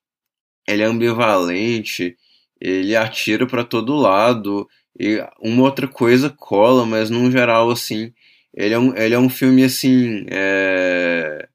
[0.66, 2.16] ele é ambivalente,
[2.60, 4.68] ele atira para todo lado.
[4.98, 8.12] E uma outra coisa cola, mas num geral assim,
[8.54, 10.26] ele é um, ele é um filme assim.
[10.30, 11.48] É,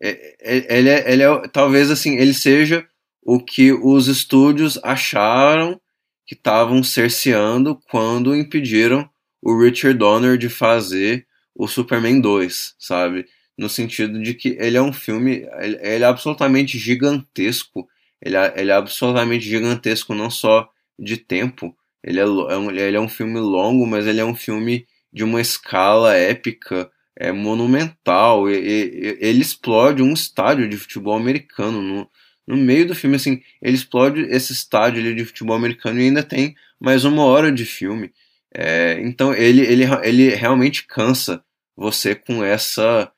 [0.00, 1.48] é, é, ele, é, ele é.
[1.48, 2.86] Talvez assim, ele seja
[3.22, 5.80] o que os estúdios acharam
[6.26, 9.08] que estavam cerceando quando impediram
[9.40, 13.26] o Richard Donner de fazer o Superman 2, sabe?
[13.56, 17.86] No sentido de que ele é um filme, ele, é absolutamente gigantesco,
[18.20, 20.68] ele é, ele é absolutamente gigantesco não só
[20.98, 24.34] de tempo, ele é, é um, ele é um filme longo, mas ele é um
[24.34, 28.50] filme de uma escala épica, é monumental.
[28.50, 32.10] E, e, ele explode um estádio de futebol americano no,
[32.46, 33.16] no meio do filme.
[33.16, 37.64] Assim, ele explode esse estádio de futebol americano e ainda tem mais uma hora de
[37.64, 38.12] filme.
[38.54, 41.42] É, então ele, ele, ele realmente cansa
[41.76, 43.10] você com essa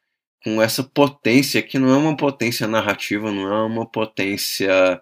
[0.45, 5.01] com essa potência que não é uma potência narrativa, não é uma potência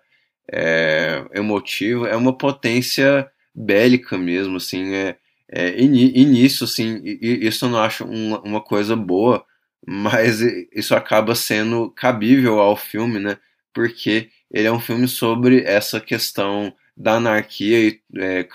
[0.50, 5.16] é, emotiva, é uma potência bélica mesmo, assim, é,
[5.50, 9.44] é, e, e, nisso, assim, isso eu não acho uma, uma coisa boa,
[9.86, 10.40] mas
[10.72, 13.36] isso acaba sendo cabível ao filme, né?
[13.72, 18.46] Porque ele é um filme sobre essa questão da anarquia e é,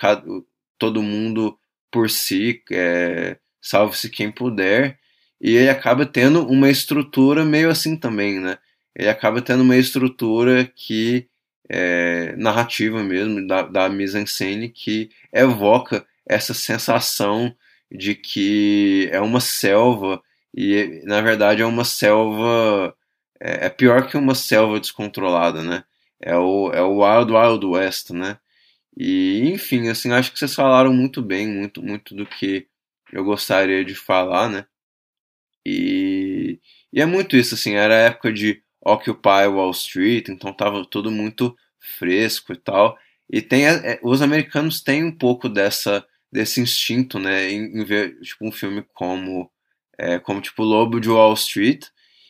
[0.78, 1.58] todo mundo
[1.90, 4.98] por si, é, salve-se quem puder,
[5.40, 8.58] e ele acaba tendo uma estrutura meio assim também, né?
[8.94, 11.28] Ele acaba tendo uma estrutura que
[11.68, 17.54] é, narrativa mesmo da, da mise-en-scène que evoca essa sensação
[17.90, 20.22] de que é uma selva
[20.54, 22.94] e na verdade é uma selva
[23.40, 25.84] é, é, pior que uma selva descontrolada, né?
[26.20, 28.38] É o, é o Wild Wild West, né?
[28.96, 32.66] E enfim, assim, acho que vocês falaram muito bem, muito muito do que
[33.12, 34.66] eu gostaria de falar, né?
[35.66, 36.60] E,
[36.92, 41.10] e é muito isso, assim, era a época de Occupy Wall Street, então tava tudo
[41.10, 42.98] muito fresco e tal.
[43.30, 48.20] E tem é, os americanos têm um pouco dessa desse instinto, né, em, em ver
[48.20, 49.50] tipo um filme como
[49.98, 51.86] é, como tipo Lobo de Wall Street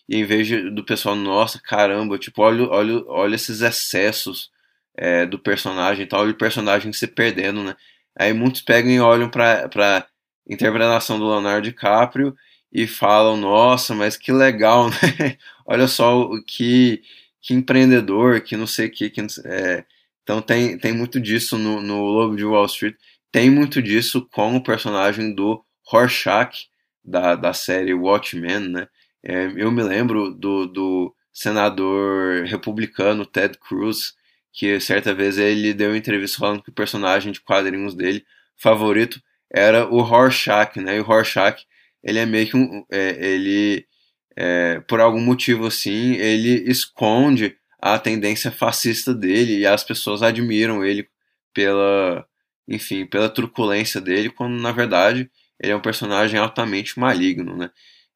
[0.09, 4.51] e em vez de, do pessoal nossa caramba tipo olha olha olha esses excessos
[4.97, 7.76] é, do personagem tal olha o personagem se perdendo né?
[8.18, 10.06] Aí muitos pegam e olham para para
[10.48, 12.35] interpretação do Leonardo DiCaprio
[12.72, 15.39] e falam nossa mas que legal né?
[15.66, 17.02] Olha só o que
[17.40, 19.85] que empreendedor que não sei o que, que é,
[20.28, 22.94] então tem, tem muito disso no, no Lobo de Wall Street.
[23.32, 26.68] Tem muito disso com o personagem do Rorschach,
[27.02, 28.89] da, da série Watchmen, né?
[29.29, 34.15] É, eu me lembro do, do senador republicano Ted Cruz,
[34.53, 38.25] que certa vez ele deu uma entrevista falando que o personagem de quadrinhos dele
[38.57, 39.21] favorito
[39.53, 40.97] era o Rorschach, né?
[40.97, 41.63] E o Rorschach,
[42.03, 42.87] ele é meio que um...
[42.91, 43.87] É, ele,
[44.35, 50.83] é, por algum motivo assim, ele esconde a tendência fascista dele e as pessoas admiram
[50.83, 51.07] ele
[51.53, 52.27] pela
[52.67, 55.31] enfim, pela truculência dele, quando na verdade
[55.61, 57.71] ele é um personagem altamente maligno, né?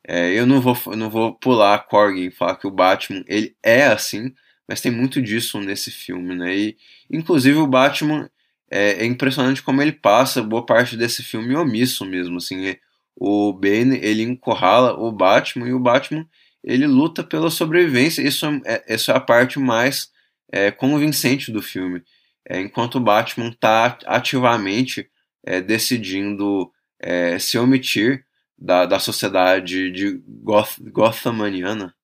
[0.06, 3.86] É, eu não vou, não vou pular Corgan e falar que o Batman ele é
[3.86, 4.32] assim,
[4.68, 6.56] mas tem muito disso nesse filme, né?
[6.56, 6.76] E,
[7.10, 8.28] inclusive o Batman
[8.70, 12.66] é, é impressionante como ele passa boa parte desse filme omisso mesmo, assim.
[12.66, 12.78] É,
[13.16, 16.26] o Bane ele encurrala o Batman e o Batman
[16.64, 18.22] ele luta pela sobrevivência.
[18.22, 20.10] Isso é, isso é a parte mais
[20.50, 22.02] é, convincente do filme.
[22.48, 25.08] É, enquanto o Batman está ativamente
[25.44, 28.24] é, decidindo é, se omitir
[28.62, 31.94] da, da sociedade de Goth, Gothamaniana,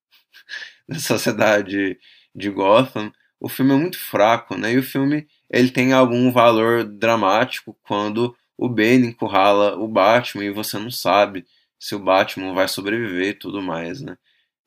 [0.89, 1.99] da sociedade
[2.35, 4.73] de Gotham, o filme é muito fraco, né?
[4.73, 10.51] E o filme ele tem algum valor dramático quando o Bane encurrala o Batman e
[10.51, 11.47] você não sabe
[11.79, 14.17] se o Batman vai sobreviver e tudo mais, né?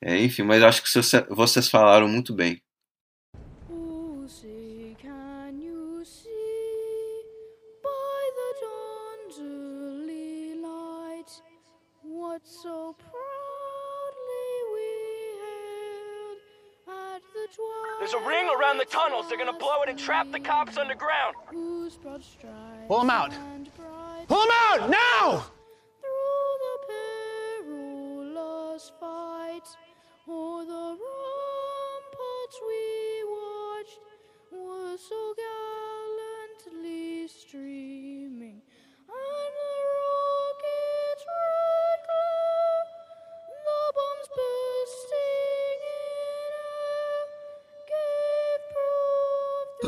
[0.00, 0.88] É, enfim, mas acho que
[1.28, 2.62] vocês falaram muito bem.
[18.02, 19.28] There's a ring around the tunnels.
[19.28, 21.36] They're gonna blow it and trap the cops underground.
[22.88, 23.30] Pull them out.
[24.26, 25.44] Pull them out now!
[26.00, 26.92] Through the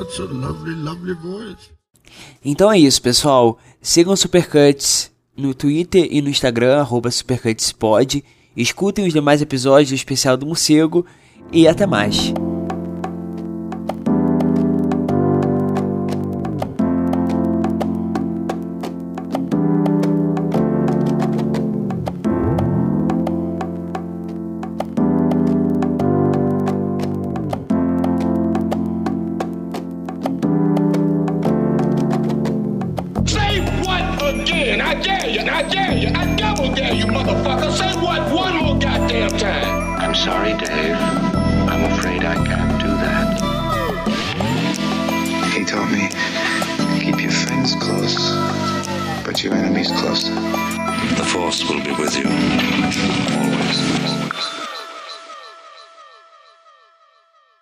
[0.04, 1.70] That's a lovely, lovely voice.
[2.44, 3.58] Então é isso, pessoal.
[3.80, 8.22] Sigam Supercuts no Twitter e no Instagram, arroba SupercutsPod.
[8.54, 11.06] Escutem os demais episódios do especial do morcego
[11.50, 12.34] e até mais.